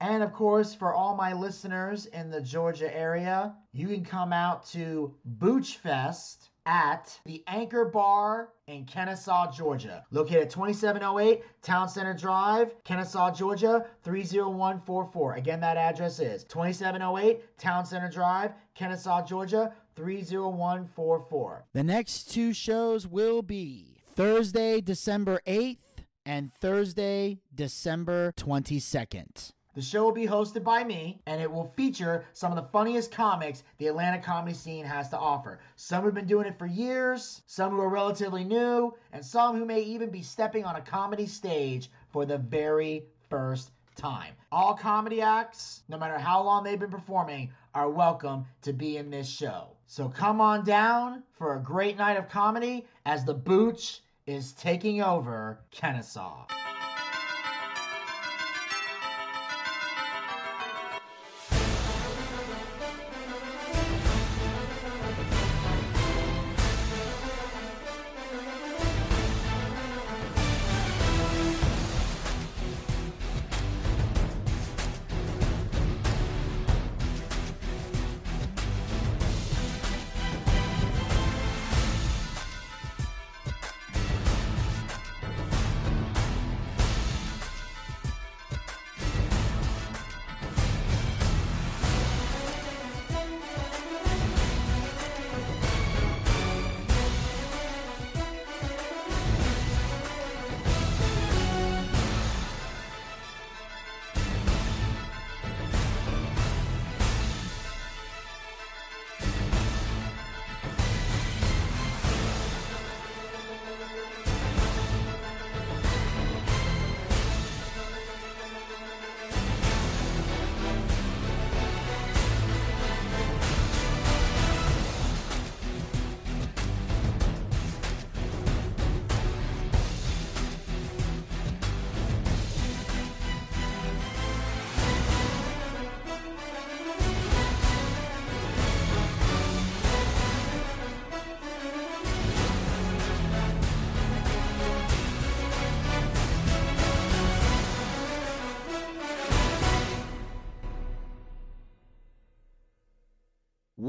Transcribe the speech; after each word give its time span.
And 0.00 0.22
of 0.22 0.32
course, 0.32 0.74
for 0.74 0.94
all 0.94 1.16
my 1.16 1.32
listeners 1.32 2.06
in 2.06 2.30
the 2.30 2.40
Georgia 2.40 2.94
area, 2.96 3.54
you 3.72 3.88
can 3.88 4.04
come 4.04 4.32
out 4.32 4.66
to 4.68 5.14
Booch 5.24 5.78
Fest 5.78 6.50
at 6.66 7.18
the 7.24 7.42
Anchor 7.46 7.86
Bar 7.86 8.50
in 8.66 8.84
Kennesaw, 8.84 9.50
Georgia. 9.50 10.04
Located 10.10 10.42
at 10.42 10.50
2708 10.50 11.42
Town 11.62 11.88
Center 11.88 12.14
Drive, 12.14 12.72
Kennesaw, 12.84 13.34
Georgia, 13.34 13.86
30144. 14.04 15.34
Again, 15.34 15.60
that 15.60 15.78
address 15.78 16.20
is 16.20 16.44
2708 16.44 17.58
Town 17.58 17.84
Center 17.86 18.08
Drive, 18.08 18.52
Kennesaw, 18.74 19.24
Georgia, 19.24 19.72
30144. 19.96 21.64
The 21.72 21.82
next 21.82 22.30
two 22.30 22.52
shows 22.52 23.06
will 23.06 23.42
be 23.42 24.02
Thursday, 24.14 24.80
December 24.80 25.40
8th 25.46 26.04
and 26.26 26.52
Thursday, 26.60 27.40
December 27.54 28.32
22nd. 28.36 29.52
The 29.78 29.84
show 29.84 30.02
will 30.02 30.10
be 30.10 30.26
hosted 30.26 30.64
by 30.64 30.82
me, 30.82 31.22
and 31.26 31.40
it 31.40 31.48
will 31.48 31.72
feature 31.76 32.24
some 32.32 32.50
of 32.50 32.56
the 32.56 32.68
funniest 32.72 33.12
comics 33.12 33.62
the 33.76 33.86
Atlanta 33.86 34.18
comedy 34.18 34.52
scene 34.52 34.84
has 34.84 35.08
to 35.10 35.16
offer. 35.16 35.60
Some 35.76 36.02
who've 36.02 36.12
been 36.12 36.26
doing 36.26 36.48
it 36.48 36.58
for 36.58 36.66
years, 36.66 37.42
some 37.46 37.70
who 37.70 37.80
are 37.82 37.88
relatively 37.88 38.42
new, 38.42 38.96
and 39.12 39.24
some 39.24 39.56
who 39.56 39.64
may 39.64 39.80
even 39.82 40.10
be 40.10 40.20
stepping 40.20 40.64
on 40.64 40.74
a 40.74 40.80
comedy 40.80 41.26
stage 41.26 41.92
for 42.10 42.26
the 42.26 42.38
very 42.38 43.04
first 43.30 43.70
time. 43.94 44.34
All 44.50 44.74
comedy 44.74 45.22
acts, 45.22 45.84
no 45.88 45.96
matter 45.96 46.18
how 46.18 46.42
long 46.42 46.64
they've 46.64 46.80
been 46.80 46.90
performing, 46.90 47.52
are 47.72 47.88
welcome 47.88 48.46
to 48.62 48.72
be 48.72 48.96
in 48.96 49.10
this 49.10 49.28
show. 49.28 49.68
So 49.86 50.08
come 50.08 50.40
on 50.40 50.64
down 50.64 51.22
for 51.34 51.54
a 51.54 51.60
great 51.60 51.96
night 51.96 52.16
of 52.16 52.28
comedy 52.28 52.84
as 53.06 53.24
the 53.24 53.34
Booch 53.34 54.00
is 54.26 54.54
taking 54.54 55.02
over 55.02 55.60
Kennesaw. 55.70 56.46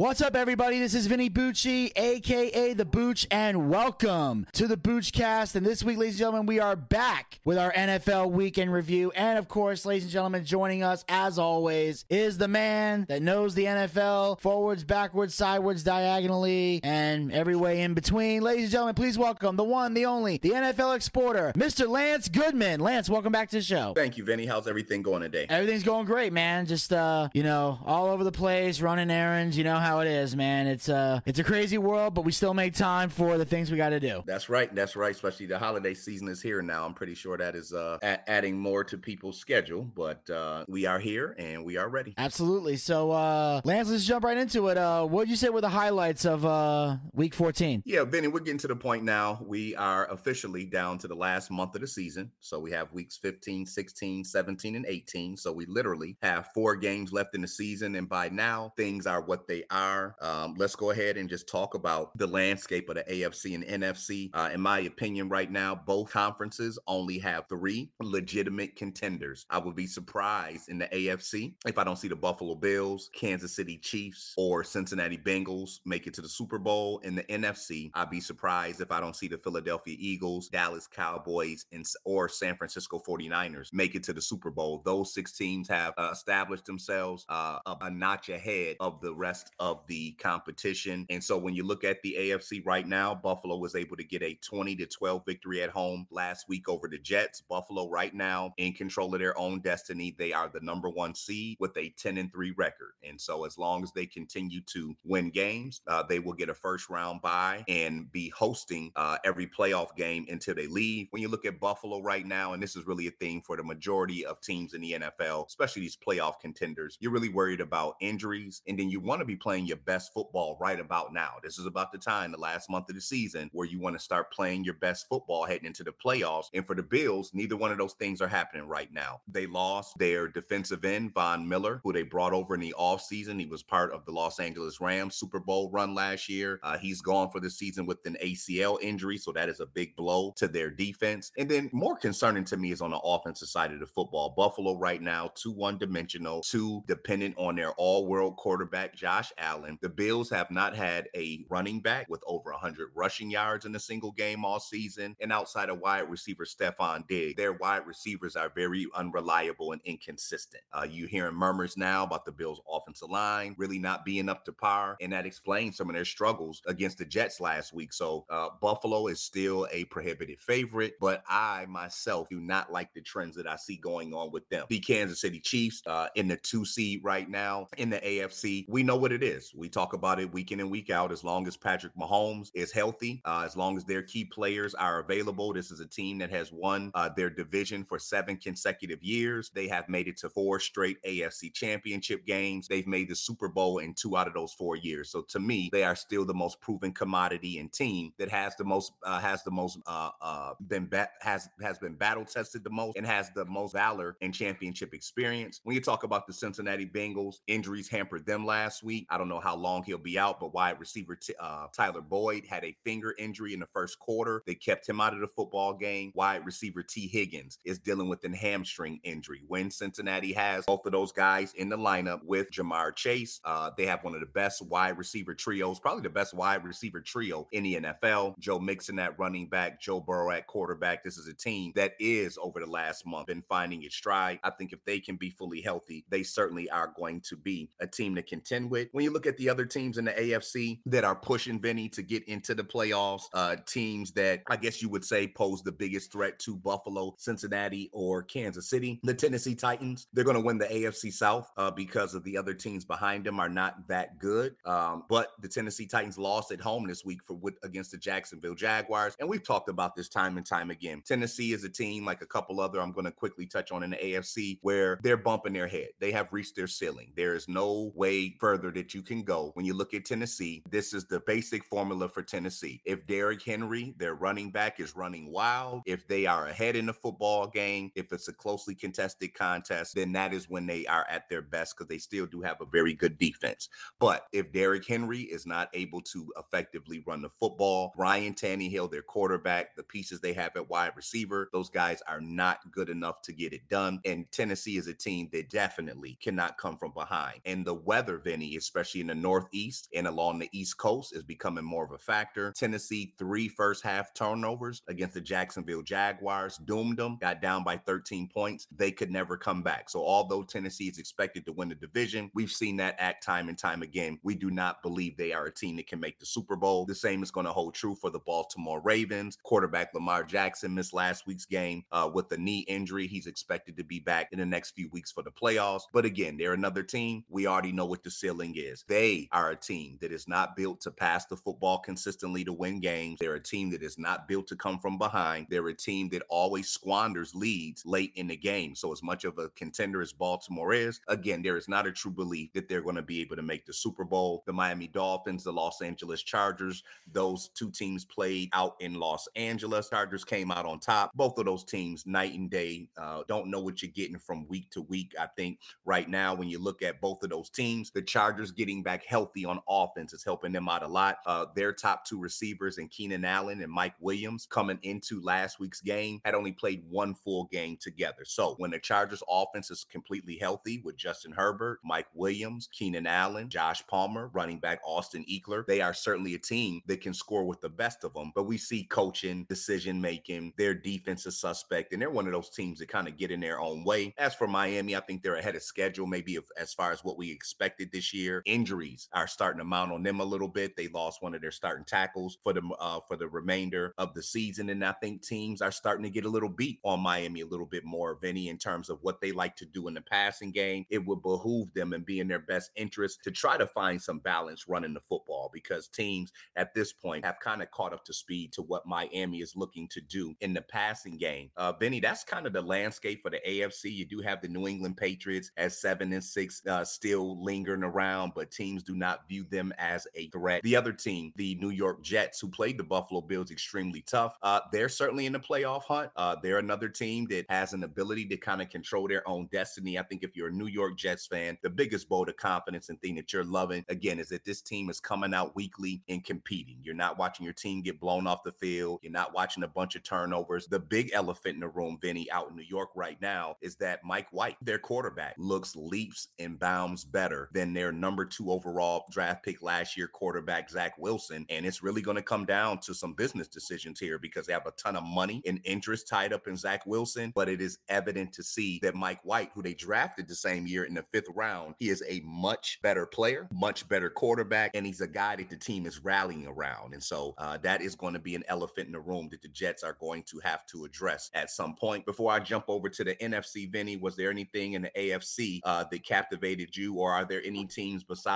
What's 0.10 0.24
up, 0.24 0.36
everybody? 0.36 0.80
This 0.80 0.96
is 0.96 1.06
Vinny 1.06 1.30
Bucci, 1.30 1.92
aka 1.96 2.74
The 2.74 2.84
Booch, 2.84 3.28
and 3.30 3.70
welcome 3.70 4.48
to 4.54 4.68
the 4.68 4.76
Boochcast. 4.76 5.54
And 5.54 5.64
this 5.64 5.84
week, 5.84 6.00
ladies 6.00 6.16
and 6.16 6.20
gentlemen, 6.22 6.46
we 6.48 6.60
are 6.60 6.76
back 6.76 7.40
with 7.46 7.60
our 7.60 7.72
NFL 7.72 8.32
weekend 8.32 8.74
review. 8.74 9.12
And 9.12 9.38
of 9.38 9.48
course, 9.48 9.86
ladies 9.86 10.06
and 10.06 10.12
gentlemen, 10.12 10.46
joining 10.46 10.82
us 10.82 11.06
as 11.08 11.38
always 11.38 12.06
is 12.10 12.40
the 12.40 12.48
man 12.48 13.06
that 13.08 13.22
knows 13.22 13.54
the 13.54 13.66
NFL 13.66 14.40
forwards, 14.40 14.84
backwards, 14.84 15.36
sideways, 15.36 15.84
diagonally, 15.84 16.80
and 16.82 17.32
every 17.32 17.56
way 17.56 17.82
in 17.82 17.94
between. 17.94 18.42
Ladies 18.42 18.64
and 18.64 18.72
gentlemen, 18.72 18.96
please 18.96 19.16
welcome 19.16 19.58
the 19.58 19.64
one, 19.64 19.94
the 19.94 20.08
only, 20.08 20.40
the 20.40 20.50
NFL 20.50 20.96
exporter, 20.96 21.54
Mr. 21.56 21.88
Lance 21.88 22.30
Goodman. 22.30 22.80
Lance, 22.80 23.12
welcome 23.12 23.32
back 23.32 23.52
to 23.52 23.58
the 23.58 23.62
show. 23.62 23.94
Thank 23.96 24.18
you, 24.18 24.24
Vinny. 24.24 24.48
How's 24.48 24.68
everything 24.68 25.04
going 25.04 25.22
today? 25.22 25.46
Everything's 25.48 25.84
going 25.84 26.08
great, 26.08 26.34
man. 26.34 26.66
Just 26.66 26.92
uh, 26.92 27.30
you 27.36 27.44
know, 27.44 27.78
all 27.86 28.08
over 28.08 28.24
the 28.24 28.32
place, 28.32 28.82
running 28.82 29.12
errands. 29.12 29.56
You 29.56 29.64
know 29.64 29.78
how 29.78 29.99
it 30.00 30.08
is, 30.08 30.36
man. 30.36 30.68
It's 30.68 30.90
uh, 30.90 31.20
it's 31.26 31.40
a 31.40 31.44
crazy 31.44 31.78
world, 31.78 32.14
but 32.14 32.24
we 32.24 32.32
still 32.32 32.54
make 32.54 32.74
time 32.74 33.10
for 33.10 33.38
the 33.38 33.46
things 33.46 33.72
we 33.72 33.78
got 33.78 33.90
to 33.90 34.00
do. 34.00 34.24
That's 34.26 34.50
right. 34.50 34.74
That's 34.74 34.96
right. 34.96 35.12
Especially 35.12 35.46
the 35.46 35.60
holiday 35.60 35.94
season 35.94 36.28
is 36.28 36.42
here 36.42 36.62
now. 36.62 36.86
I'm 36.86 36.94
pretty 36.94 37.16
sure 37.16 37.38
that 37.38 37.56
is 37.56 37.74
uh, 37.74 37.98
a- 38.02 38.30
adding 38.30 38.58
more 38.58 38.84
to 38.86 38.98
people's 38.98 39.38
schedule, 39.40 39.84
but 39.84 40.30
uh, 40.30 40.66
we 40.68 40.86
are 40.86 41.00
here 41.00 41.36
and 41.38 41.66
we 41.66 41.78
are 41.78 41.90
ready. 41.90 42.14
Absolutely. 42.18 42.78
So, 42.78 43.12
uh, 43.12 43.62
Lance, 43.64 43.90
let's 43.90 44.06
jump 44.06 44.26
right 44.26 44.38
into 44.38 44.68
it. 44.68 44.78
Uh, 44.78 45.02
what 45.06 45.22
would 45.22 45.30
you 45.30 45.36
say 45.36 45.50
were 45.50 45.62
the 45.62 45.70
highlights 45.70 46.26
of 46.26 46.46
uh, 46.46 46.98
Week 47.14 47.34
14? 47.34 47.84
Yeah, 47.86 48.04
Vinny, 48.04 48.28
we're 48.28 48.40
getting 48.40 48.60
to 48.60 48.68
the 48.68 48.76
point 48.76 49.04
now. 49.04 49.40
We 49.46 49.76
are 49.76 50.10
officially 50.12 50.66
down 50.66 50.98
to 51.00 51.08
the 51.08 51.16
last 51.16 51.52
month 51.52 51.76
of 51.76 51.82
the 51.82 51.88
season. 51.88 52.32
So 52.40 52.60
we 52.60 52.72
have 52.72 52.92
weeks 52.94 53.18
15, 53.18 53.66
16, 53.66 54.24
17, 54.24 54.76
and 54.76 54.86
18. 54.88 55.38
So 55.38 55.52
we 55.52 55.66
literally 55.66 56.18
have 56.22 56.48
four 56.54 56.76
games 56.76 57.12
left 57.12 57.36
in 57.36 57.42
the 57.42 57.48
season. 57.48 57.96
And 57.96 58.08
by 58.08 58.30
now, 58.30 58.74
things 58.78 59.06
are 59.08 59.22
what 59.22 59.48
they 59.48 59.64
are. 59.70 59.89
Um, 60.22 60.56
let's 60.58 60.76
go 60.76 60.92
ahead 60.92 61.18
and 61.18 61.30
just 61.30 61.48
talk 61.48 61.74
about 61.76 62.18
the 62.18 62.28
landscape 62.28 62.90
of 62.90 62.96
the 62.96 63.04
AFC 63.04 63.56
and 63.56 63.84
NFC. 63.84 64.30
Uh, 64.34 64.50
in 64.54 64.62
my 64.62 64.80
opinion, 64.82 65.30
right 65.30 65.52
now, 65.52 65.76
both 65.76 66.12
conferences 66.12 66.78
only 66.88 67.18
have 67.20 67.48
three 67.48 67.92
legitimate 68.02 68.76
contenders. 68.76 69.46
I 69.50 69.58
would 69.58 69.76
be 69.76 69.88
surprised 69.88 70.70
in 70.70 70.80
the 70.80 70.88
AFC 70.88 71.54
if 71.66 71.78
I 71.78 71.84
don't 71.84 71.98
see 71.98 72.08
the 72.08 72.16
Buffalo 72.16 72.56
Bills, 72.56 73.10
Kansas 73.14 73.56
City 73.56 73.78
Chiefs, 73.78 74.34
or 74.38 74.64
Cincinnati 74.64 75.18
Bengals 75.18 75.80
make 75.86 76.08
it 76.08 76.14
to 76.16 76.22
the 76.22 76.30
Super 76.30 76.60
Bowl. 76.60 77.00
In 77.00 77.16
the 77.16 77.24
NFC, 77.24 77.92
I'd 77.94 78.10
be 78.10 78.22
surprised 78.22 78.82
if 78.82 78.92
I 78.92 79.00
don't 79.00 79.16
see 79.16 79.28
the 79.28 79.38
Philadelphia 79.38 79.96
Eagles, 80.00 80.50
Dallas 80.50 80.88
Cowboys, 80.88 81.66
and 81.72 81.86
or 82.06 82.30
San 82.30 82.56
Francisco 82.56 83.02
49ers 83.08 83.74
make 83.74 83.96
it 83.96 84.04
to 84.04 84.14
the 84.14 84.22
Super 84.22 84.52
Bowl. 84.52 84.82
Those 84.86 85.14
six 85.14 85.34
teams 85.34 85.68
have 85.68 85.94
uh, 85.98 86.10
established 86.12 86.66
themselves 86.66 87.26
uh, 87.30 87.60
a, 87.66 87.76
a 87.82 87.90
notch 87.90 88.30
ahead 88.30 88.76
of 88.80 89.02
the 89.02 89.14
rest 89.14 89.52
of 89.60 89.79
the 89.88 90.14
competition. 90.14 91.06
And 91.10 91.24
so 91.24 91.38
when 91.38 91.54
you 91.54 91.64
look 91.64 91.84
at 91.84 92.02
the 92.02 92.16
AFC 92.18 92.66
right 92.66 92.88
now, 92.88 93.14
Buffalo 93.14 93.58
was 93.58 93.76
able 93.76 93.98
to 93.98 94.04
get 94.04 94.24
a 94.24 94.36
20 94.36 94.76
to 94.78 94.86
12 94.86 95.24
victory 95.26 95.62
at 95.62 95.70
home 95.70 96.08
last 96.10 96.48
week 96.50 96.68
over 96.68 96.88
the 96.88 96.98
Jets. 96.98 97.42
Buffalo 97.42 97.90
right 97.90 98.14
now 98.14 98.54
in 98.58 98.74
control 98.74 99.14
of 99.14 99.20
their 99.20 99.38
own 99.38 99.60
destiny. 99.60 100.16
They 100.18 100.34
are 100.34 100.50
the 100.50 100.62
number 100.62 100.90
one 100.90 101.14
seed 101.14 101.58
with 101.60 101.78
a 101.78 101.90
10 101.98 102.18
and 102.18 102.32
3 102.32 102.54
record. 102.58 102.94
And 103.08 103.20
so 103.20 103.46
as 103.46 103.58
long 103.58 103.84
as 103.84 103.92
they 103.92 104.06
continue 104.06 104.62
to 104.68 104.96
win 105.04 105.30
games, 105.30 105.82
uh, 105.88 106.04
they 106.04 106.20
will 106.20 106.34
get 106.34 106.50
a 106.50 106.54
first 106.54 106.90
round 106.90 107.22
bye 107.22 107.64
and 107.68 108.12
be 108.12 108.30
hosting 108.30 108.92
uh, 108.96 109.18
every 109.24 109.48
playoff 109.48 109.96
game 109.96 110.26
until 110.30 110.56
they 110.56 110.68
leave. 110.68 111.08
When 111.12 111.22
you 111.22 111.28
look 111.28 111.46
at 111.46 111.60
Buffalo 111.60 112.02
right 112.02 112.26
now, 112.26 112.54
and 112.54 112.64
this 112.64 112.76
is 112.76 112.88
really 112.88 113.08
a 113.08 113.12
theme 113.12 113.42
for 113.42 113.58
the 113.58 113.64
majority 113.64 114.26
of 114.26 114.42
teams 114.42 114.74
in 114.74 114.82
the 114.82 114.94
NFL, 114.94 115.48
especially 115.48 115.82
these 115.82 115.98
playoff 115.98 116.40
contenders, 116.40 116.98
you're 117.00 117.12
really 117.12 117.30
worried 117.30 117.62
about 117.62 117.96
injuries. 118.02 118.62
And 118.68 118.78
then 118.78 118.90
you 118.90 119.00
want 119.00 119.20
to 119.20 119.26
be 119.26 119.36
playing 119.36 119.50
playing 119.50 119.69
your 119.70 119.78
best 119.78 120.14
football 120.14 120.58
right 120.60 120.80
about 120.80 121.14
now. 121.14 121.36
This 121.42 121.58
is 121.58 121.66
about 121.66 121.92
the 121.92 121.98
time, 121.98 122.32
the 122.32 122.38
last 122.38 122.70
month 122.70 122.90
of 122.90 122.96
the 122.96 123.02
season, 123.02 123.50
where 123.54 123.68
you 123.68 123.80
want 123.80 123.96
to 123.96 124.04
start 124.04 124.32
playing 124.32 124.64
your 124.64 124.74
best 124.76 125.08
football 125.08 125.46
heading 125.46 125.68
into 125.68 125.84
the 125.84 125.94
playoffs. 125.94 126.48
And 126.54 126.66
for 126.68 126.76
the 126.76 126.84
Bills, 126.84 127.32
neither 127.34 127.56
one 127.56 127.72
of 127.72 127.78
those 127.78 127.94
things 127.94 128.22
are 128.22 128.28
happening 128.28 128.68
right 128.68 128.92
now. 128.92 129.22
They 129.28 129.46
lost 129.46 129.98
their 129.98 130.28
defensive 130.28 130.84
end, 130.84 131.14
Von 131.14 131.48
Miller, 131.48 131.80
who 131.84 131.94
they 131.94 132.04
brought 132.04 132.34
over 132.34 132.56
in 132.56 132.62
the 132.62 132.76
offseason. 132.78 133.40
He 133.40 133.46
was 133.46 133.64
part 133.64 133.94
of 133.94 134.06
the 134.06 134.12
Los 134.12 134.40
Angeles 134.40 134.82
Rams 134.82 135.16
Super 135.16 135.40
Bowl 135.40 135.70
run 135.72 135.94
last 135.94 136.28
year. 136.28 136.60
Uh, 136.64 136.78
he's 136.78 137.02
gone 137.02 137.30
for 137.30 137.40
the 137.40 137.50
season 137.50 137.86
with 137.86 138.06
an 138.06 138.18
ACL 138.24 138.82
injury, 138.82 139.18
so 139.18 139.32
that 139.32 139.50
is 139.50 139.60
a 139.60 139.66
big 139.68 139.96
blow 139.96 140.34
to 140.38 140.48
their 140.48 140.70
defense. 140.70 141.32
And 141.38 141.50
then 141.50 141.70
more 141.72 141.96
concerning 141.96 142.44
to 142.46 142.58
me 142.58 142.72
is 142.72 142.82
on 142.82 142.92
the 142.92 143.00
offensive 143.00 143.48
side 143.48 143.72
of 143.72 143.80
the 143.80 143.86
football. 143.86 144.34
Buffalo 144.36 144.78
right 144.78 145.02
now, 145.02 145.32
too 145.36 145.52
one 145.52 145.78
dimensional, 145.78 146.42
too 146.42 146.84
dependent 146.88 147.36
on 147.38 147.56
their 147.56 147.72
all 147.74 148.08
world 148.08 148.38
quarterback, 148.38 148.96
Josh 148.96 149.32
Allen. 149.38 149.59
The 149.82 149.90
Bills 149.90 150.30
have 150.30 150.52
not 150.52 150.76
had 150.76 151.08
a 151.16 151.46
running 151.50 151.82
back 151.82 152.08
with 152.10 152.22
over 152.26 152.52
100 152.52 152.90
rushing 152.96 153.30
yards 153.30 153.66
in 153.66 153.76
a 153.76 153.80
single 153.80 154.12
game 154.12 154.46
all 154.46 154.60
season. 154.60 155.16
And 155.22 155.32
outside 155.32 155.70
of 155.70 155.80
wide 155.80 156.10
receiver 156.10 156.46
Stefon 156.46 157.08
Diggs, 157.08 157.36
their 157.36 157.54
wide 157.54 157.86
receivers 157.86 158.36
are 158.36 158.52
very 158.56 158.88
unreliable 158.96 159.72
and 159.72 159.82
inconsistent. 159.86 160.64
Uh, 160.74 160.86
you 160.90 161.08
hearing 161.08 161.36
murmurs 161.36 161.78
now 161.78 162.04
about 162.04 162.26
the 162.26 162.32
Bills' 162.32 162.62
offensive 162.72 163.10
line 163.10 163.56
really 163.58 163.80
not 163.80 164.06
being 164.06 164.30
up 164.30 164.46
to 164.46 164.52
par, 164.52 164.98
and 165.02 165.12
that 165.14 165.26
explains 165.26 165.78
some 165.78 165.90
of 165.90 165.96
their 165.96 166.06
struggles 166.06 166.62
against 166.68 166.98
the 166.98 167.06
Jets 167.06 167.40
last 167.40 167.74
week. 167.74 167.94
So 167.94 168.26
uh, 168.30 168.50
Buffalo 168.62 169.08
is 169.08 169.22
still 169.22 169.68
a 169.72 169.86
prohibitive 169.86 170.40
favorite, 170.40 170.94
but 171.00 171.24
I 171.28 171.66
myself 171.68 172.28
do 172.30 172.40
not 172.40 172.72
like 172.72 172.94
the 172.94 173.02
trends 173.02 173.36
that 173.36 173.48
I 173.48 173.56
see 173.56 173.78
going 173.78 174.14
on 174.14 174.32
with 174.32 174.48
them. 174.50 174.66
The 174.70 174.80
Kansas 174.80 175.22
City 175.22 175.40
Chiefs 175.40 175.82
uh, 175.86 176.08
in 176.16 176.28
the 176.28 176.38
two 176.38 176.66
seed 176.66 177.02
right 177.04 177.30
now 177.30 177.68
in 177.78 177.90
the 177.90 178.00
AFC. 178.00 178.66
We 178.68 178.84
know 178.84 178.96
what 178.96 179.12
it 179.12 179.24
is. 179.24 179.49
We 179.56 179.70
talk 179.70 179.94
about 179.94 180.20
it 180.20 180.32
week 180.32 180.52
in 180.52 180.60
and 180.60 180.72
week 180.72 180.90
out. 180.90 181.12
As 181.12 181.24
long 181.24 181.48
as 181.48 181.58
Patrick 181.58 181.94
Mahomes 181.96 182.50
is 182.54 182.72
healthy, 182.72 183.22
uh, 183.26 183.44
as 183.46 183.56
long 183.56 183.78
as 183.78 183.86
their 183.86 184.02
key 184.02 184.26
players 184.26 184.74
are 184.76 185.00
available, 185.00 185.54
this 185.54 185.72
is 185.72 185.80
a 185.80 185.88
team 185.88 186.18
that 186.20 186.30
has 186.30 186.52
won 186.52 186.92
uh, 186.94 187.10
their 187.16 187.30
division 187.30 187.84
for 187.84 188.00
seven 188.00 188.38
consecutive 188.38 189.02
years. 189.02 189.50
They 189.54 189.68
have 189.68 189.88
made 189.90 190.08
it 190.08 190.18
to 190.18 190.30
four 190.30 190.60
straight 190.60 191.02
AFC 191.04 191.54
championship 191.54 192.26
games. 192.26 192.68
They've 192.68 192.88
made 192.88 193.10
the 193.10 193.16
Super 193.16 193.48
Bowl 193.48 193.80
in 193.80 193.94
two 193.94 194.18
out 194.18 194.28
of 194.28 194.34
those 194.34 194.54
four 194.54 194.76
years. 194.76 195.12
So 195.12 195.22
to 195.30 195.40
me, 195.40 195.70
they 195.72 195.84
are 195.84 195.96
still 195.96 196.26
the 196.26 196.34
most 196.34 196.60
proven 196.62 196.92
commodity 196.92 197.60
and 197.60 197.72
team 197.72 198.12
that 198.18 198.30
has 198.30 198.56
the 198.56 198.66
most 198.66 198.94
uh, 199.06 199.20
has 199.20 199.44
the 199.44 199.52
most 199.52 199.80
uh, 199.88 200.10
uh, 200.22 200.54
been 200.68 200.88
ba- 200.88 201.10
has 201.22 201.50
has 201.62 201.80
been 201.80 201.96
battle 201.96 202.26
tested 202.26 202.64
the 202.64 202.70
most 202.70 202.98
and 202.98 203.06
has 203.06 203.30
the 203.32 203.46
most 203.46 203.74
valor 203.74 204.18
and 204.22 204.34
championship 204.34 204.94
experience. 204.94 205.62
When 205.64 205.76
you 205.76 205.82
talk 205.82 206.04
about 206.04 206.28
the 206.28 206.34
Cincinnati 206.34 206.86
Bengals, 206.86 207.36
injuries 207.48 207.90
hampered 207.90 208.26
them 208.26 208.46
last 208.46 208.84
week. 208.84 209.08
I 209.10 209.18
don't 209.18 209.29
know 209.30 209.40
how 209.40 209.56
long 209.56 209.84
he'll 209.84 209.98
be 209.98 210.20
out, 210.20 210.40
but 210.40 210.54
wide 210.54 210.80
receiver 210.80 211.16
t- 211.16 211.34
uh, 211.40 211.68
Tyler 211.74 212.02
Boyd 212.02 212.46
had 212.46 212.66
a 212.66 212.76
finger 212.84 213.16
injury 213.18 213.54
in 213.54 213.60
the 213.60 213.68
first 213.68 213.98
quarter. 214.00 214.44
They 214.46 214.56
kept 214.56 214.88
him 214.88 215.00
out 215.00 215.14
of 215.14 215.22
the 215.22 215.28
football 215.28 215.74
game. 215.74 216.12
Wide 216.16 216.46
receiver 216.46 216.84
Tee 216.84 217.08
Higgins 217.08 217.60
is 217.64 217.80
dealing 217.80 218.10
with 218.10 218.24
a 218.26 218.36
hamstring 218.36 219.00
injury. 219.04 219.44
When 219.48 219.72
Cincinnati 219.72 220.34
has 220.34 220.66
both 220.66 220.86
of 220.86 220.92
those 220.92 221.12
guys 221.12 221.54
in 221.54 221.70
the 221.70 221.78
lineup 221.78 222.20
with 222.26 222.52
Ja'Marr 222.52 222.96
Chase, 222.96 223.40
uh, 223.46 223.72
they 223.78 223.86
have 223.86 224.04
one 224.04 224.14
of 224.14 224.20
the 224.20 224.26
best 224.26 224.62
wide 224.62 224.98
receiver 224.98 225.34
trios, 225.34 225.80
probably 225.80 226.04
the 226.04 226.10
best 226.10 226.34
wide 226.34 226.66
receiver 226.66 227.00
trio 227.00 227.48
in 227.52 227.64
the 227.64 227.76
NFL. 227.76 228.38
Joe 228.40 228.60
Mixon 228.60 229.00
at 229.00 229.18
running 229.18 229.48
back, 229.48 229.82
Joe 229.82 230.02
Burrow 230.02 230.32
at 230.32 230.48
quarterback. 230.48 231.04
This 231.04 231.18
is 231.18 231.28
a 231.28 231.34
team 231.34 231.72
that 231.76 231.94
is 232.00 232.38
over 232.42 232.60
the 232.60 232.66
last 232.66 233.06
month 233.06 233.30
been 233.30 233.44
finding 233.48 233.84
its 233.84 233.96
stride. 233.96 234.40
I 234.44 234.50
think 234.50 234.74
if 234.74 234.84
they 234.86 235.00
can 235.00 235.16
be 235.16 235.30
fully 235.30 235.62
healthy, 235.62 236.04
they 236.10 236.24
certainly 236.24 236.68
are 236.72 236.92
going 236.98 237.22
to 237.22 237.38
be 237.38 237.70
a 237.80 237.86
team 237.86 238.16
to 238.16 238.24
contend 238.24 238.72
with. 238.72 238.88
When 238.92 239.04
you 239.04 239.12
look 239.12 239.19
at 239.26 239.38
the 239.38 239.50
other 239.50 239.66
teams 239.66 239.98
in 239.98 240.06
the 240.06 240.12
AFC 240.12 240.80
that 240.86 241.04
are 241.04 241.16
pushing 241.16 241.60
Vinny 241.60 241.90
to 241.90 242.02
get 242.02 242.24
into 242.26 242.56
the 242.56 242.64
playoffs, 242.64 243.24
uh, 243.34 243.58
teams 243.66 244.12
that 244.12 244.42
I 244.50 244.56
guess 244.56 244.82
you 244.82 244.90
would 244.90 245.06
say 245.06 245.28
pose 245.28 245.62
the 245.62 245.72
biggest 245.72 246.12
threat 246.12 246.40
to 246.40 246.56
Buffalo, 246.56 247.16
Cincinnati, 247.18 247.90
or 247.94 248.24
Kansas 248.24 248.70
City, 248.70 249.00
the 249.04 249.14
Tennessee 249.14 249.56
Titans, 249.56 250.08
they're 250.14 250.24
going 250.24 250.38
to 250.38 250.44
win 250.44 250.58
the 250.58 250.66
AFC 250.66 251.12
South 251.12 251.52
uh, 251.58 251.72
because 251.72 252.14
of 252.14 252.24
the 252.24 252.38
other 252.38 252.54
teams 252.54 252.86
behind 252.86 253.26
them 253.26 253.40
are 253.40 253.50
not 253.50 253.88
that 253.88 254.20
good. 254.20 254.56
Um, 254.66 255.04
but 255.10 255.32
the 255.42 255.48
Tennessee 255.48 255.88
Titans 255.88 256.18
lost 256.18 256.52
at 256.52 256.62
home 256.62 256.88
this 256.88 257.06
week 257.06 257.20
for 257.26 257.40
against 257.64 257.92
the 257.92 257.98
Jacksonville 257.98 258.56
Jaguars, 258.56 259.16
and 259.20 259.30
we've 259.30 259.46
talked 259.46 259.70
about 259.70 259.96
this 259.96 260.10
time 260.10 260.38
and 260.38 260.46
time 260.46 260.70
again. 260.70 261.02
Tennessee 261.06 261.54
is 261.54 261.64
a 261.64 261.70
team 261.70 262.06
like 262.06 262.22
a 262.22 262.26
couple 262.26 262.60
other 262.60 262.82
I'm 262.82 262.92
going 262.92 263.06
to 263.06 263.12
quickly 263.12 263.46
touch 263.46 263.72
on 263.72 263.84
in 263.84 263.92
the 263.92 263.98
AFC 263.98 264.60
where 264.62 265.00
they're 265.04 265.18
bumping 265.18 265.54
their 265.54 265.68
head. 265.68 265.90
They 266.00 266.12
have 266.12 266.32
reached 266.32 266.56
their 266.56 266.68
ceiling. 266.68 267.12
There 267.16 267.36
is 267.36 267.48
no 267.48 267.92
way 267.96 268.36
further 268.40 268.72
that 268.72 268.94
you 268.94 269.02
can 269.10 269.24
go. 269.24 269.50
When 269.56 269.66
you 269.66 269.74
look 269.74 269.96
at 269.96 270.06
Tennessee, 270.06 270.62
this 270.70 270.94
is 270.94 271.06
the 271.06 271.20
basic 271.22 271.66
formula 271.66 272.08
for 272.08 272.22
Tennessee. 272.22 272.80
If 272.86 273.08
Derrick 273.08 273.42
Henry, 273.42 273.96
their 273.98 274.14
running 274.14 274.52
back, 274.52 274.80
is 274.80 274.96
running 274.96 275.32
wild, 275.32 275.82
if 275.88 276.08
they 276.08 276.28
are 276.28 276.46
ahead 276.46 276.76
in 276.76 276.86
the 276.86 276.94
football 276.94 277.48
game, 277.48 277.92
if 277.96 278.14
it's 278.14 278.28
a 278.28 278.34
closely 278.34 278.76
contested 278.76 279.34
contest, 279.34 279.96
then 279.96 280.12
that 280.12 280.32
is 280.32 280.48
when 280.48 280.68
they 280.68 280.86
are 280.86 281.08
at 281.10 281.28
their 281.28 281.42
best 281.42 281.76
because 281.76 281.90
they 281.90 281.98
still 281.98 282.28
do 282.28 282.40
have 282.42 282.62
a 282.62 282.66
very 282.66 282.94
good 282.94 283.18
defense. 283.18 283.70
But 284.00 284.28
if 284.32 284.52
Derrick 284.52 284.86
Henry 284.86 285.22
is 285.22 285.48
not 285.48 285.70
able 285.74 286.02
to 286.02 286.32
effectively 286.38 287.04
run 287.08 287.24
the 287.24 287.30
football, 287.30 287.94
Ryan 287.98 288.36
Tannehill, 288.36 288.92
their 288.92 289.02
quarterback, 289.02 289.76
the 289.76 289.82
pieces 289.82 290.20
they 290.20 290.34
have 290.34 290.56
at 290.56 290.70
wide 290.70 290.92
receiver, 290.96 291.50
those 291.52 291.72
guys 291.72 292.04
are 292.08 292.22
not 292.22 292.60
good 292.72 292.90
enough 292.90 293.24
to 293.24 293.34
get 293.34 293.54
it 293.54 293.68
done. 293.70 294.02
And 294.06 294.32
Tennessee 294.32 294.78
is 294.78 294.88
a 294.88 294.94
team 294.94 295.30
that 295.32 295.50
definitely 295.50 296.20
cannot 296.22 296.60
come 296.60 296.78
from 296.78 296.92
behind. 296.92 297.40
And 297.46 297.66
the 297.66 297.74
weather, 297.74 298.20
Vinny, 298.20 298.56
especially 298.56 298.99
in 299.02 299.08
the 299.08 299.16
Northeast 299.16 299.90
and 299.94 300.08
along 300.08 300.40
the 300.40 300.50
East 300.52 300.78
Coast, 300.78 301.16
is 301.16 301.24
becoming 301.24 301.64
more 301.64 301.86
of 301.86 301.92
a 301.92 301.98
factor. 301.98 302.54
Tennessee, 302.56 303.14
three 303.18 303.48
first 303.48 303.84
half 303.84 304.14
turnovers 304.14 304.82
against 304.88 305.14
the 305.14 305.22
Jacksonville 305.22 305.82
Jaguars, 305.82 306.58
doomed 306.66 306.98
them, 306.98 307.18
got 307.22 307.42
down 307.42 307.64
by 307.64 307.78
13 307.78 308.30
points. 308.34 308.68
They 308.76 308.92
could 308.92 309.12
never 309.12 309.38
come 309.38 309.62
back. 309.62 309.90
So, 309.90 310.04
although 310.04 310.44
Tennessee 310.44 310.88
is 310.88 310.98
expected 310.98 311.46
to 311.46 311.54
win 311.54 311.70
the 311.70 311.76
division, 311.76 312.30
we've 312.34 312.52
seen 312.52 312.78
that 312.78 312.96
act 313.00 313.24
time 313.24 313.50
and 313.50 313.58
time 313.58 313.82
again. 313.82 314.20
We 314.24 314.36
do 314.36 314.50
not 314.50 314.82
believe 314.82 315.18
they 315.18 315.34
are 315.34 315.46
a 315.46 315.54
team 315.54 315.76
that 315.78 315.88
can 315.88 316.00
make 316.00 316.20
the 316.20 316.26
Super 316.26 316.56
Bowl. 316.56 316.86
The 316.86 316.96
same 316.96 317.24
is 317.24 317.32
going 317.32 317.46
to 317.46 317.52
hold 317.52 317.76
true 317.76 317.96
for 317.96 318.10
the 318.10 318.20
Baltimore 318.20 318.82
Ravens. 318.82 319.38
Quarterback 319.44 319.94
Lamar 319.94 320.24
Jackson 320.24 320.74
missed 320.74 320.94
last 320.94 321.28
week's 321.28 321.46
game 321.46 321.84
uh, 321.92 322.10
with 322.14 322.32
a 322.32 322.38
knee 322.38 322.66
injury. 322.68 323.08
He's 323.08 323.28
expected 323.28 323.78
to 323.78 323.84
be 323.84 324.00
back 324.00 324.30
in 324.32 324.40
the 324.40 324.46
next 324.46 324.72
few 324.72 324.90
weeks 324.90 325.12
for 325.12 325.24
the 325.24 325.32
playoffs. 325.32 325.84
But 325.94 326.06
again, 326.06 326.38
they're 326.38 326.54
another 326.54 326.84
team. 326.84 327.24
We 327.30 327.48
already 327.48 327.72
know 327.72 327.86
what 327.86 328.04
the 328.04 328.12
ceiling 328.12 328.54
is. 328.56 328.84
They 328.90 329.30
are 329.32 329.52
a 329.52 329.56
team 329.56 330.00
that 330.02 330.12
is 330.12 330.28
not 330.28 330.56
built 330.56 330.82
to 330.82 330.90
pass 330.90 331.28
the 331.28 331.38
football 331.38 331.78
consistently 331.78 332.44
to 332.44 332.52
win 332.52 332.80
games. 332.80 333.20
They're 333.20 333.36
a 333.36 333.40
team 333.40 333.70
that 333.70 333.84
is 333.84 334.00
not 334.00 334.28
built 334.28 334.48
to 334.48 334.56
come 334.56 334.80
from 334.80 334.98
behind. 334.98 335.46
They're 335.48 335.68
a 335.68 335.76
team 335.76 336.10
that 336.10 336.24
always 336.28 336.70
squanders 336.70 337.36
leads 337.36 337.86
late 337.86 338.12
in 338.16 338.26
the 338.26 338.36
game. 338.36 338.74
So, 338.74 338.92
as 338.92 339.04
much 339.04 339.26
of 339.26 339.38
a 339.38 339.50
contender 339.50 340.02
as 340.02 340.12
Baltimore 340.12 340.74
is, 340.74 341.02
again, 341.08 341.44
there 341.44 341.56
is 341.56 341.70
not 341.70 341.86
a 341.86 341.92
true 341.92 342.12
belief 342.12 342.52
that 342.54 342.68
they're 342.68 342.82
going 342.82 342.96
to 342.96 343.04
be 343.04 343.22
able 343.22 343.36
to 343.36 343.44
make 343.44 343.68
the 343.68 343.74
Super 343.74 344.04
Bowl. 344.04 344.42
The 344.48 344.54
Miami 344.54 344.88
Dolphins, 344.88 345.44
the 345.44 345.54
Los 345.54 345.84
Angeles 345.84 346.24
Chargers, 346.24 346.84
those 347.12 347.50
two 347.50 347.70
teams 347.70 348.06
played 348.06 348.50
out 348.54 348.76
in 348.80 348.96
Los 348.96 349.28
Angeles. 349.36 349.90
Chargers 349.90 350.26
came 350.26 350.50
out 350.50 350.66
on 350.66 350.80
top. 350.80 351.12
Both 351.14 351.38
of 351.38 351.46
those 351.46 351.64
teams, 351.64 352.08
night 352.08 352.34
and 352.34 352.50
day, 352.50 352.90
uh, 353.00 353.22
don't 353.28 353.52
know 353.52 353.60
what 353.60 353.84
you're 353.84 353.92
getting 353.92 354.18
from 354.18 354.48
week 354.48 354.72
to 354.72 354.82
week. 354.82 355.14
I 355.20 355.28
think 355.38 355.60
right 355.86 356.10
now, 356.10 356.34
when 356.34 356.50
you 356.50 356.58
look 356.58 356.82
at 356.82 357.02
both 357.02 357.22
of 357.22 357.30
those 357.30 357.52
teams, 357.52 357.92
the 357.92 358.02
Chargers 358.02 358.50
getting 358.50 358.79
back 358.84 359.06
healthy 359.06 359.46
on 359.46 359.60
offense 359.68 360.14
is 360.14 360.24
helping 360.24 360.52
them 360.52 360.70
out 360.70 360.84
a 360.84 360.88
lot. 360.88 361.18
Uh, 361.26 361.46
their 361.56 361.74
top 361.74 362.06
two 362.06 362.20
receivers 362.20 362.78
and 362.78 362.90
Keenan 362.90 363.26
Allen 363.26 363.62
and 363.62 363.72
Mike 363.72 363.96
Williams 364.00 364.48
coming 364.50 364.80
into 364.84 365.22
last 365.22 365.60
week's 365.60 365.82
game 365.82 366.20
had 366.26 366.36
only 366.36 366.52
played 366.52 366.84
one 366.90 367.14
full 367.14 367.46
game 367.52 367.78
together. 367.80 368.24
So 368.26 368.56
when 368.58 368.72
the 368.72 368.80
Chargers 368.80 369.24
offense 369.30 369.72
is 369.72 369.86
completely 369.90 370.38
healthy 370.38 370.82
with 370.84 370.98
Justin 370.98 371.32
Herbert, 371.32 371.80
Mike 371.84 372.08
Williams, 372.14 372.70
Keenan 372.72 373.08
Allen, 373.08 373.50
Josh 373.50 373.86
Palmer, 373.88 374.30
running 374.34 374.60
back 374.60 374.80
Austin 374.86 375.26
Ekeler, 375.30 375.66
they 375.66 375.82
are 375.82 375.94
certainly 375.94 376.36
a 376.36 376.40
team 376.40 376.82
that 376.88 377.02
can 377.02 377.14
score 377.14 377.44
with 377.46 377.62
the 377.62 377.70
best 377.70 378.04
of 378.04 378.14
them. 378.14 378.32
But 378.36 378.44
we 378.44 378.58
see 378.58 378.84
coaching, 378.84 379.46
decision 379.50 380.00
making, 380.00 380.54
their 380.58 380.74
defense 380.74 381.26
is 381.26 381.40
suspect, 381.40 381.94
and 381.94 382.02
they're 382.02 382.10
one 382.10 382.28
of 382.28 382.34
those 382.34 382.50
teams 382.50 382.80
that 382.80 382.90
kind 382.90 383.08
of 383.08 383.18
get 383.18 383.32
in 383.32 383.40
their 383.40 383.60
own 383.60 383.84
way. 383.84 384.14
As 384.18 384.36
for 384.36 384.48
Miami, 384.48 384.96
I 384.96 385.00
think 385.00 385.24
they're 385.24 385.36
ahead 385.36 385.56
of 385.56 385.64
schedule, 385.64 386.08
maybe 386.08 386.36
if, 386.36 386.46
as 386.58 386.74
far 386.74 386.92
as 386.92 387.04
what 387.04 387.18
we 387.18 387.32
expected 387.32 387.92
this 387.92 388.14
year. 388.14 388.42
Injuries 388.70 389.10
are 389.14 389.26
starting 389.26 389.58
to 389.58 389.64
mount 389.64 389.92
on 389.92 390.04
them 390.04 390.20
a 390.20 390.24
little 390.24 390.48
bit. 390.48 390.76
They 390.76 390.90
lost 390.90 391.24
one 391.24 391.34
of 391.34 391.42
their 391.42 391.50
starting 391.50 391.86
tackles 391.86 392.38
for 392.44 392.54
the 392.54 392.62
uh, 392.80 393.00
for 393.08 393.18
the 393.18 393.28
remainder 393.28 393.96
of 393.98 394.14
the 394.14 394.22
season, 394.22 394.70
and 394.70 394.86
I 394.86 394.92
think 395.02 395.26
teams 395.26 395.64
are 395.64 395.72
starting 395.72 396.04
to 396.04 396.10
get 396.12 396.26
a 396.26 396.30
little 396.30 396.50
beat 396.50 396.78
on 396.84 397.00
Miami 397.00 397.42
a 397.42 397.48
little 397.48 397.66
bit 397.66 397.84
more, 397.84 398.20
Vinny, 398.22 398.50
in 398.50 398.60
terms 398.60 398.92
of 398.92 399.00
what 399.02 399.22
they 399.22 399.32
like 399.32 399.56
to 399.56 399.66
do 399.66 399.88
in 399.88 399.96
the 399.96 400.02
passing 400.02 400.52
game. 400.52 400.86
It 400.92 401.04
would 401.04 401.24
behoove 401.24 401.74
them 401.74 401.94
and 401.94 402.06
be 402.06 402.20
in 402.20 402.28
their 402.28 402.38
best 402.38 402.70
interest 402.76 403.24
to 403.24 403.32
try 403.32 403.58
to 403.58 403.66
find 403.66 404.00
some 404.00 404.20
balance 404.20 404.66
running 404.68 404.94
the 404.94 405.00
football 405.00 405.50
because 405.52 405.88
teams 405.88 406.32
at 406.56 406.76
this 406.76 406.94
point 406.94 407.26
have 407.26 407.40
kind 407.40 407.64
of 407.64 407.72
caught 407.72 407.92
up 407.92 408.06
to 408.06 408.14
speed 408.14 408.54
to 408.54 408.62
what 408.62 408.86
Miami 408.86 409.40
is 409.40 409.56
looking 409.56 409.88
to 409.88 410.02
do 410.02 410.36
in 410.42 410.54
the 410.54 410.62
passing 410.62 411.18
game. 411.18 411.50
Uh, 411.58 411.72
Vinny, 411.72 412.00
that's 412.00 412.24
kind 412.24 412.46
of 412.46 412.54
the 412.54 412.62
landscape 412.62 413.24
for 413.24 413.32
the 413.32 413.42
AFC. 413.48 413.92
You 413.92 414.06
do 414.06 414.22
have 414.22 414.44
the 414.44 414.48
New 414.48 414.68
England 414.68 414.96
Patriots 414.96 415.50
at 415.58 415.74
seven 415.74 416.14
and 416.14 416.24
six, 416.24 416.62
uh, 416.68 416.86
still 416.86 417.44
lingering 417.44 417.84
around, 417.84 418.34
but 418.36 418.52
teams 418.60 418.84
do 418.84 418.96
not 418.96 419.28
view 419.30 419.46
them 419.50 419.74
as 419.78 420.06
a 420.16 420.28
threat. 420.28 420.62
The 420.64 420.76
other 420.76 420.92
team, 420.92 421.32
the 421.38 421.56
New 421.56 421.70
York 421.70 422.04
Jets, 422.04 422.40
who 422.42 422.50
played 422.50 422.78
the 422.78 422.84
Buffalo 422.84 423.22
Bills 423.22 423.52
extremely 423.52 424.02
tough, 424.02 424.38
uh, 424.44 424.60
they're 424.74 424.90
certainly 424.90 425.26
in 425.26 425.34
the 425.34 425.40
playoff 425.40 425.84
hunt. 425.84 426.12
Uh, 426.18 426.36
they're 426.44 426.58
another 426.58 426.90
team 426.90 427.26
that 427.30 427.46
has 427.50 427.72
an 427.74 427.84
ability 427.84 428.26
to 428.26 428.38
kind 428.38 428.62
of 428.62 428.70
control 428.70 429.08
their 429.08 429.28
own 429.28 429.48
destiny. 429.52 429.98
I 429.98 430.04
think 430.04 430.24
if 430.24 430.36
you're 430.36 430.50
a 430.50 430.52
New 430.52 430.68
York 430.68 430.98
Jets 430.98 431.26
fan, 431.28 431.58
the 431.64 431.70
biggest 431.70 432.10
vote 432.10 432.28
of 432.28 432.36
confidence 432.36 432.90
and 432.90 433.00
thing 433.02 433.16
that 433.16 433.32
you're 433.32 433.46
loving, 433.46 433.86
again, 433.88 434.20
is 434.20 434.28
that 434.30 434.44
this 434.44 434.62
team 434.62 434.90
is 434.90 435.00
coming 435.00 435.34
out 435.34 435.56
weekly 435.56 436.04
and 436.10 436.26
competing. 436.26 436.78
You're 436.84 436.96
not 436.96 437.18
watching 437.18 437.46
your 437.46 437.54
team 437.54 437.82
get 437.82 438.00
blown 438.00 438.28
off 438.28 438.44
the 438.44 438.52
field. 438.52 439.00
You're 439.02 439.12
not 439.14 439.34
watching 439.34 439.64
a 439.64 439.68
bunch 439.68 439.96
of 439.96 440.04
turnovers. 440.04 440.68
The 440.68 440.80
big 440.80 441.12
elephant 441.14 441.56
in 441.56 441.62
the 441.62 441.70
room, 441.70 441.98
Vinny, 442.02 442.30
out 442.32 442.50
in 442.50 442.56
New 442.58 442.64
York 442.64 442.90
right 442.96 443.20
now 443.22 443.56
is 443.62 443.76
that 443.78 444.04
Mike 444.04 444.28
White, 444.32 444.58
their 444.62 444.80
quarterback, 444.80 445.36
looks 445.38 445.76
leaps 445.76 446.28
and 446.40 446.60
bounds 446.60 447.06
better 447.06 447.50
than 447.54 447.74
their 447.74 447.92
number 447.92 448.26
two 448.26 448.49
overall 448.52 449.06
draft 449.12 449.44
pick 449.44 449.62
last 449.62 449.98
year 449.98 450.08
quarterback, 450.08 450.70
Zach 450.70 450.98
Wilson. 450.98 451.46
And 451.50 451.66
it's 451.66 451.84
really 451.84 452.02
going 452.02 452.18
to 452.18 452.24
come 452.24 452.46
down 452.46 452.80
to 452.80 452.94
some 452.94 453.14
business 453.14 453.48
decisions 453.48 454.00
here 454.00 454.20
because 454.20 454.46
they 454.46 454.54
have 454.54 454.66
a 454.66 454.72
ton 454.72 454.96
of 454.96 455.04
money 455.04 455.42
and 455.46 455.60
interest 455.64 456.08
tied 456.08 456.34
up 456.34 456.48
in 456.48 456.56
Zach 456.56 456.86
Wilson. 456.86 457.32
But 457.36 457.50
it 457.50 457.62
is 457.62 457.80
evident 457.90 458.34
to 458.34 458.44
see 458.44 458.80
that 458.84 458.96
Mike 458.96 459.20
White, 459.24 459.52
who 459.54 459.62
they 459.62 459.74
drafted 459.74 460.28
the 460.28 460.36
same 460.36 460.68
year 460.68 460.86
in 460.86 460.94
the 460.94 461.06
fifth 461.12 461.30
round, 461.36 461.76
he 461.80 461.90
is 461.90 462.04
a 462.08 462.22
much 462.24 462.80
better 462.82 463.06
player, 463.06 463.48
much 463.52 463.88
better 463.88 464.10
quarterback, 464.10 464.72
and 464.74 464.86
he's 464.86 465.02
a 465.02 465.08
guy 465.08 465.36
that 465.36 465.50
the 465.50 465.58
team 465.58 465.86
is 465.86 466.04
rallying 466.04 466.48
around. 466.48 466.94
And 466.94 467.04
so 467.04 467.34
uh, 467.38 467.58
that 467.60 467.82
is 467.82 467.96
going 467.96 468.14
to 468.14 468.20
be 468.20 468.36
an 468.36 468.44
elephant 468.48 468.88
in 468.88 468.94
the 468.94 469.00
room 469.00 469.28
that 469.32 469.42
the 469.42 469.48
Jets 469.50 469.84
are 469.84 469.98
going 470.00 470.24
to 470.24 470.40
have 470.44 470.66
to 470.68 470.86
address 470.86 471.30
at 471.34 471.52
some 471.52 471.76
point. 471.76 472.06
Before 472.06 472.32
I 472.32 472.40
jump 472.40 472.66
over 472.68 472.90
to 472.90 473.04
the 473.04 473.16
NFC, 473.16 473.72
Vinny, 473.72 473.98
was 473.98 474.16
there 474.16 474.32
anything 474.32 474.74
in 474.74 474.84
the 474.84 474.92
AFC 474.98 475.60
uh, 475.64 475.86
that 475.92 476.06
captivated 476.06 476.76
you, 476.76 476.96
or 476.96 477.12
are 477.12 477.26
there 477.26 477.42
any 477.44 477.66
teams 477.66 478.04
besides 478.04 478.29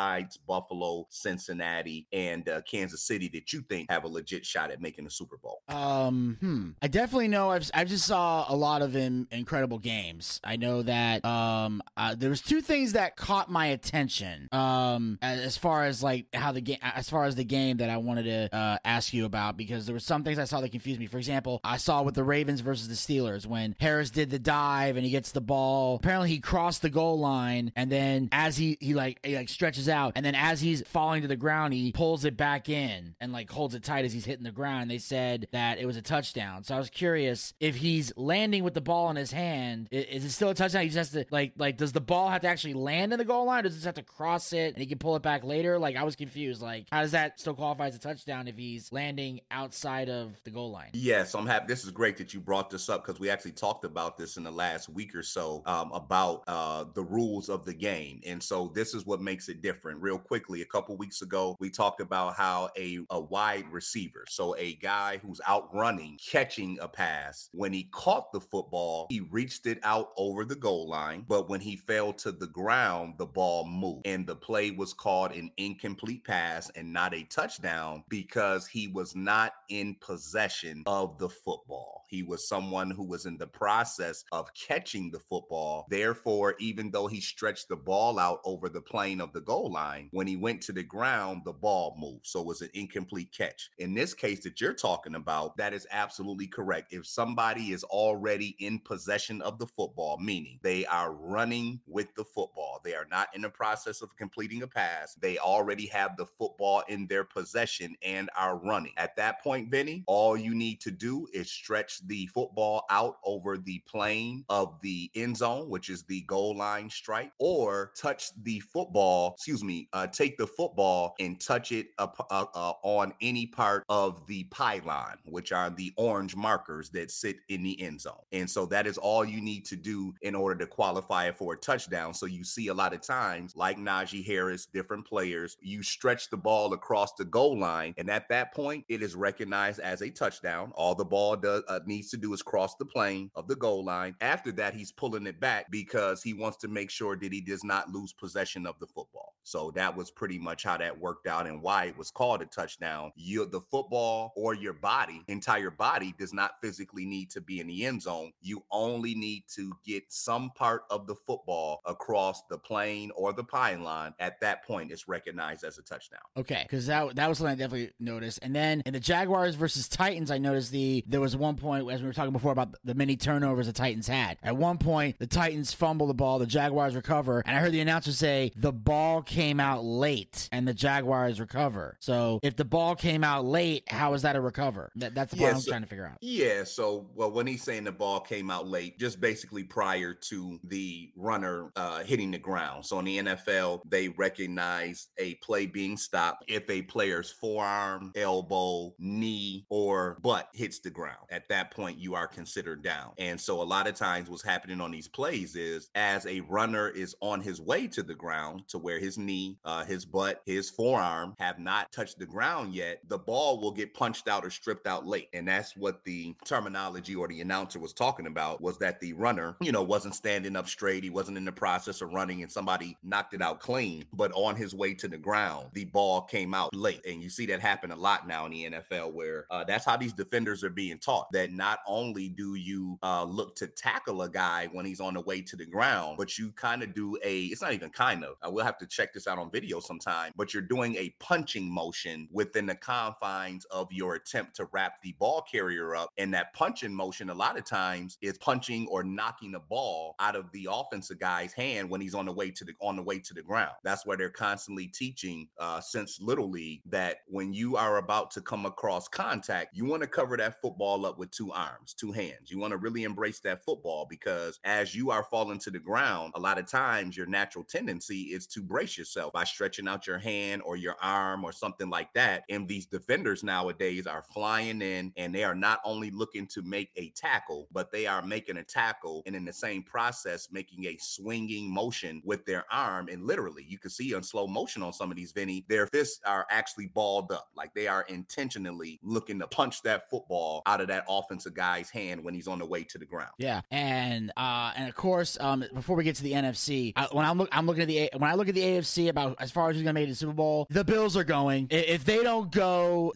Buffalo, 0.47 1.07
Cincinnati, 1.09 2.07
and 2.11 2.47
uh, 2.49 2.61
Kansas 2.61 3.03
City 3.03 3.29
that 3.33 3.53
you 3.53 3.61
think 3.61 3.89
have 3.89 4.03
a 4.03 4.07
legit 4.07 4.45
shot 4.45 4.71
at 4.71 4.81
making 4.81 5.05
the 5.05 5.11
Super 5.11 5.37
Bowl? 5.37 5.61
Um, 5.67 6.37
hmm. 6.39 6.69
I 6.81 6.87
definitely 6.87 7.27
know. 7.27 7.51
I've 7.51 7.69
I 7.73 7.85
just 7.85 8.05
saw 8.05 8.45
a 8.49 8.55
lot 8.55 8.81
of 8.81 8.95
in, 8.95 9.27
incredible 9.31 9.79
games. 9.79 10.39
I 10.43 10.55
know 10.55 10.81
that 10.83 11.23
um, 11.25 11.81
uh, 11.95 12.15
there 12.15 12.29
was 12.29 12.41
two 12.41 12.61
things 12.61 12.93
that 12.93 13.15
caught 13.15 13.49
my 13.49 13.67
attention. 13.67 14.49
Um, 14.51 15.19
as, 15.21 15.39
as 15.39 15.57
far 15.57 15.85
as 15.85 16.01
like 16.01 16.27
how 16.33 16.51
the 16.51 16.61
game, 16.61 16.79
as 16.81 17.09
far 17.09 17.25
as 17.25 17.35
the 17.35 17.43
game 17.43 17.77
that 17.77 17.89
I 17.89 17.97
wanted 17.97 18.23
to 18.23 18.55
uh, 18.55 18.77
ask 18.83 19.13
you 19.13 19.25
about, 19.25 19.57
because 19.57 19.85
there 19.85 19.93
were 19.93 19.99
some 19.99 20.23
things 20.23 20.39
I 20.39 20.45
saw 20.45 20.61
that 20.61 20.69
confused 20.69 20.99
me. 20.99 21.07
For 21.07 21.17
example, 21.17 21.61
I 21.63 21.77
saw 21.77 22.01
with 22.01 22.15
the 22.15 22.23
Ravens 22.23 22.61
versus 22.61 22.87
the 22.87 22.95
Steelers 22.95 23.45
when 23.45 23.75
Harris 23.79 24.09
did 24.09 24.29
the 24.29 24.39
dive 24.39 24.95
and 24.95 25.05
he 25.05 25.11
gets 25.11 25.31
the 25.31 25.41
ball. 25.41 25.95
Apparently, 25.95 26.29
he 26.29 26.39
crossed 26.39 26.81
the 26.81 26.89
goal 26.89 27.19
line, 27.19 27.71
and 27.75 27.91
then 27.91 28.29
as 28.31 28.57
he 28.57 28.77
he 28.79 28.93
like 28.93 29.19
he 29.23 29.35
like 29.35 29.49
stretches 29.49 29.82
out, 29.89 30.13
and 30.15 30.25
then 30.25 30.35
as 30.35 30.61
he's 30.61 30.81
falling 30.87 31.21
to 31.21 31.27
the 31.27 31.35
ground, 31.35 31.73
he 31.73 31.91
pulls 31.91 32.25
it 32.25 32.37
back 32.37 32.69
in 32.69 33.15
and 33.19 33.31
like 33.31 33.49
holds 33.49 33.75
it 33.75 33.83
tight 33.83 34.05
as 34.05 34.13
he's 34.13 34.25
hitting 34.25 34.43
the 34.43 34.51
ground. 34.51 34.89
They 34.89 34.97
said 34.97 35.47
that 35.51 35.79
it 35.79 35.85
was 35.85 35.97
a 35.97 36.01
touchdown. 36.01 36.63
So 36.63 36.75
I 36.75 36.79
was 36.79 36.89
curious 36.89 37.53
if 37.59 37.75
he's 37.75 38.11
landing 38.15 38.63
with 38.63 38.73
the 38.73 38.81
ball 38.81 39.09
in 39.09 39.15
his 39.15 39.31
hand, 39.31 39.87
is 39.91 40.25
it 40.25 40.31
still 40.31 40.49
a 40.49 40.55
touchdown? 40.55 40.83
He 40.83 40.89
just 40.89 41.13
has 41.13 41.23
to 41.23 41.25
like 41.31 41.53
like 41.57 41.77
does 41.77 41.91
the 41.91 42.01
ball 42.01 42.29
have 42.29 42.41
to 42.41 42.47
actually 42.47 42.73
land 42.73 43.13
in 43.13 43.19
the 43.19 43.25
goal 43.25 43.45
line? 43.45 43.65
Or 43.65 43.69
does 43.69 43.79
he 43.79 43.85
have 43.85 43.95
to 43.95 44.03
cross 44.03 44.53
it 44.53 44.73
and 44.73 44.77
he 44.77 44.85
can 44.85 44.97
pull 44.97 45.15
it 45.15 45.21
back 45.21 45.43
later? 45.43 45.77
Like 45.79 45.95
I 45.95 46.03
was 46.03 46.15
confused. 46.15 46.61
Like 46.61 46.87
how 46.91 47.01
does 47.01 47.11
that 47.11 47.39
still 47.39 47.53
qualify 47.53 47.87
as 47.87 47.95
a 47.95 47.99
touchdown 47.99 48.47
if 48.47 48.57
he's 48.57 48.91
landing 48.91 49.41
outside 49.51 50.09
of 50.09 50.41
the 50.43 50.51
goal 50.51 50.71
line? 50.71 50.89
Yes, 50.93 51.33
I'm 51.33 51.47
happy. 51.47 51.65
This 51.67 51.83
is 51.83 51.91
great 51.91 52.17
that 52.17 52.33
you 52.33 52.39
brought 52.39 52.69
this 52.69 52.89
up 52.89 53.05
because 53.05 53.19
we 53.19 53.29
actually 53.29 53.51
talked 53.51 53.85
about 53.85 54.17
this 54.17 54.37
in 54.37 54.43
the 54.43 54.51
last 54.51 54.89
week 54.89 55.15
or 55.15 55.23
so 55.23 55.63
um, 55.65 55.91
about 55.91 56.43
uh, 56.47 56.85
the 56.93 57.03
rules 57.03 57.49
of 57.49 57.65
the 57.65 57.73
game. 57.73 58.21
And 58.25 58.41
so 58.41 58.71
this 58.73 58.93
is 58.93 59.05
what 59.05 59.21
makes 59.21 59.49
it 59.49 59.61
different. 59.61 59.72
Real 59.83 60.17
quickly, 60.17 60.61
a 60.61 60.65
couple 60.65 60.95
weeks 60.97 61.21
ago, 61.21 61.55
we 61.59 61.69
talked 61.69 62.01
about 62.01 62.35
how 62.35 62.69
a, 62.77 62.99
a 63.09 63.19
wide 63.19 63.65
receiver, 63.71 64.25
so 64.27 64.55
a 64.57 64.75
guy 64.75 65.17
who's 65.17 65.41
out 65.47 65.73
running, 65.73 66.17
catching 66.25 66.77
a 66.79 66.87
pass, 66.87 67.49
when 67.53 67.73
he 67.73 67.83
caught 67.91 68.31
the 68.31 68.39
football, 68.39 69.07
he 69.09 69.21
reached 69.21 69.65
it 69.65 69.79
out 69.83 70.09
over 70.17 70.45
the 70.45 70.55
goal 70.55 70.87
line. 70.87 71.25
But 71.27 71.49
when 71.49 71.59
he 71.59 71.75
fell 71.75 72.13
to 72.13 72.31
the 72.31 72.47
ground, 72.47 73.15
the 73.17 73.25
ball 73.25 73.65
moved. 73.65 74.05
And 74.05 74.25
the 74.27 74.35
play 74.35 74.71
was 74.71 74.93
called 74.93 75.31
an 75.31 75.51
incomplete 75.57 76.23
pass 76.23 76.69
and 76.75 76.91
not 76.91 77.13
a 77.13 77.23
touchdown 77.23 78.03
because 78.09 78.67
he 78.67 78.87
was 78.87 79.15
not 79.15 79.53
in 79.69 79.95
possession 80.01 80.83
of 80.85 81.17
the 81.17 81.29
football. 81.29 82.02
He 82.13 82.21
was 82.21 82.47
someone 82.47 82.91
who 82.91 83.07
was 83.07 83.25
in 83.25 83.39
the 83.39 83.47
process 83.47 84.23
of 84.31 84.53
catching 84.53 85.09
the 85.09 85.17
football. 85.17 85.87
Therefore, 85.89 86.53
even 86.59 86.91
though 86.91 87.07
he 87.07 87.19
stretched 87.19 87.69
the 87.69 87.75
ball 87.75 88.19
out 88.19 88.39
over 88.45 88.69
the 88.69 88.81
plane 88.81 89.19
of 89.19 89.33
the 89.33 89.41
goal 89.41 89.71
line, 89.71 90.09
when 90.11 90.27
he 90.27 90.35
went 90.35 90.61
to 90.61 90.71
the 90.71 90.83
ground, 90.83 91.41
the 91.43 91.53
ball 91.53 91.97
moved. 91.99 92.27
So 92.27 92.41
it 92.41 92.45
was 92.45 92.61
an 92.61 92.69
incomplete 92.75 93.35
catch. 93.35 93.71
In 93.79 93.95
this 93.95 94.13
case 94.13 94.43
that 94.43 94.61
you're 94.61 94.75
talking 94.75 95.15
about, 95.15 95.57
that 95.57 95.73
is 95.73 95.87
absolutely 95.89 96.45
correct. 96.45 96.93
If 96.93 97.07
somebody 97.07 97.71
is 97.71 97.83
already 97.85 98.55
in 98.59 98.77
possession 98.77 99.41
of 99.41 99.57
the 99.57 99.65
football, 99.65 100.19
meaning 100.19 100.59
they 100.61 100.85
are 100.85 101.13
running 101.13 101.79
with 101.87 102.13
the 102.13 102.25
football, 102.25 102.79
they 102.83 102.93
are 102.93 103.07
not 103.09 103.29
in 103.33 103.41
the 103.41 103.49
process 103.49 104.03
of 104.03 104.15
completing 104.17 104.61
a 104.61 104.67
pass, 104.67 105.15
they 105.15 105.39
already 105.39 105.87
have 105.87 106.15
the 106.17 106.27
football 106.27 106.83
in 106.89 107.07
their 107.07 107.23
possession 107.23 107.95
and 108.03 108.29
are 108.37 108.57
running. 108.57 108.93
At 108.97 109.15
that 109.15 109.41
point, 109.41 109.71
Vinny, 109.71 110.03
all 110.05 110.37
you 110.37 110.53
need 110.53 110.79
to 110.81 110.91
do 110.91 111.25
is 111.33 111.49
stretch 111.49 112.02
the 112.07 112.27
football 112.27 112.85
out 112.89 113.17
over 113.23 113.57
the 113.57 113.79
plane 113.87 114.43
of 114.49 114.79
the 114.81 115.09
end 115.15 115.37
zone, 115.37 115.69
which 115.69 115.89
is 115.89 116.03
the 116.03 116.21
goal 116.21 116.55
line 116.55 116.89
stripe, 116.89 117.31
or 117.39 117.91
touch 117.95 118.29
the 118.43 118.59
football, 118.59 119.33
excuse 119.35 119.63
me, 119.63 119.87
uh, 119.93 120.07
take 120.07 120.37
the 120.37 120.47
football 120.47 121.15
and 121.19 121.39
touch 121.39 121.71
it 121.71 121.87
up, 121.97 122.25
uh, 122.29 122.45
uh, 122.53 122.73
on 122.83 123.13
any 123.21 123.45
part 123.45 123.83
of 123.89 124.25
the 124.27 124.43
pylon, 124.45 125.17
which 125.25 125.51
are 125.51 125.69
the 125.69 125.93
orange 125.97 126.35
markers 126.35 126.89
that 126.89 127.11
sit 127.11 127.37
in 127.49 127.63
the 127.63 127.79
end 127.81 128.01
zone. 128.01 128.13
And 128.31 128.49
so 128.49 128.65
that 128.67 128.87
is 128.87 128.97
all 128.97 129.25
you 129.25 129.41
need 129.41 129.65
to 129.65 129.75
do 129.75 130.13
in 130.21 130.35
order 130.35 130.65
to 130.65 130.67
qualify 130.67 131.31
for 131.31 131.53
a 131.53 131.57
touchdown. 131.57 132.13
So 132.13 132.25
you 132.25 132.43
see 132.43 132.67
a 132.67 132.73
lot 132.73 132.93
of 132.93 133.01
times, 133.01 133.55
like 133.55 133.77
Najee 133.77 134.25
Harris, 134.25 134.65
different 134.65 135.05
players, 135.05 135.57
you 135.61 135.83
stretch 135.83 136.29
the 136.29 136.37
ball 136.37 136.73
across 136.73 137.13
the 137.13 137.25
goal 137.25 137.57
line, 137.59 137.93
and 137.97 138.09
at 138.09 138.29
that 138.29 138.53
point, 138.53 138.85
it 138.89 139.01
is 139.01 139.15
recognized 139.15 139.79
as 139.79 140.01
a 140.01 140.09
touchdown. 140.09 140.71
All 140.75 140.95
the 140.95 141.05
ball 141.05 141.35
does 141.35 141.63
uh, 141.67 141.79
needs 141.93 142.09
to 142.09 142.17
do 142.17 142.33
is 142.33 142.41
cross 142.41 142.75
the 142.75 142.85
plane 142.85 143.29
of 143.35 143.47
the 143.47 143.55
goal 143.55 143.83
line. 143.83 144.15
After 144.21 144.51
that, 144.53 144.73
he's 144.73 144.91
pulling 144.91 145.27
it 145.27 145.39
back 145.39 145.69
because 145.71 146.23
he 146.23 146.33
wants 146.33 146.57
to 146.57 146.67
make 146.67 146.89
sure 146.89 147.15
that 147.15 147.31
he 147.31 147.41
does 147.41 147.63
not 147.63 147.89
lose 147.89 148.13
possession 148.13 148.65
of 148.65 148.79
the 148.79 148.87
football. 148.87 149.33
So 149.43 149.71
that 149.71 149.95
was 149.95 150.09
pretty 150.09 150.39
much 150.39 150.63
how 150.63 150.77
that 150.77 150.97
worked 150.97 151.27
out 151.27 151.47
and 151.47 151.61
why 151.61 151.85
it 151.85 151.97
was 151.97 152.11
called 152.11 152.41
a 152.41 152.45
touchdown. 152.45 153.11
You 153.15 153.45
the 153.45 153.61
football 153.69 154.31
or 154.35 154.53
your 154.53 154.73
body, 154.73 155.21
entire 155.27 155.69
body 155.69 156.13
does 156.17 156.33
not 156.33 156.53
physically 156.61 157.05
need 157.05 157.29
to 157.31 157.41
be 157.41 157.59
in 157.59 157.67
the 157.67 157.85
end 157.85 158.01
zone. 158.01 158.31
You 158.41 158.63
only 158.71 159.13
need 159.15 159.43
to 159.55 159.73
get 159.85 160.03
some 160.07 160.51
part 160.51 160.83
of 160.89 161.07
the 161.07 161.15
football 161.15 161.81
across 161.85 162.43
the 162.49 162.57
plane 162.57 163.11
or 163.15 163.33
the 163.33 163.43
pylon. 163.43 164.13
At 164.19 164.39
that 164.41 164.65
point, 164.65 164.91
it's 164.91 165.07
recognized 165.07 165.63
as 165.63 165.77
a 165.77 165.83
touchdown. 165.83 166.21
Okay, 166.37 166.63
because 166.63 166.87
that 166.87 167.15
that 167.15 167.27
was 167.27 167.39
something 167.39 167.51
I 167.51 167.55
definitely 167.55 167.93
noticed. 167.99 168.39
And 168.41 168.55
then 168.55 168.81
in 168.85 168.93
the 168.93 168.99
Jaguars 168.99 169.55
versus 169.55 169.87
Titans, 169.87 170.31
I 170.31 170.37
noticed 170.37 170.71
the 170.71 171.03
there 171.05 171.21
was 171.21 171.35
one 171.35 171.55
point 171.55 171.72
as 171.75 172.01
we 172.01 172.07
were 172.07 172.13
talking 172.13 172.33
before 172.33 172.51
about 172.51 172.75
the 172.83 172.93
many 172.95 173.15
turnovers 173.15 173.67
the 173.67 173.73
Titans 173.73 174.07
had. 174.07 174.37
At 174.43 174.55
one 174.57 174.77
point, 174.77 175.19
the 175.19 175.27
Titans 175.27 175.73
fumble 175.73 176.07
the 176.07 176.13
ball, 176.13 176.39
the 176.39 176.45
Jaguars 176.45 176.95
recover, 176.95 177.43
and 177.45 177.55
I 177.55 177.59
heard 177.59 177.71
the 177.71 177.81
announcer 177.81 178.11
say 178.11 178.51
the 178.55 178.71
ball 178.71 179.21
came 179.21 179.59
out 179.59 179.83
late 179.83 180.49
and 180.51 180.67
the 180.67 180.73
Jaguars 180.73 181.39
recover. 181.39 181.97
So 181.99 182.39
if 182.43 182.55
the 182.55 182.65
ball 182.65 182.95
came 182.95 183.23
out 183.23 183.45
late, 183.45 183.83
how 183.87 184.13
is 184.13 184.21
that 184.23 184.35
a 184.35 184.41
recover? 184.41 184.91
That, 184.95 185.15
that's 185.15 185.31
the 185.31 185.37
part 185.37 185.49
Yeah, 185.51 185.55
I'm 185.55 185.61
so- 185.61 185.71
trying 185.71 185.81
to 185.81 185.87
figure 185.87 186.05
out. 186.05 186.17
Yeah, 186.21 186.63
so 186.63 187.09
well, 187.15 187.31
when 187.31 187.47
he's 187.47 187.63
saying 187.63 187.83
the 187.83 187.91
ball 187.91 188.19
came 188.19 188.49
out 188.49 188.67
late, 188.67 188.99
just 188.99 189.19
basically 189.19 189.63
prior 189.63 190.13
to 190.13 190.59
the 190.65 191.11
runner 191.15 191.71
uh, 191.75 192.03
hitting 192.03 192.31
the 192.31 192.37
ground. 192.39 192.85
So 192.85 192.99
in 192.99 193.05
the 193.05 193.17
NFL, 193.19 193.81
they 193.89 194.09
recognize 194.09 195.07
a 195.17 195.35
play 195.35 195.65
being 195.65 195.97
stopped 195.97 196.43
if 196.47 196.69
a 196.69 196.81
player's 196.83 197.31
forearm, 197.31 198.11
elbow, 198.15 198.93
knee, 198.99 199.65
or 199.69 200.17
butt 200.21 200.49
hits 200.53 200.79
the 200.79 200.89
ground. 200.89 201.17
At 201.29 201.47
that 201.49 201.62
point, 201.71 201.97
you 201.97 202.15
are 202.15 202.27
considered 202.27 202.83
down. 202.83 203.11
And 203.17 203.39
so 203.39 203.61
a 203.61 203.63
lot 203.63 203.87
of 203.87 203.95
times, 203.95 204.29
what's 204.29 204.43
happening 204.43 204.81
on 204.81 204.91
these 204.91 205.07
plays 205.07 205.55
is 205.55 205.89
as 205.95 206.25
a 206.25 206.41
runner 206.41 206.89
is 206.89 207.15
on 207.21 207.41
his 207.41 207.61
way 207.61 207.87
to 207.87 208.03
the 208.03 208.15
ground 208.15 208.67
to 208.69 208.77
where 208.77 208.99
his 208.99 209.17
knee, 209.17 209.57
uh, 209.65 209.83
his 209.83 210.05
butt, 210.05 210.41
his 210.45 210.69
forearm 210.69 211.35
have 211.39 211.59
not 211.59 211.91
touched 211.91 212.19
the 212.19 212.25
ground 212.25 212.73
yet, 212.73 212.99
the 213.07 213.17
ball 213.17 213.59
will 213.59 213.71
get 213.71 213.93
punched 213.93 214.27
out 214.27 214.45
or 214.45 214.49
stripped 214.49 214.87
out 214.87 215.05
late. 215.05 215.29
And 215.33 215.47
that's 215.47 215.75
what 215.75 216.03
the 216.03 216.35
terminology 216.45 217.15
or 217.15 217.27
the 217.27 217.41
announcer 217.41 217.79
was 217.79 217.93
talking 217.93 218.27
about 218.27 218.61
was 218.61 218.77
that 218.79 218.99
the 218.99 219.13
runner, 219.13 219.55
you 219.61 219.71
know, 219.71 219.83
wasn't 219.83 220.15
standing 220.15 220.55
up 220.55 220.67
straight. 220.67 221.03
He 221.03 221.09
wasn't 221.09 221.37
in 221.37 221.45
the 221.45 221.51
process 221.51 222.01
of 222.01 222.13
running 222.13 222.41
and 222.41 222.51
somebody 222.51 222.97
knocked 223.03 223.33
it 223.33 223.41
out 223.41 223.59
clean. 223.59 224.05
But 224.13 224.31
on 224.33 224.55
his 224.55 224.73
way 224.73 224.93
to 224.95 225.07
the 225.07 225.17
ground, 225.17 225.69
the 225.73 225.85
ball 225.85 226.21
came 226.21 226.53
out 226.53 226.75
late. 226.75 227.01
And 227.05 227.21
you 227.21 227.29
see 227.29 227.45
that 227.47 227.59
happen 227.59 227.91
a 227.91 227.95
lot 227.95 228.27
now 228.27 228.45
in 228.45 228.51
the 228.51 228.65
NFL 228.65 229.13
where 229.13 229.45
uh, 229.49 229.63
that's 229.63 229.85
how 229.85 229.97
these 229.97 230.13
defenders 230.13 230.63
are 230.63 230.69
being 230.69 230.97
taught 230.97 231.31
that 231.31 231.51
not 231.55 231.79
only 231.87 232.29
do 232.29 232.55
you 232.55 232.97
uh, 233.03 233.23
look 233.23 233.55
to 233.57 233.67
tackle 233.67 234.23
a 234.23 234.29
guy 234.29 234.69
when 234.71 234.85
he's 234.85 234.99
on 234.99 235.13
the 235.13 235.21
way 235.21 235.41
to 235.41 235.55
the 235.55 235.65
ground, 235.65 236.17
but 236.17 236.37
you 236.37 236.51
kind 236.53 236.81
of 236.81 236.93
do 236.93 237.17
a, 237.23 237.43
it's 237.45 237.61
not 237.61 237.73
even 237.73 237.89
kind 237.91 238.23
of, 238.23 238.35
uh, 238.41 238.49
we'll 238.49 238.65
have 238.65 238.77
to 238.79 238.87
check 238.87 239.03
check 239.03 239.13
this 239.13 239.27
out 239.27 239.37
on 239.37 239.51
video 239.51 239.79
sometime, 239.79 240.31
but 240.35 240.53
you're 240.53 240.63
doing 240.63 240.95
a 240.95 241.13
punching 241.19 241.69
motion 241.69 242.27
within 242.31 242.65
the 242.65 242.75
confines 242.75 243.65
of 243.65 243.91
your 243.91 244.15
attempt 244.15 244.55
to 244.55 244.67
wrap 244.71 245.01
the 245.01 245.13
ball 245.19 245.43
carrier 245.51 245.93
up. 245.95 246.09
And 246.17 246.33
that 246.33 246.53
punching 246.53 246.93
motion, 246.93 247.29
a 247.29 247.33
lot 247.33 247.57
of 247.57 247.65
times, 247.65 248.17
is 248.21 248.37
punching 248.37 248.87
or 248.89 249.03
knocking 249.03 249.51
the 249.51 249.59
ball 249.59 250.15
out 250.19 250.35
of 250.37 250.49
the 250.53 250.69
offensive 250.71 251.19
guy's 251.19 251.51
hand 251.51 251.89
when 251.89 251.99
he's 251.99 252.15
on 252.15 252.25
the 252.25 252.31
way 252.31 252.49
to 252.51 252.63
the 252.63 252.73
on 252.79 252.95
the 252.95 253.03
way 253.03 253.19
to 253.19 253.33
the 253.33 253.41
ground. 253.41 253.73
That's 253.83 254.05
where 254.05 254.15
they're 254.15 254.29
constantly 254.29 254.87
teaching 254.87 255.47
uh, 255.59 255.81
since 255.81 256.21
little 256.21 256.49
league 256.49 256.81
that 256.85 257.17
when 257.27 257.53
you 257.53 257.75
are 257.75 257.97
about 257.97 258.31
to 258.31 258.41
come 258.41 258.65
across 258.65 259.09
contact, 259.09 259.75
you 259.75 259.85
want 259.85 260.01
to 260.01 260.07
cover 260.07 260.37
that 260.37 260.61
football 260.61 261.05
up 261.05 261.17
with 261.19 261.31
two 261.31 261.42
arms, 261.51 261.93
two 261.93 262.11
hands. 262.11 262.49
You 262.49 262.59
want 262.59 262.71
to 262.71 262.77
really 262.77 263.03
embrace 263.03 263.39
that 263.41 263.63
football 263.63 264.07
because 264.09 264.59
as 264.63 264.95
you 264.95 265.11
are 265.11 265.23
falling 265.23 265.59
to 265.59 265.71
the 265.71 265.79
ground, 265.79 266.33
a 266.35 266.39
lot 266.39 266.59
of 266.59 266.67
times 266.67 267.17
your 267.17 267.25
natural 267.25 267.63
tendency 267.63 268.21
is 268.33 268.47
to 268.47 268.61
brace 268.61 268.97
yourself 268.97 269.33
by 269.33 269.43
stretching 269.43 269.87
out 269.87 270.07
your 270.07 270.19
hand 270.19 270.61
or 270.65 270.75
your 270.75 270.95
arm 271.01 271.43
or 271.43 271.51
something 271.51 271.89
like 271.89 272.13
that. 272.13 272.43
And 272.49 272.67
these 272.67 272.85
defenders 272.85 273.43
nowadays 273.43 274.07
are 274.07 274.23
flying 274.33 274.81
in 274.81 275.11
and 275.17 275.33
they 275.33 275.43
are 275.43 275.55
not 275.55 275.79
only 275.85 276.11
looking 276.11 276.47
to 276.47 276.61
make 276.61 276.89
a 276.95 277.09
tackle, 277.15 277.67
but 277.71 277.91
they 277.91 278.05
are 278.05 278.21
making 278.21 278.57
a 278.57 278.63
tackle 278.63 279.23
and 279.25 279.35
in 279.35 279.45
the 279.45 279.53
same 279.53 279.83
process 279.83 280.49
making 280.51 280.85
a 280.85 280.97
swinging 280.99 281.73
motion 281.73 282.21
with 282.25 282.45
their 282.45 282.65
arm. 282.71 283.07
And 283.09 283.23
literally, 283.23 283.65
you 283.67 283.77
can 283.77 283.89
see 283.89 284.13
on 284.13 284.23
slow 284.23 284.47
motion 284.47 284.83
on 284.83 284.93
some 284.93 285.11
of 285.11 285.17
these, 285.17 285.31
Vinny, 285.31 285.65
their 285.67 285.87
fists 285.87 286.19
are 286.25 286.45
actually 286.49 286.87
balled 286.87 287.31
up. 287.31 287.49
Like 287.55 287.73
they 287.73 287.87
are 287.87 288.03
intentionally 288.03 288.99
looking 289.03 289.39
to 289.39 289.47
punch 289.47 289.81
that 289.83 290.09
football 290.09 290.61
out 290.65 290.81
of 290.81 290.87
that 290.87 291.05
offensive 291.33 291.53
guy's 291.55 291.89
hand 291.89 292.23
when 292.23 292.33
he's 292.33 292.47
on 292.47 292.59
the 292.59 292.65
way 292.65 292.83
to 292.83 292.97
the 292.97 293.05
ground. 293.05 293.31
Yeah, 293.37 293.61
and 293.71 294.31
uh, 294.37 294.71
and 294.75 294.87
of 294.87 294.95
course, 294.95 295.37
um, 295.39 295.65
before 295.73 295.95
we 295.95 296.03
get 296.03 296.15
to 296.17 296.23
the 296.23 296.33
NFC, 296.33 296.93
I, 296.95 297.07
when 297.11 297.25
I'm 297.25 297.37
look, 297.37 297.49
I'm 297.51 297.65
looking 297.65 297.81
at 297.81 297.87
the 297.87 298.09
when 298.13 298.29
I 298.29 298.35
look 298.35 298.47
at 298.47 298.55
the 298.55 298.61
AFC 298.61 299.09
about 299.09 299.37
as 299.39 299.51
far 299.51 299.69
as 299.69 299.75
who's 299.75 299.83
gonna 299.83 299.93
make 299.93 300.09
the 300.09 300.15
Super 300.15 300.33
Bowl, 300.33 300.67
the 300.69 300.83
Bills 300.83 301.17
are 301.17 301.23
going. 301.23 301.67
If 301.71 302.05
they 302.05 302.21
don't 302.23 302.51
go 302.51 303.13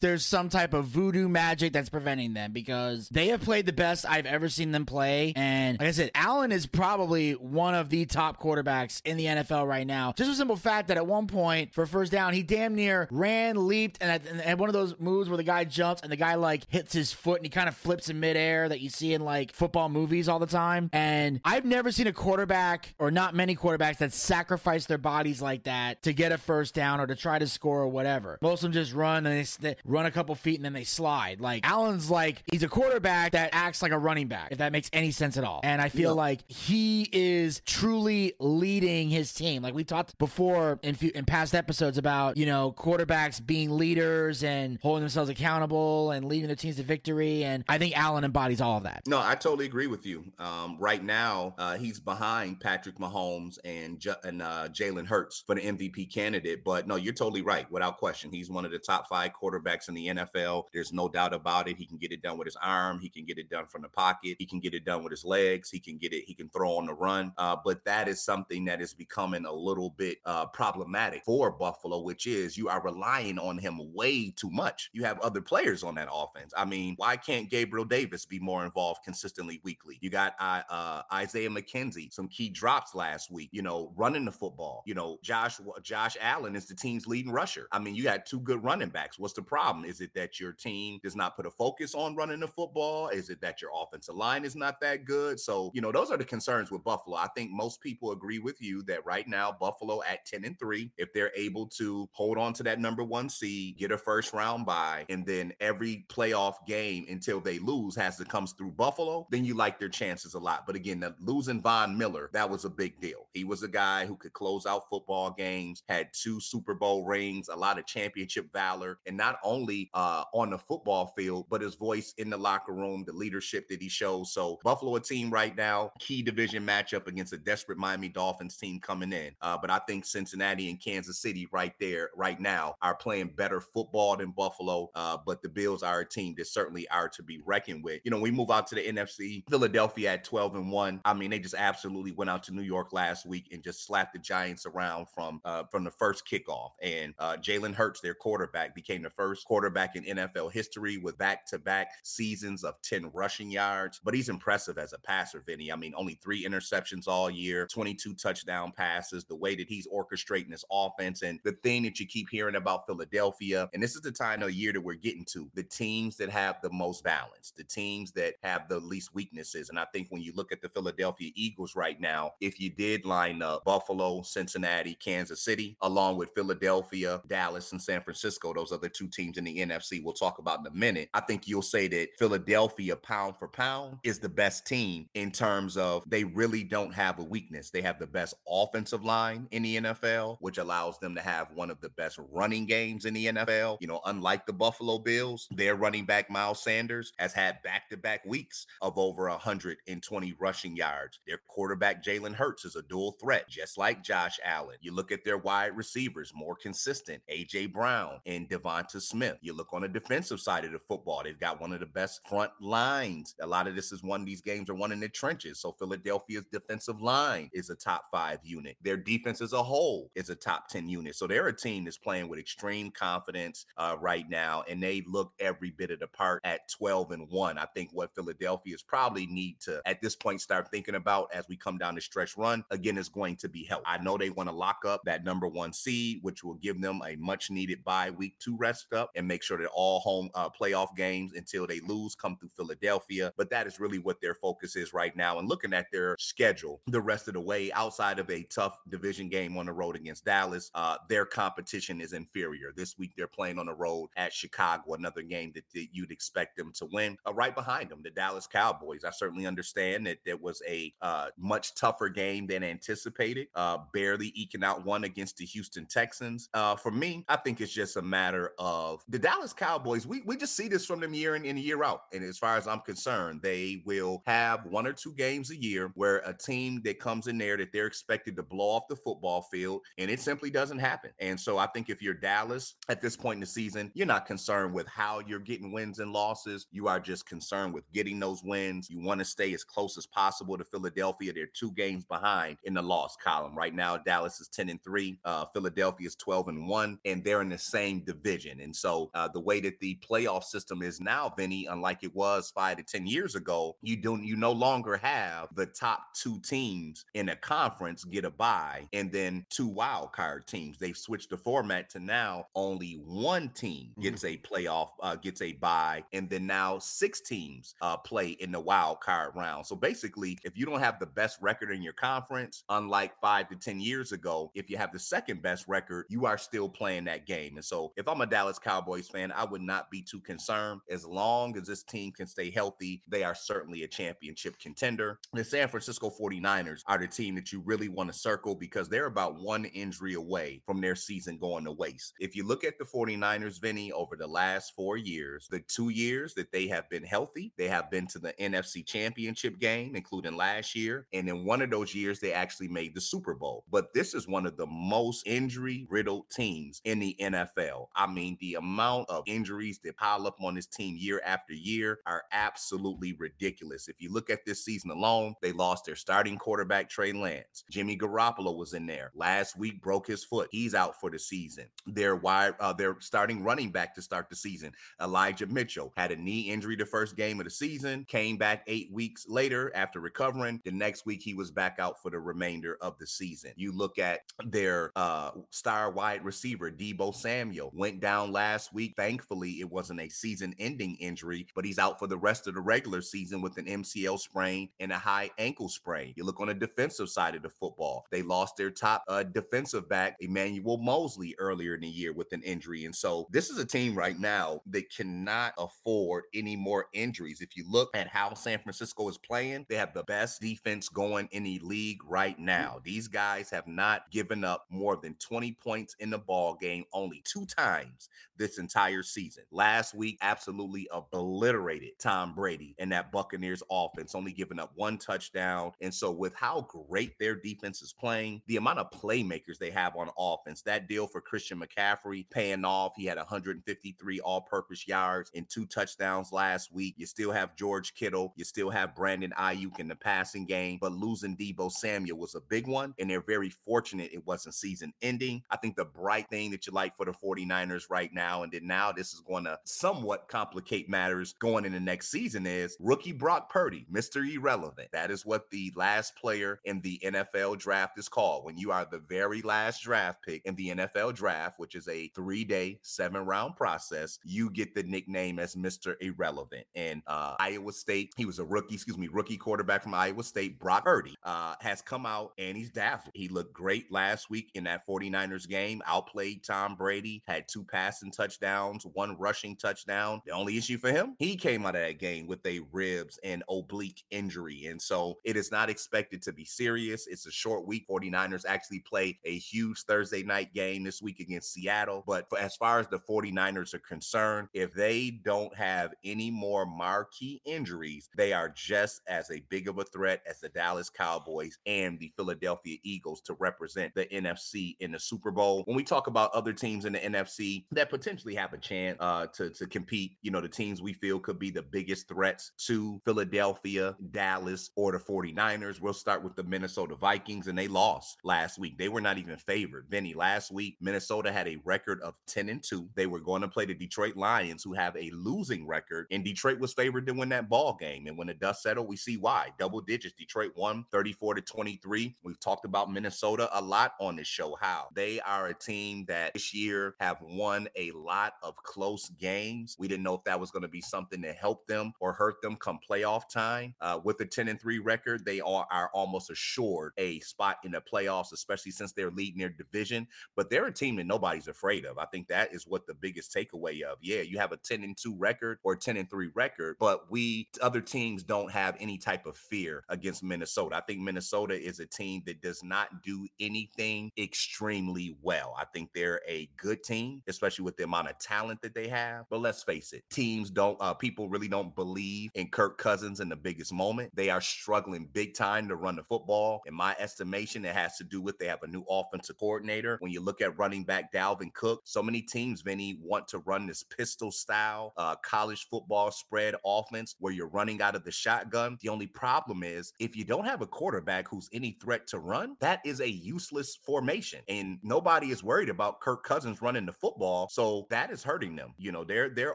there's 0.00 0.24
some 0.24 0.48
type 0.48 0.74
of 0.74 0.86
voodoo 0.86 1.28
magic 1.28 1.72
that's 1.72 1.88
preventing 1.88 2.34
them 2.34 2.52
because 2.52 3.08
they 3.08 3.28
have 3.28 3.40
played 3.42 3.66
the 3.66 3.72
best 3.72 4.04
I've 4.08 4.26
ever 4.26 4.48
seen 4.48 4.72
them 4.72 4.86
play. 4.86 5.32
And 5.36 5.78
like 5.78 5.88
I 5.88 5.92
said, 5.92 6.10
Allen 6.14 6.52
is 6.52 6.66
probably 6.66 7.32
one 7.32 7.74
of 7.74 7.90
the 7.90 8.06
top 8.06 8.40
quarterbacks 8.40 9.02
in 9.04 9.16
the 9.16 9.26
NFL 9.26 9.66
right 9.66 9.86
now. 9.86 10.12
Just 10.16 10.30
a 10.30 10.34
simple 10.34 10.56
fact 10.56 10.88
that 10.88 10.96
at 10.96 11.06
one 11.06 11.26
point 11.26 11.74
for 11.74 11.86
first 11.86 12.12
down, 12.12 12.34
he 12.34 12.42
damn 12.42 12.74
near 12.74 13.08
ran, 13.10 13.66
leaped, 13.68 13.98
and 14.00 14.22
had 14.40 14.58
one 14.58 14.68
of 14.68 14.72
those 14.72 14.98
moves 14.98 15.28
where 15.28 15.36
the 15.36 15.42
guy 15.42 15.64
jumps 15.64 16.02
and 16.02 16.10
the 16.10 16.16
guy 16.16 16.34
like 16.34 16.70
hits 16.70 16.92
his 16.92 17.12
foot 17.12 17.38
and 17.38 17.46
he 17.46 17.50
kind 17.50 17.68
of 17.68 17.76
flips 17.76 18.08
in 18.08 18.20
midair 18.20 18.68
that 18.68 18.80
you 18.80 18.88
see 18.88 19.14
in 19.14 19.22
like 19.22 19.52
football 19.52 19.88
movies 19.88 20.28
all 20.28 20.38
the 20.38 20.46
time. 20.46 20.90
And 20.92 21.40
I've 21.44 21.64
never 21.64 21.90
seen 21.92 22.06
a 22.06 22.12
quarterback 22.12 22.94
or 22.98 23.10
not 23.10 23.34
many 23.34 23.56
quarterbacks 23.56 23.98
that 23.98 24.12
sacrifice 24.12 24.86
their 24.86 24.98
bodies 24.98 25.40
like 25.42 25.64
that 25.64 26.02
to 26.02 26.12
get 26.12 26.32
a 26.32 26.38
first 26.38 26.74
down 26.74 27.00
or 27.00 27.06
to 27.06 27.14
try 27.14 27.38
to 27.38 27.46
score 27.46 27.82
or 27.82 27.88
whatever. 27.88 28.38
Most 28.40 28.62
of 28.62 28.72
them 28.72 28.72
just 28.72 28.92
run 28.92 29.26
and 29.26 29.46
they, 29.60 29.76
run 29.86 30.06
a 30.06 30.10
couple 30.10 30.34
feet 30.34 30.56
and 30.56 30.64
then 30.64 30.72
they 30.72 30.84
slide. 30.84 31.40
Like 31.40 31.66
Allen's 31.66 32.10
like 32.10 32.42
he's 32.50 32.62
a 32.62 32.68
quarterback 32.68 33.32
that 33.32 33.50
acts 33.52 33.82
like 33.82 33.92
a 33.92 33.98
running 33.98 34.28
back, 34.28 34.48
if 34.50 34.58
that 34.58 34.72
makes 34.72 34.90
any 34.92 35.10
sense 35.10 35.36
at 35.36 35.44
all. 35.44 35.60
And 35.62 35.80
I 35.80 35.88
feel 35.88 36.10
yeah. 36.10 36.22
like 36.22 36.50
he 36.50 37.08
is 37.12 37.60
truly 37.64 38.34
leading 38.38 39.10
his 39.10 39.32
team. 39.32 39.62
Like 39.62 39.74
we 39.74 39.84
talked 39.84 40.18
before 40.18 40.78
in 40.82 40.96
in 41.14 41.24
past 41.24 41.54
episodes 41.54 41.98
about 41.98 42.36
you 42.36 42.46
know 42.46 42.72
quarterbacks 42.76 43.44
being 43.44 43.76
leaders 43.76 44.42
and 44.42 44.78
holding 44.82 45.02
themselves 45.02 45.30
accountable 45.30 46.10
and 46.10 46.26
leading 46.26 46.46
their 46.46 46.56
teams 46.56 46.76
to 46.76 46.82
victory. 46.82 47.44
And 47.44 47.64
I 47.68 47.78
think 47.78 47.96
Allen 47.96 48.24
embodies 48.24 48.60
all 48.60 48.78
of 48.78 48.84
that. 48.84 49.02
No, 49.06 49.20
I 49.20 49.34
totally 49.34 49.66
agree 49.66 49.86
with 49.86 50.06
you. 50.06 50.24
Um, 50.38 50.76
right 50.78 51.02
now, 51.02 51.54
uh, 51.58 51.76
he's 51.76 52.00
behind 52.00 52.60
Patrick 52.60 52.96
Mahomes 52.98 53.58
and 53.64 53.98
J- 53.98 54.14
and 54.24 54.42
uh, 54.42 54.68
Jalen 54.68 55.06
Hurts 55.06 55.44
for 55.46 55.54
the 55.54 55.60
MVP 55.60 56.12
candidate. 56.12 56.64
But 56.64 56.86
no, 56.86 56.96
you're 56.96 57.14
totally 57.14 57.42
right, 57.42 57.70
without 57.70 57.98
question. 57.98 58.30
He's 58.30 58.50
one 58.50 58.64
of 58.64 58.70
the 58.70 58.78
top 58.78 59.08
five 59.08 59.32
quarterbacks 59.40 59.75
in 59.88 59.94
the 59.94 60.08
NFL. 60.08 60.64
There's 60.72 60.92
no 60.92 61.08
doubt 61.08 61.34
about 61.34 61.68
it. 61.68 61.76
He 61.76 61.86
can 61.86 61.98
get 61.98 62.12
it 62.12 62.22
done 62.22 62.38
with 62.38 62.46
his 62.46 62.56
arm. 62.62 62.98
He 62.98 63.08
can 63.08 63.24
get 63.24 63.38
it 63.38 63.50
done 63.50 63.66
from 63.66 63.82
the 63.82 63.88
pocket. 63.88 64.36
He 64.38 64.46
can 64.46 64.60
get 64.60 64.74
it 64.74 64.84
done 64.84 65.02
with 65.02 65.10
his 65.10 65.24
legs. 65.24 65.70
He 65.70 65.78
can 65.78 65.98
get 65.98 66.12
it. 66.12 66.24
He 66.26 66.34
can 66.34 66.48
throw 66.48 66.76
on 66.76 66.86
the 66.86 66.94
run. 66.94 67.32
Uh, 67.38 67.56
but 67.64 67.84
that 67.84 68.08
is 68.08 68.22
something 68.22 68.64
that 68.66 68.80
is 68.80 68.94
becoming 68.94 69.44
a 69.44 69.52
little 69.52 69.90
bit 69.90 70.18
uh, 70.24 70.46
problematic 70.46 71.22
for 71.24 71.50
Buffalo, 71.50 72.00
which 72.00 72.26
is 72.26 72.56
you 72.56 72.68
are 72.68 72.82
relying 72.82 73.38
on 73.38 73.58
him 73.58 73.80
way 73.94 74.30
too 74.30 74.50
much. 74.50 74.90
You 74.92 75.04
have 75.04 75.20
other 75.20 75.40
players 75.40 75.82
on 75.82 75.94
that 75.96 76.08
offense. 76.12 76.52
I 76.56 76.64
mean, 76.64 76.94
why 76.96 77.16
can't 77.16 77.50
Gabriel 77.50 77.84
Davis 77.84 78.24
be 78.26 78.38
more 78.38 78.64
involved 78.64 79.04
consistently 79.04 79.60
weekly? 79.64 79.98
You 80.00 80.10
got 80.10 80.34
uh 80.40 81.02
Isaiah 81.12 81.50
McKenzie, 81.50 82.12
some 82.12 82.28
key 82.28 82.48
drops 82.48 82.94
last 82.94 83.30
week. 83.30 83.50
You 83.52 83.62
know, 83.62 83.92
running 83.96 84.24
the 84.24 84.32
football. 84.32 84.82
You 84.86 84.94
know, 84.94 85.18
Josh 85.22 85.58
Josh 85.82 86.16
Allen 86.20 86.56
is 86.56 86.66
the 86.66 86.74
team's 86.74 87.06
leading 87.06 87.32
rusher. 87.32 87.68
I 87.72 87.78
mean, 87.78 87.94
you 87.94 88.02
got 88.02 88.26
two 88.26 88.40
good 88.40 88.62
running 88.62 88.90
backs. 88.90 89.18
What's 89.18 89.34
the 89.34 89.42
problem? 89.42 89.65
Problem? 89.66 89.84
Is 89.84 90.00
it 90.00 90.14
that 90.14 90.38
your 90.38 90.52
team 90.52 91.00
does 91.02 91.16
not 91.16 91.34
put 91.34 91.44
a 91.44 91.50
focus 91.50 91.92
on 91.94 92.14
running 92.14 92.38
the 92.38 92.46
football? 92.46 93.08
Is 93.08 93.30
it 93.30 93.40
that 93.40 93.60
your 93.60 93.72
offensive 93.74 94.14
line 94.14 94.44
is 94.44 94.54
not 94.54 94.80
that 94.80 95.04
good? 95.04 95.40
So, 95.40 95.72
you 95.74 95.80
know, 95.80 95.90
those 95.90 96.12
are 96.12 96.16
the 96.16 96.24
concerns 96.24 96.70
with 96.70 96.84
Buffalo. 96.84 97.16
I 97.16 97.26
think 97.34 97.50
most 97.50 97.80
people 97.80 98.12
agree 98.12 98.38
with 98.38 98.62
you 98.62 98.82
that 98.84 99.04
right 99.04 99.26
now, 99.26 99.56
Buffalo 99.58 100.02
at 100.04 100.24
10 100.24 100.44
and 100.44 100.56
3, 100.56 100.92
if 100.98 101.12
they're 101.12 101.32
able 101.34 101.66
to 101.78 102.08
hold 102.12 102.38
on 102.38 102.52
to 102.54 102.62
that 102.62 102.78
number 102.78 103.02
one 103.02 103.28
seed, 103.28 103.76
get 103.76 103.90
a 103.90 103.98
first 103.98 104.32
round 104.32 104.66
bye, 104.66 105.04
and 105.08 105.26
then 105.26 105.52
every 105.58 106.06
playoff 106.08 106.64
game 106.68 107.04
until 107.08 107.40
they 107.40 107.58
lose 107.58 107.96
has 107.96 108.16
to 108.18 108.24
come 108.24 108.46
through 108.46 108.70
Buffalo, 108.70 109.26
then 109.32 109.44
you 109.44 109.54
like 109.54 109.80
their 109.80 109.88
chances 109.88 110.34
a 110.34 110.38
lot. 110.38 110.64
But 110.64 110.76
again, 110.76 111.04
losing 111.18 111.60
Von 111.60 111.98
Miller, 111.98 112.30
that 112.32 112.48
was 112.48 112.64
a 112.64 112.70
big 112.70 113.00
deal. 113.00 113.26
He 113.34 113.42
was 113.42 113.64
a 113.64 113.68
guy 113.68 114.06
who 114.06 114.16
could 114.16 114.32
close 114.32 114.64
out 114.64 114.88
football 114.88 115.32
games, 115.32 115.82
had 115.88 116.10
two 116.12 116.40
Super 116.40 116.74
Bowl 116.74 117.04
rings, 117.04 117.48
a 117.48 117.56
lot 117.56 117.80
of 117.80 117.86
championship 117.86 118.52
valor, 118.52 118.98
and 119.06 119.16
not 119.16 119.40
only 119.42 119.55
only 119.56 119.90
uh, 119.94 120.24
on 120.32 120.50
the 120.50 120.58
football 120.58 121.12
field, 121.16 121.46
but 121.48 121.60
his 121.60 121.74
voice 121.74 122.14
in 122.18 122.30
the 122.30 122.36
locker 122.36 122.72
room, 122.72 123.04
the 123.06 123.12
leadership 123.12 123.68
that 123.68 123.80
he 123.80 123.88
shows. 123.88 124.32
So 124.32 124.58
Buffalo 124.62 124.96
a 124.96 125.00
team 125.00 125.30
right 125.30 125.56
now, 125.56 125.92
key 125.98 126.22
division 126.22 126.66
matchup 126.66 127.06
against 127.06 127.32
a 127.32 127.38
desperate 127.38 127.78
Miami 127.78 128.08
Dolphins 128.08 128.56
team 128.56 128.80
coming 128.80 129.12
in. 129.12 129.32
Uh, 129.40 129.56
but 129.56 129.70
I 129.70 129.78
think 129.80 130.04
Cincinnati 130.04 130.68
and 130.70 130.80
Kansas 130.80 131.20
City 131.20 131.48
right 131.52 131.72
there, 131.80 132.10
right 132.16 132.38
now, 132.38 132.74
are 132.82 132.94
playing 132.94 133.28
better 133.36 133.60
football 133.60 134.16
than 134.16 134.30
Buffalo. 134.30 134.90
Uh, 134.94 135.16
but 135.24 135.42
the 135.42 135.48
Bills 135.48 135.82
are 135.82 136.00
a 136.00 136.08
team 136.08 136.34
that 136.36 136.46
certainly 136.46 136.88
are 136.90 137.08
to 137.08 137.22
be 137.22 137.40
reckoned 137.44 137.82
with. 137.82 138.00
You 138.04 138.10
know, 138.10 138.20
we 138.20 138.30
move 138.30 138.50
out 138.50 138.66
to 138.68 138.74
the 138.74 138.82
NFC. 138.82 139.44
Philadelphia 139.48 140.12
at 140.12 140.24
12 140.24 140.56
and 140.56 140.70
1. 140.70 141.00
I 141.04 141.14
mean, 141.14 141.30
they 141.30 141.38
just 141.38 141.54
absolutely 141.54 142.12
went 142.12 142.30
out 142.30 142.42
to 142.44 142.54
New 142.54 142.62
York 142.62 142.92
last 142.92 143.26
week 143.26 143.48
and 143.52 143.62
just 143.62 143.86
slapped 143.86 144.12
the 144.12 144.18
Giants 144.18 144.66
around 144.66 145.06
from 145.08 145.40
uh, 145.44 145.64
from 145.70 145.84
the 145.84 145.90
first 145.90 146.24
kickoff. 146.26 146.70
And 146.82 147.14
uh, 147.18 147.36
Jalen 147.36 147.74
Hurts, 147.74 148.00
their 148.00 148.14
quarterback, 148.14 148.74
became 148.74 149.02
the 149.02 149.10
first 149.10 149.45
quarterback 149.46 149.96
in 149.96 150.04
NFL 150.04 150.52
history 150.52 150.98
with 150.98 151.16
back 151.18 151.46
to 151.46 151.58
back 151.58 151.92
seasons 152.02 152.64
of 152.64 152.74
10 152.82 153.10
rushing 153.12 153.50
yards. 153.50 154.00
But 154.02 154.14
he's 154.14 154.28
impressive 154.28 154.78
as 154.78 154.92
a 154.92 154.98
passer, 154.98 155.42
Vinny. 155.46 155.70
I 155.72 155.76
mean, 155.76 155.94
only 155.96 156.18
three 156.22 156.44
interceptions 156.44 157.06
all 157.06 157.30
year, 157.30 157.66
22 157.66 158.14
touchdown 158.14 158.72
passes, 158.72 159.24
the 159.24 159.36
way 159.36 159.54
that 159.54 159.68
he's 159.68 159.86
orchestrating 159.86 160.50
this 160.50 160.64
offense. 160.70 161.22
And 161.22 161.38
the 161.44 161.52
thing 161.62 161.84
that 161.84 162.00
you 162.00 162.06
keep 162.06 162.28
hearing 162.28 162.56
about 162.56 162.86
Philadelphia, 162.86 163.68
and 163.72 163.82
this 163.82 163.94
is 163.94 164.02
the 164.02 164.12
time 164.12 164.42
of 164.42 164.50
year 164.52 164.72
that 164.72 164.80
we're 164.80 164.94
getting 164.94 165.24
to 165.26 165.48
the 165.54 165.62
teams 165.62 166.16
that 166.16 166.28
have 166.30 166.60
the 166.62 166.70
most 166.70 167.04
balance, 167.04 167.52
the 167.56 167.64
teams 167.64 168.12
that 168.12 168.34
have 168.42 168.68
the 168.68 168.80
least 168.80 169.14
weaknesses. 169.14 169.70
And 169.70 169.78
I 169.78 169.86
think 169.92 170.08
when 170.10 170.22
you 170.22 170.32
look 170.34 170.52
at 170.52 170.60
the 170.60 170.68
Philadelphia 170.68 171.30
Eagles 171.34 171.76
right 171.76 172.00
now, 172.00 172.32
if 172.40 172.58
you 172.60 172.70
did 172.70 173.04
line 173.04 173.42
up 173.42 173.64
Buffalo, 173.64 174.22
Cincinnati, 174.22 174.94
Kansas 174.94 175.42
City, 175.42 175.76
along 175.82 176.16
with 176.16 176.34
Philadelphia, 176.34 177.20
Dallas, 177.28 177.72
and 177.72 177.80
San 177.80 178.02
Francisco, 178.02 178.52
those 178.52 178.72
are 178.72 178.78
the 178.78 178.88
two 178.88 179.08
teams 179.08 179.35
in 179.36 179.44
the 179.44 179.58
NFC 179.58 180.02
we'll 180.02 180.14
talk 180.14 180.38
about 180.38 180.60
in 180.60 180.66
a 180.66 180.70
minute, 180.70 181.08
I 181.14 181.20
think 181.20 181.48
you'll 181.48 181.62
say 181.62 181.88
that 181.88 182.08
Philadelphia, 182.18 182.96
pound 182.96 183.36
for 183.36 183.48
pound, 183.48 183.98
is 184.04 184.18
the 184.18 184.28
best 184.28 184.66
team 184.66 185.08
in 185.14 185.30
terms 185.30 185.76
of 185.76 186.04
they 186.06 186.24
really 186.24 186.62
don't 186.62 186.94
have 186.94 187.18
a 187.18 187.24
weakness. 187.24 187.70
They 187.70 187.82
have 187.82 187.98
the 187.98 188.06
best 188.06 188.34
offensive 188.48 189.04
line 189.04 189.48
in 189.50 189.62
the 189.62 189.76
NFL, 189.78 190.36
which 190.40 190.58
allows 190.58 190.98
them 190.98 191.14
to 191.14 191.20
have 191.20 191.50
one 191.52 191.70
of 191.70 191.80
the 191.80 191.88
best 191.90 192.18
running 192.30 192.66
games 192.66 193.04
in 193.04 193.14
the 193.14 193.26
NFL. 193.26 193.78
You 193.80 193.88
know, 193.88 194.00
unlike 194.06 194.46
the 194.46 194.52
Buffalo 194.52 194.98
Bills, 194.98 195.48
their 195.50 195.74
running 195.74 196.04
back 196.04 196.30
Miles 196.30 196.62
Sanders 196.62 197.12
has 197.18 197.32
had 197.32 197.62
back 197.62 197.90
to 197.90 197.96
back 197.96 198.24
weeks 198.24 198.66
of 198.80 198.98
over 198.98 199.28
120 199.28 200.34
rushing 200.38 200.76
yards. 200.76 201.20
Their 201.26 201.40
quarterback 201.48 202.04
Jalen 202.04 202.34
Hurts 202.34 202.64
is 202.64 202.76
a 202.76 202.82
dual 202.82 203.16
threat, 203.20 203.48
just 203.48 203.76
like 203.78 204.04
Josh 204.04 204.38
Allen. 204.44 204.76
You 204.80 204.94
look 204.94 205.10
at 205.10 205.24
their 205.24 205.38
wide 205.38 205.76
receivers, 205.76 206.32
more 206.34 206.54
consistent, 206.54 207.22
AJ 207.30 207.72
Brown 207.72 208.20
and 208.26 208.48
DeVonta 208.48 209.00
Smith 209.00 209.25
Smith. 209.26 209.38
You 209.42 209.54
look 209.54 209.72
on 209.72 209.82
the 209.82 209.88
defensive 209.88 210.40
side 210.40 210.64
of 210.64 210.72
the 210.72 210.78
football, 210.78 211.22
they've 211.24 211.38
got 211.38 211.60
one 211.60 211.72
of 211.72 211.80
the 211.80 211.86
best 211.86 212.20
front 212.28 212.50
lines. 212.60 213.34
A 213.40 213.46
lot 213.46 213.66
of 213.66 213.74
this 213.74 213.92
is 213.92 214.02
one, 214.02 214.24
these 214.24 214.40
games 214.40 214.70
are 214.70 214.74
won 214.74 214.92
in 214.92 215.00
the 215.00 215.08
trenches. 215.08 215.60
So 215.60 215.72
Philadelphia's 215.72 216.46
defensive 216.52 217.00
line 217.00 217.50
is 217.52 217.70
a 217.70 217.74
top 217.74 218.04
five 218.12 218.38
unit. 218.44 218.76
Their 218.82 218.96
defense 218.96 219.40
as 219.40 219.52
a 219.52 219.62
whole 219.62 220.10
is 220.14 220.30
a 220.30 220.34
top 220.34 220.68
10 220.68 220.88
unit. 220.88 221.16
So 221.16 221.26
they're 221.26 221.48
a 221.48 221.56
team 221.56 221.84
that's 221.84 221.98
playing 221.98 222.28
with 222.28 222.38
extreme 222.38 222.90
confidence 222.90 223.66
uh, 223.76 223.96
right 224.00 224.28
now, 224.28 224.64
and 224.68 224.82
they 224.82 225.02
look 225.06 225.32
every 225.40 225.70
bit 225.70 225.90
of 225.90 226.00
the 226.00 226.06
part 226.06 226.40
at 226.44 226.68
12 226.70 227.12
and 227.12 227.28
1. 227.28 227.58
I 227.58 227.66
think 227.74 227.90
what 227.92 228.14
Philadelphia's 228.14 228.82
probably 228.82 229.26
need 229.26 229.60
to, 229.62 229.80
at 229.86 230.00
this 230.00 230.14
point, 230.14 230.40
start 230.40 230.70
thinking 230.70 230.94
about 230.94 231.28
as 231.34 231.46
we 231.48 231.56
come 231.56 231.78
down 231.78 231.94
the 231.94 232.00
stretch 232.00 232.36
run, 232.36 232.64
again, 232.70 232.98
is 232.98 233.08
going 233.08 233.36
to 233.36 233.48
be 233.48 233.64
help. 233.64 233.82
I 233.86 233.98
know 233.98 234.16
they 234.16 234.30
want 234.30 234.48
to 234.48 234.54
lock 234.54 234.84
up 234.86 235.02
that 235.04 235.24
number 235.24 235.48
one 235.48 235.72
seed, 235.72 236.20
which 236.22 236.44
will 236.44 236.54
give 236.54 236.80
them 236.80 237.00
a 237.06 237.16
much 237.16 237.50
needed 237.50 237.82
bye 237.84 238.10
week 238.10 238.38
to 238.40 238.56
rest 238.56 238.92
up 238.92 239.05
and 239.14 239.26
make 239.26 239.42
sure 239.42 239.58
that 239.58 239.68
all 239.74 240.00
home 240.00 240.30
uh, 240.34 240.48
playoff 240.48 240.94
games 240.96 241.32
until 241.34 241.66
they 241.66 241.80
lose 241.80 242.14
come 242.14 242.36
through 242.36 242.50
Philadelphia. 242.56 243.32
But 243.36 243.50
that 243.50 243.66
is 243.66 243.80
really 243.80 243.98
what 243.98 244.20
their 244.20 244.34
focus 244.34 244.76
is 244.76 244.92
right 244.92 245.14
now. 245.16 245.38
And 245.38 245.48
looking 245.48 245.72
at 245.72 245.86
their 245.92 246.16
schedule 246.18 246.80
the 246.86 247.00
rest 247.00 247.28
of 247.28 247.34
the 247.34 247.40
way, 247.40 247.72
outside 247.72 248.18
of 248.18 248.30
a 248.30 248.42
tough 248.44 248.78
division 248.88 249.28
game 249.28 249.56
on 249.56 249.66
the 249.66 249.72
road 249.72 249.96
against 249.96 250.24
Dallas, 250.24 250.70
uh, 250.74 250.96
their 251.08 251.24
competition 251.24 252.00
is 252.00 252.12
inferior. 252.12 252.72
This 252.74 252.98
week 252.98 253.12
they're 253.16 253.26
playing 253.26 253.58
on 253.58 253.66
the 253.66 253.74
road 253.74 254.10
at 254.16 254.32
Chicago, 254.32 254.94
another 254.94 255.22
game 255.22 255.52
that, 255.54 255.64
that 255.74 255.88
you'd 255.92 256.10
expect 256.10 256.56
them 256.56 256.72
to 256.74 256.86
win. 256.92 257.16
Uh, 257.26 257.34
right 257.34 257.54
behind 257.54 257.90
them, 257.90 258.00
the 258.02 258.10
Dallas 258.10 258.46
Cowboys. 258.46 259.04
I 259.04 259.10
certainly 259.10 259.46
understand 259.46 260.06
that 260.06 260.18
there 260.24 260.36
was 260.36 260.62
a 260.66 260.92
uh, 261.02 261.28
much 261.38 261.74
tougher 261.74 262.08
game 262.08 262.46
than 262.46 262.62
anticipated, 262.62 263.48
uh, 263.54 263.78
barely 263.92 264.28
eking 264.34 264.64
out 264.64 264.84
one 264.84 265.04
against 265.04 265.36
the 265.36 265.44
Houston 265.44 265.86
Texans. 265.86 266.48
Uh, 266.54 266.76
for 266.76 266.90
me, 266.90 267.24
I 267.28 267.36
think 267.36 267.60
it's 267.60 267.72
just 267.72 267.96
a 267.96 268.02
matter 268.02 268.52
of 268.58 268.95
the 269.08 269.18
Dallas 269.18 269.52
Cowboys. 269.52 270.06
We, 270.06 270.22
we 270.26 270.36
just 270.36 270.56
see 270.56 270.68
this 270.68 270.86
from 270.86 271.00
them 271.00 271.14
year 271.14 271.36
in 271.36 271.44
and 271.46 271.58
year 271.58 271.84
out. 271.84 272.02
And 272.12 272.22
as 272.22 272.38
far 272.38 272.56
as 272.56 272.66
I'm 272.66 272.80
concerned, 272.80 273.40
they 273.42 273.82
will 273.84 274.22
have 274.26 274.66
one 274.66 274.86
or 274.86 274.92
two 274.92 275.12
games 275.14 275.50
a 275.50 275.56
year 275.56 275.90
where 275.94 276.18
a 276.18 276.32
team 276.32 276.80
that 276.84 277.00
comes 277.00 277.26
in 277.26 277.38
there 277.38 277.56
that 277.56 277.72
they're 277.72 277.86
expected 277.86 278.36
to 278.36 278.42
blow 278.42 278.70
off 278.70 278.88
the 278.88 278.96
football 278.96 279.42
field, 279.42 279.82
and 279.98 280.10
it 280.10 280.20
simply 280.20 280.50
doesn't 280.50 280.78
happen. 280.78 281.10
And 281.20 281.38
so 281.38 281.58
I 281.58 281.66
think 281.66 281.90
if 281.90 282.02
you're 282.02 282.14
Dallas 282.14 282.74
at 282.88 283.00
this 283.00 283.16
point 283.16 283.36
in 283.36 283.40
the 283.40 283.46
season, 283.46 283.90
you're 283.94 284.06
not 284.06 284.26
concerned 284.26 284.72
with 284.72 284.86
how 284.86 285.20
you're 285.26 285.38
getting 285.38 285.72
wins 285.72 285.98
and 285.98 286.12
losses. 286.12 286.66
You 286.70 286.88
are 286.88 287.00
just 287.00 287.26
concerned 287.26 287.74
with 287.74 287.84
getting 287.92 288.18
those 288.18 288.42
wins. 288.42 288.88
You 288.90 289.00
want 289.00 289.18
to 289.20 289.24
stay 289.24 289.52
as 289.54 289.64
close 289.64 289.96
as 289.98 290.06
possible 290.06 290.56
to 290.58 290.64
Philadelphia. 290.64 291.32
They're 291.32 291.46
two 291.46 291.72
games 291.72 292.04
behind 292.04 292.58
in 292.64 292.74
the 292.74 292.82
loss 292.82 293.16
column. 293.22 293.56
Right 293.56 293.74
now, 293.74 293.96
Dallas 293.96 294.40
is 294.40 294.48
10 294.48 294.68
and 294.68 294.82
3, 294.82 295.18
uh, 295.24 295.46
Philadelphia 295.52 296.06
is 296.06 296.16
12 296.16 296.48
and 296.48 296.68
1, 296.68 296.98
and 297.04 297.24
they're 297.24 297.42
in 297.42 297.48
the 297.48 297.58
same 297.58 298.00
division. 298.00 298.60
And 298.60 298.74
so 298.74 298.85
uh, 298.86 299.28
the 299.28 299.40
way 299.40 299.60
that 299.60 299.78
the 299.80 299.98
playoff 300.08 300.44
system 300.44 300.82
is 300.82 301.00
now, 301.00 301.32
Vinny, 301.36 301.66
unlike 301.66 302.02
it 302.02 302.14
was 302.14 302.50
five 302.54 302.76
to 302.78 302.82
10 302.82 303.06
years 303.06 303.34
ago, 303.34 303.76
you 303.82 303.96
don't 303.96 304.24
you 304.24 304.36
no 304.36 304.52
longer 304.52 304.96
have 304.96 305.48
the 305.54 305.66
top 305.66 306.14
two 306.14 306.40
teams 306.40 307.04
in 307.14 307.30
a 307.30 307.36
conference 307.36 308.04
get 308.04 308.24
a 308.24 308.30
bye 308.30 308.88
and 308.92 309.10
then 309.10 309.44
two 309.50 309.66
wild 309.66 310.12
card 310.12 310.46
teams. 310.46 310.78
They've 310.78 310.96
switched 310.96 311.30
the 311.30 311.36
format 311.36 311.90
to 311.90 311.98
now 311.98 312.46
only 312.54 313.00
one 313.04 313.48
team 313.50 313.90
mm-hmm. 313.90 314.02
gets 314.02 314.24
a 314.24 314.36
playoff, 314.38 314.90
uh, 315.02 315.16
gets 315.16 315.42
a 315.42 315.52
bye, 315.54 316.04
and 316.12 316.28
then 316.30 316.46
now 316.46 316.78
six 316.78 317.20
teams 317.20 317.74
uh, 317.82 317.96
play 317.96 318.30
in 318.40 318.52
the 318.52 318.60
wild 318.60 319.00
card 319.00 319.32
round. 319.34 319.66
So 319.66 319.76
basically, 319.76 320.38
if 320.44 320.56
you 320.56 320.66
don't 320.66 320.80
have 320.80 320.98
the 320.98 321.06
best 321.06 321.38
record 321.40 321.70
in 321.70 321.82
your 321.82 321.92
conference, 321.92 322.64
unlike 322.68 323.12
five 323.20 323.48
to 323.48 323.56
10 323.56 323.80
years 323.80 324.12
ago, 324.12 324.50
if 324.54 324.70
you 324.70 324.76
have 324.76 324.92
the 324.92 324.98
second 324.98 325.42
best 325.42 325.66
record, 325.68 326.06
you 326.08 326.26
are 326.26 326.38
still 326.38 326.68
playing 326.68 327.04
that 327.04 327.26
game. 327.26 327.56
And 327.56 327.64
so 327.64 327.92
if 327.96 328.08
I'm 328.08 328.20
a 328.20 328.26
Dallas 328.26 328.58
Cowboys 328.58 328.75
fan, 329.10 329.32
I 329.32 329.44
would 329.44 329.62
not 329.62 329.90
be 329.90 330.02
too 330.02 330.20
concerned. 330.20 330.80
As 330.90 331.04
long 331.04 331.56
as 331.56 331.66
this 331.66 331.82
team 331.82 332.12
can 332.12 332.26
stay 332.26 332.50
healthy, 332.50 333.02
they 333.08 333.24
are 333.24 333.34
certainly 333.34 333.82
a 333.82 333.88
championship 333.88 334.58
contender. 334.58 335.18
The 335.32 335.44
San 335.44 335.68
Francisco 335.68 336.10
49ers 336.10 336.80
are 336.86 336.98
the 336.98 337.06
team 337.06 337.34
that 337.36 337.52
you 337.52 337.62
really 337.64 337.88
want 337.88 338.12
to 338.12 338.18
circle 338.18 338.54
because 338.54 338.88
they're 338.88 339.06
about 339.06 339.40
one 339.40 339.64
injury 339.66 340.14
away 340.14 340.62
from 340.66 340.80
their 340.80 340.94
season 340.96 341.38
going 341.38 341.64
to 341.64 341.72
waste. 341.72 342.14
If 342.20 342.36
you 342.36 342.46
look 342.46 342.64
at 342.64 342.78
the 342.78 342.84
49ers, 342.84 343.60
Vinny, 343.60 343.92
over 343.92 344.16
the 344.16 344.26
last 344.26 344.74
four 344.74 344.96
years, 344.96 345.48
the 345.50 345.60
two 345.60 345.90
years 345.90 346.34
that 346.34 346.52
they 346.52 346.66
have 346.68 346.88
been 346.88 347.04
healthy, 347.04 347.52
they 347.56 347.68
have 347.68 347.90
been 347.90 348.06
to 348.08 348.18
the 348.18 348.34
NFC 348.40 348.84
championship 348.86 349.58
game, 349.58 349.94
including 349.96 350.36
last 350.36 350.74
year. 350.74 351.06
And 351.12 351.28
in 351.28 351.44
one 351.44 351.62
of 351.62 351.70
those 351.70 351.94
years, 351.94 352.20
they 352.20 352.32
actually 352.32 352.68
made 352.68 352.94
the 352.94 353.00
Super 353.00 353.34
Bowl. 353.34 353.64
But 353.70 353.92
this 353.94 354.14
is 354.14 354.28
one 354.28 354.46
of 354.46 354.56
the 354.56 354.66
most 354.66 355.26
injury 355.26 355.86
riddled 355.90 356.30
teams 356.30 356.80
in 356.84 356.98
the 356.98 357.16
NFL. 357.20 357.88
I 357.94 358.06
mean, 358.06 358.36
the 358.40 358.56
amount 358.66 359.08
of 359.08 359.22
injuries 359.26 359.78
that 359.84 359.96
pile 359.96 360.26
up 360.26 360.36
on 360.42 360.54
this 360.54 360.66
team 360.66 360.96
year 360.96 361.22
after 361.24 361.54
year 361.54 362.00
are 362.06 362.24
absolutely 362.32 363.12
ridiculous. 363.14 363.88
If 363.88 364.00
you 364.00 364.12
look 364.12 364.28
at 364.28 364.44
this 364.44 364.64
season 364.64 364.90
alone, 364.90 365.34
they 365.40 365.52
lost 365.52 365.86
their 365.86 365.94
starting 365.94 366.36
quarterback, 366.36 366.88
Trey 366.88 367.12
Lance. 367.12 367.64
Jimmy 367.70 367.96
Garoppolo 367.96 368.56
was 368.56 368.74
in 368.74 368.86
there 368.86 369.12
last 369.14 369.56
week, 369.56 369.80
broke 369.80 370.06
his 370.06 370.24
foot. 370.24 370.48
He's 370.50 370.74
out 370.74 371.00
for 371.00 371.10
the 371.10 371.18
season. 371.18 371.66
Their 371.86 372.16
wide, 372.16 372.54
uh, 372.60 372.72
their 372.72 372.96
starting 373.00 373.42
running 373.42 373.70
back 373.70 373.94
to 373.94 374.02
start 374.02 374.28
the 374.28 374.36
season, 374.36 374.72
Elijah 375.00 375.46
Mitchell, 375.46 375.92
had 375.96 376.10
a 376.10 376.16
knee 376.16 376.50
injury 376.50 376.76
the 376.76 376.84
first 376.84 377.16
game 377.16 377.38
of 377.40 377.44
the 377.44 377.50
season, 377.50 378.04
came 378.08 378.36
back 378.36 378.64
eight 378.66 378.90
weeks 378.92 379.26
later 379.28 379.70
after 379.74 380.00
recovering. 380.00 380.60
The 380.64 380.72
next 380.72 381.06
week, 381.06 381.22
he 381.22 381.34
was 381.34 381.50
back 381.50 381.76
out 381.78 382.02
for 382.02 382.10
the 382.10 382.18
remainder 382.18 382.78
of 382.80 382.98
the 382.98 383.06
season. 383.06 383.52
You 383.56 383.72
look 383.72 383.98
at 383.98 384.22
their 384.44 384.90
uh, 384.96 385.30
star 385.50 385.90
wide 385.90 386.24
receiver, 386.24 386.70
Deebo 386.70 387.14
Samuel, 387.14 387.70
went 387.74 388.00
down 388.00 388.32
last 388.32 388.55
week. 388.72 388.94
Thankfully, 388.96 389.60
it 389.60 389.70
wasn't 389.70 390.00
a 390.00 390.08
season 390.08 390.54
ending 390.58 390.96
injury, 390.96 391.46
but 391.54 391.64
he's 391.64 391.78
out 391.78 391.98
for 391.98 392.06
the 392.06 392.16
rest 392.16 392.46
of 392.46 392.54
the 392.54 392.60
regular 392.60 393.02
season 393.02 393.40
with 393.40 393.56
an 393.58 393.66
MCL 393.66 394.18
sprain 394.18 394.68
and 394.80 394.92
a 394.92 394.98
high 394.98 395.30
ankle 395.38 395.68
sprain. 395.68 396.12
You 396.16 396.24
look 396.24 396.40
on 396.40 396.48
the 396.48 396.54
defensive 396.54 397.08
side 397.08 397.34
of 397.34 397.42
the 397.42 397.50
football, 397.50 398.06
they 398.10 398.22
lost 398.22 398.56
their 398.56 398.70
top 398.70 399.04
uh, 399.08 399.22
defensive 399.22 399.88
back, 399.88 400.16
Emmanuel 400.20 400.78
Moseley, 400.78 401.34
earlier 401.38 401.74
in 401.74 401.82
the 401.82 401.88
year 401.88 402.12
with 402.12 402.32
an 402.32 402.42
injury. 402.42 402.84
And 402.84 402.94
so 402.94 403.26
this 403.30 403.50
is 403.50 403.58
a 403.58 403.64
team 403.64 403.94
right 403.94 404.18
now 404.18 404.60
that 404.70 404.94
cannot 404.94 405.52
afford 405.58 406.24
any 406.34 406.56
more 406.56 406.86
injuries. 406.92 407.40
If 407.40 407.56
you 407.56 407.64
look 407.70 407.90
at 407.94 408.08
how 408.08 408.34
San 408.34 408.58
Francisco 408.58 409.08
is 409.08 409.18
playing, 409.18 409.66
they 409.68 409.76
have 409.76 409.94
the 409.94 410.04
best 410.04 410.40
defense 410.40 410.88
going 410.88 411.28
in 411.32 411.44
the 411.44 411.60
league 411.62 412.00
right 412.04 412.38
now. 412.38 412.80
These 412.84 413.08
guys 413.08 413.50
have 413.50 413.66
not 413.66 414.10
given 414.10 414.44
up 414.44 414.64
more 414.70 414.96
than 414.96 415.14
20 415.14 415.52
points 415.62 415.94
in 416.00 416.10
the 416.10 416.18
ball 416.18 416.56
game 416.60 416.84
only 416.92 417.22
two 417.24 417.46
times 417.46 418.08
this 418.38 418.45
entire 418.58 419.02
season. 419.02 419.44
Last 419.50 419.94
week, 419.94 420.18
absolutely 420.22 420.88
obliterated 420.92 421.98
Tom 421.98 422.34
Brady 422.34 422.74
and 422.78 422.90
that 422.92 423.12
Buccaneers 423.12 423.62
offense, 423.70 424.14
only 424.14 424.32
giving 424.32 424.58
up 424.58 424.72
one 424.74 424.98
touchdown. 424.98 425.72
And 425.80 425.92
so, 425.92 426.10
with 426.10 426.34
how 426.34 426.62
great 426.62 427.18
their 427.18 427.34
defense 427.34 427.82
is 427.82 427.92
playing, 427.92 428.42
the 428.46 428.56
amount 428.56 428.78
of 428.78 428.90
playmakers 428.90 429.58
they 429.58 429.70
have 429.70 429.96
on 429.96 430.10
offense, 430.18 430.62
that 430.62 430.88
deal 430.88 431.06
for 431.06 431.20
Christian 431.20 431.60
McCaffrey 431.60 432.28
paying 432.30 432.64
off. 432.64 432.92
He 432.96 433.04
had 433.06 433.18
153 433.18 434.20
all 434.20 434.40
purpose 434.40 434.86
yards 434.86 435.30
and 435.34 435.48
two 435.48 435.66
touchdowns 435.66 436.32
last 436.32 436.72
week. 436.72 436.94
You 436.96 437.06
still 437.06 437.32
have 437.32 437.56
George 437.56 437.94
Kittle. 437.94 438.32
You 438.36 438.44
still 438.44 438.70
have 438.70 438.94
Brandon 438.94 439.32
Aiyuk 439.38 439.78
in 439.80 439.88
the 439.88 439.96
passing 439.96 440.46
game, 440.46 440.78
but 440.80 440.92
losing 440.92 441.36
Deebo 441.36 441.70
Samuel 441.70 442.18
was 442.18 442.34
a 442.34 442.40
big 442.40 442.66
one. 442.66 442.94
And 442.98 443.10
they're 443.10 443.20
very 443.20 443.50
fortunate 443.50 444.12
it 444.12 444.26
wasn't 444.26 444.54
season 444.54 444.92
ending. 445.02 445.42
I 445.50 445.56
think 445.56 445.76
the 445.76 445.84
bright 445.84 446.28
thing 446.28 446.50
that 446.50 446.66
you 446.66 446.72
like 446.72 446.96
for 446.96 447.04
the 447.04 447.12
49ers 447.12 447.84
right 447.90 448.12
now, 448.12 448.35
and 448.42 448.52
then 448.52 448.66
now 448.66 448.92
this 448.92 449.12
is 449.12 449.20
going 449.20 449.44
to 449.44 449.58
somewhat 449.64 450.28
complicate 450.28 450.88
matters 450.88 451.34
going 451.38 451.64
in 451.64 451.72
the 451.72 451.80
next 451.80 452.10
season, 452.10 452.46
is 452.46 452.76
rookie 452.80 453.12
Brock 453.12 453.50
Purdy, 453.50 453.86
Mr. 453.92 454.28
Irrelevant. 454.28 454.88
That 454.92 455.10
is 455.10 455.26
what 455.26 455.50
the 455.50 455.72
last 455.76 456.16
player 456.16 456.60
in 456.64 456.80
the 456.80 457.00
NFL 457.04 457.58
draft 457.58 457.98
is 457.98 458.08
called. 458.08 458.44
When 458.44 458.58
you 458.58 458.72
are 458.72 458.86
the 458.90 459.02
very 459.08 459.42
last 459.42 459.82
draft 459.82 460.22
pick 460.22 460.42
in 460.44 460.54
the 460.56 460.70
NFL 460.70 461.14
draft, 461.14 461.58
which 461.58 461.74
is 461.74 461.88
a 461.88 462.08
three 462.08 462.44
day, 462.44 462.78
seven 462.82 463.24
round 463.24 463.56
process, 463.56 464.18
you 464.24 464.50
get 464.50 464.74
the 464.74 464.82
nickname 464.82 465.38
as 465.38 465.54
Mr. 465.54 465.94
Irrelevant. 466.00 466.66
And 466.74 467.02
uh, 467.06 467.34
Iowa 467.38 467.72
State, 467.72 468.12
he 468.16 468.24
was 468.24 468.38
a 468.38 468.44
rookie, 468.44 468.74
excuse 468.74 468.98
me, 468.98 469.08
rookie 469.08 469.36
quarterback 469.36 469.82
from 469.82 469.94
Iowa 469.94 470.22
State, 470.22 470.58
Brock 470.58 470.84
Purdy, 470.84 471.14
uh, 471.24 471.54
has 471.60 471.82
come 471.82 472.06
out 472.06 472.32
and 472.38 472.56
he's 472.56 472.70
dazzled. 472.70 473.12
He 473.14 473.28
looked 473.28 473.52
great 473.52 473.90
last 473.92 474.30
week 474.30 474.50
in 474.54 474.64
that 474.64 474.86
49ers 474.86 475.48
game, 475.48 475.82
outplayed 475.86 476.44
Tom 476.44 476.76
Brady, 476.76 477.22
had 477.26 477.48
two 477.48 477.64
passing 477.64 478.10
touchdowns, 478.16 478.86
one 478.86 479.16
rushing 479.18 479.56
touchdown. 479.56 480.22
The 480.26 480.32
only 480.32 480.56
issue 480.56 480.78
for 480.78 480.90
him, 480.90 481.14
he 481.18 481.36
came 481.36 481.66
out 481.66 481.76
of 481.76 481.82
that 481.82 481.98
game 481.98 482.26
with 482.26 482.44
a 482.46 482.60
ribs 482.72 483.18
and 483.22 483.42
oblique 483.48 484.02
injury. 484.10 484.66
And 484.66 484.80
so 484.80 485.18
it 485.24 485.36
is 485.36 485.52
not 485.52 485.70
expected 485.70 486.22
to 486.22 486.32
be 486.32 486.44
serious. 486.44 487.06
It's 487.06 487.26
a 487.26 487.30
short 487.30 487.66
week. 487.66 487.86
49ers 487.88 488.44
actually 488.46 488.80
play 488.80 489.18
a 489.24 489.38
huge 489.38 489.82
Thursday 489.82 490.22
night 490.22 490.52
game 490.54 490.84
this 490.84 491.02
week 491.02 491.20
against 491.20 491.52
Seattle. 491.52 492.02
But 492.06 492.28
for, 492.28 492.38
as 492.38 492.56
far 492.56 492.80
as 492.80 492.88
the 492.88 492.98
49ers 492.98 493.74
are 493.74 493.80
concerned, 493.80 494.48
if 494.54 494.72
they 494.72 495.10
don't 495.24 495.54
have 495.54 495.94
any 496.04 496.30
more 496.30 496.66
marquee 496.66 497.40
injuries, 497.44 498.08
they 498.16 498.32
are 498.32 498.48
just 498.48 499.02
as 499.06 499.30
a 499.30 499.42
big 499.48 499.68
of 499.68 499.78
a 499.78 499.84
threat 499.84 500.22
as 500.28 500.40
the 500.40 500.48
Dallas 500.48 500.90
Cowboys 500.90 501.58
and 501.66 501.98
the 501.98 502.12
Philadelphia 502.16 502.78
Eagles 502.82 503.20
to 503.22 503.34
represent 503.34 503.94
the 503.94 504.06
NFC 504.06 504.76
in 504.80 504.92
the 504.92 505.00
Super 505.00 505.30
Bowl. 505.30 505.62
When 505.64 505.76
we 505.76 505.84
talk 505.84 506.06
about 506.06 506.32
other 506.32 506.52
teams 506.52 506.84
in 506.84 506.92
the 506.92 506.98
NFC 506.98 507.64
that 507.72 507.90
potentially 507.90 508.05
have 508.06 508.52
a 508.52 508.58
chance 508.58 508.96
uh, 509.00 509.26
to 509.34 509.50
to 509.50 509.66
compete. 509.66 510.16
You 510.22 510.30
know, 510.30 510.40
the 510.40 510.48
teams 510.48 510.80
we 510.80 510.92
feel 510.92 511.18
could 511.18 511.38
be 511.38 511.50
the 511.50 511.62
biggest 511.62 512.08
threats 512.08 512.52
to 512.66 513.00
Philadelphia, 513.04 513.96
Dallas, 514.12 514.70
or 514.76 514.92
the 514.92 514.98
49ers. 514.98 515.80
We'll 515.80 515.92
start 515.92 516.22
with 516.22 516.36
the 516.36 516.44
Minnesota 516.44 516.94
Vikings, 516.94 517.48
and 517.48 517.58
they 517.58 517.68
lost 517.68 518.18
last 518.22 518.58
week. 518.58 518.78
They 518.78 518.88
were 518.88 519.00
not 519.00 519.18
even 519.18 519.36
favored. 519.36 519.86
Vinny, 519.90 520.14
last 520.14 520.52
week, 520.52 520.76
Minnesota 520.80 521.32
had 521.32 521.48
a 521.48 521.58
record 521.64 522.00
of 522.02 522.14
10 522.26 522.48
and 522.48 522.62
2. 522.62 522.88
They 522.94 523.06
were 523.06 523.20
going 523.20 523.42
to 523.42 523.48
play 523.48 523.64
the 523.64 523.74
Detroit 523.74 524.16
Lions, 524.16 524.62
who 524.62 524.72
have 524.74 524.96
a 524.96 525.10
losing 525.12 525.66
record, 525.66 526.06
and 526.10 526.24
Detroit 526.24 526.60
was 526.60 526.72
favored 526.72 527.06
to 527.06 527.12
win 527.12 527.28
that 527.30 527.48
ball 527.48 527.76
game. 527.78 528.06
And 528.06 528.16
when 528.16 528.28
the 528.28 528.34
dust 528.34 528.62
settled, 528.62 528.88
we 528.88 528.96
see 528.96 529.16
why. 529.16 529.48
Double 529.58 529.80
digits. 529.80 530.14
Detroit 530.16 530.52
won 530.56 530.84
34 530.92 531.34
to 531.34 531.40
23. 531.40 532.16
We've 532.22 532.40
talked 532.40 532.64
about 532.64 532.92
Minnesota 532.92 533.48
a 533.52 533.60
lot 533.60 533.94
on 534.00 534.16
this 534.16 534.26
show, 534.26 534.56
how 534.60 534.88
they 534.94 535.20
are 535.20 535.48
a 535.48 535.54
team 535.54 536.04
that 536.06 536.34
this 536.34 536.54
year 536.54 536.94
have 537.00 537.18
won 537.20 537.68
a 537.76 537.90
lot 537.96 538.34
of 538.42 538.56
close 538.56 539.08
games. 539.10 539.76
We 539.78 539.88
didn't 539.88 540.02
know 540.02 540.14
if 540.14 540.24
that 540.24 540.38
was 540.38 540.50
going 540.50 540.62
to 540.62 540.68
be 540.68 540.80
something 540.80 541.22
to 541.22 541.32
help 541.32 541.66
them 541.66 541.92
or 542.00 542.12
hurt 542.12 542.40
them 542.42 542.56
come 542.56 542.78
playoff 542.88 543.28
time. 543.28 543.74
Uh, 543.80 544.00
with 544.02 544.20
a 544.20 544.26
10 544.26 544.48
and 544.48 544.60
3 544.60 544.78
record, 544.78 545.24
they 545.24 545.40
are, 545.40 545.66
are 545.70 545.90
almost 545.92 546.30
assured 546.30 546.92
a 546.98 547.20
spot 547.20 547.58
in 547.64 547.72
the 547.72 547.80
playoffs, 547.80 548.32
especially 548.32 548.72
since 548.72 548.92
they're 548.92 549.10
leading 549.10 549.38
their 549.38 549.48
division. 549.48 550.06
But 550.36 550.50
they're 550.50 550.66
a 550.66 550.72
team 550.72 550.96
that 550.96 551.06
nobody's 551.06 551.48
afraid 551.48 551.84
of. 551.84 551.98
I 551.98 552.06
think 552.06 552.28
that 552.28 552.54
is 552.54 552.66
what 552.66 552.86
the 552.86 552.94
biggest 552.94 553.34
takeaway 553.34 553.82
of. 553.82 553.98
Yeah, 554.00 554.20
you 554.20 554.38
have 554.38 554.52
a 554.52 554.56
10 554.56 554.82
and 554.82 554.96
2 554.96 555.14
record 555.16 555.58
or 555.64 555.76
10 555.76 555.96
and 555.96 556.10
3 556.10 556.30
record, 556.34 556.76
but 556.78 557.10
we 557.10 557.48
other 557.62 557.80
teams 557.80 558.22
don't 558.22 558.50
have 558.50 558.76
any 558.80 558.98
type 558.98 559.26
of 559.26 559.36
fear 559.36 559.84
against 559.88 560.22
Minnesota. 560.22 560.76
I 560.76 560.80
think 560.80 561.00
Minnesota 561.00 561.54
is 561.54 561.80
a 561.80 561.86
team 561.86 562.22
that 562.26 562.40
does 562.40 562.62
not 562.62 563.02
do 563.02 563.26
anything 563.40 564.10
extremely 564.18 565.16
well. 565.22 565.54
I 565.58 565.64
think 565.64 565.90
they're 565.94 566.20
a 566.28 566.48
good 566.56 566.82
team, 566.82 567.22
especially 567.28 567.64
with 567.64 567.76
the 567.76 567.85
amount 567.86 568.08
of 568.08 568.18
talent 568.18 568.60
that 568.62 568.74
they 568.74 568.88
have. 568.88 569.24
But 569.30 569.40
let's 569.40 569.62
face 569.62 569.92
it, 569.92 570.04
teams 570.10 570.50
don't 570.50 570.76
uh, 570.80 570.94
people 570.94 571.28
really 571.28 571.48
don't 571.48 571.74
believe 571.74 572.30
in 572.34 572.48
Kirk 572.48 572.78
Cousins 572.78 573.20
in 573.20 573.28
the 573.28 573.36
biggest 573.36 573.72
moment. 573.72 574.10
They 574.14 574.30
are 574.30 574.40
struggling 574.40 575.08
big 575.12 575.34
time 575.34 575.68
to 575.68 575.76
run 575.76 575.96
the 575.96 576.04
football. 576.04 576.62
In 576.66 576.74
my 576.74 576.94
estimation, 576.98 577.64
it 577.64 577.74
has 577.74 577.96
to 577.96 578.04
do 578.04 578.20
with 578.20 578.38
they 578.38 578.46
have 578.46 578.62
a 578.62 578.66
new 578.66 578.84
offensive 578.88 579.38
coordinator. 579.38 579.96
When 580.00 580.12
you 580.12 580.20
look 580.20 580.40
at 580.40 580.58
running 580.58 580.84
back 580.84 581.12
Dalvin 581.12 581.52
Cook, 581.54 581.82
so 581.84 582.02
many 582.02 582.22
teams, 582.22 582.62
Vinny, 582.62 582.98
want 583.02 583.28
to 583.28 583.38
run 583.40 583.66
this 583.66 583.82
pistol 583.82 584.30
style 584.30 584.92
uh, 584.96 585.14
college 585.24 585.66
football 585.70 586.10
spread 586.10 586.54
offense 586.64 587.14
where 587.18 587.32
you're 587.32 587.48
running 587.48 587.80
out 587.82 587.94
of 587.94 588.04
the 588.04 588.10
shotgun. 588.10 588.78
The 588.80 588.88
only 588.88 589.06
problem 589.06 589.62
is 589.62 589.92
if 590.00 590.16
you 590.16 590.24
don't 590.24 590.44
have 590.44 590.62
a 590.62 590.66
quarterback 590.66 591.28
who's 591.28 591.48
any 591.52 591.76
threat 591.80 592.06
to 592.08 592.18
run, 592.18 592.56
that 592.60 592.80
is 592.84 593.00
a 593.00 593.10
useless 593.10 593.78
formation. 593.84 594.40
And 594.48 594.78
nobody 594.82 595.30
is 595.30 595.42
worried 595.42 595.68
about 595.68 596.00
Kirk 596.00 596.24
Cousins 596.24 596.62
running 596.62 596.86
the 596.86 596.92
football. 596.92 597.48
So 597.50 597.75
that 597.90 598.10
is 598.10 598.22
hurting 598.22 598.56
them. 598.56 598.74
You 598.78 598.92
know, 598.92 599.04
their 599.04 599.28
their 599.28 599.54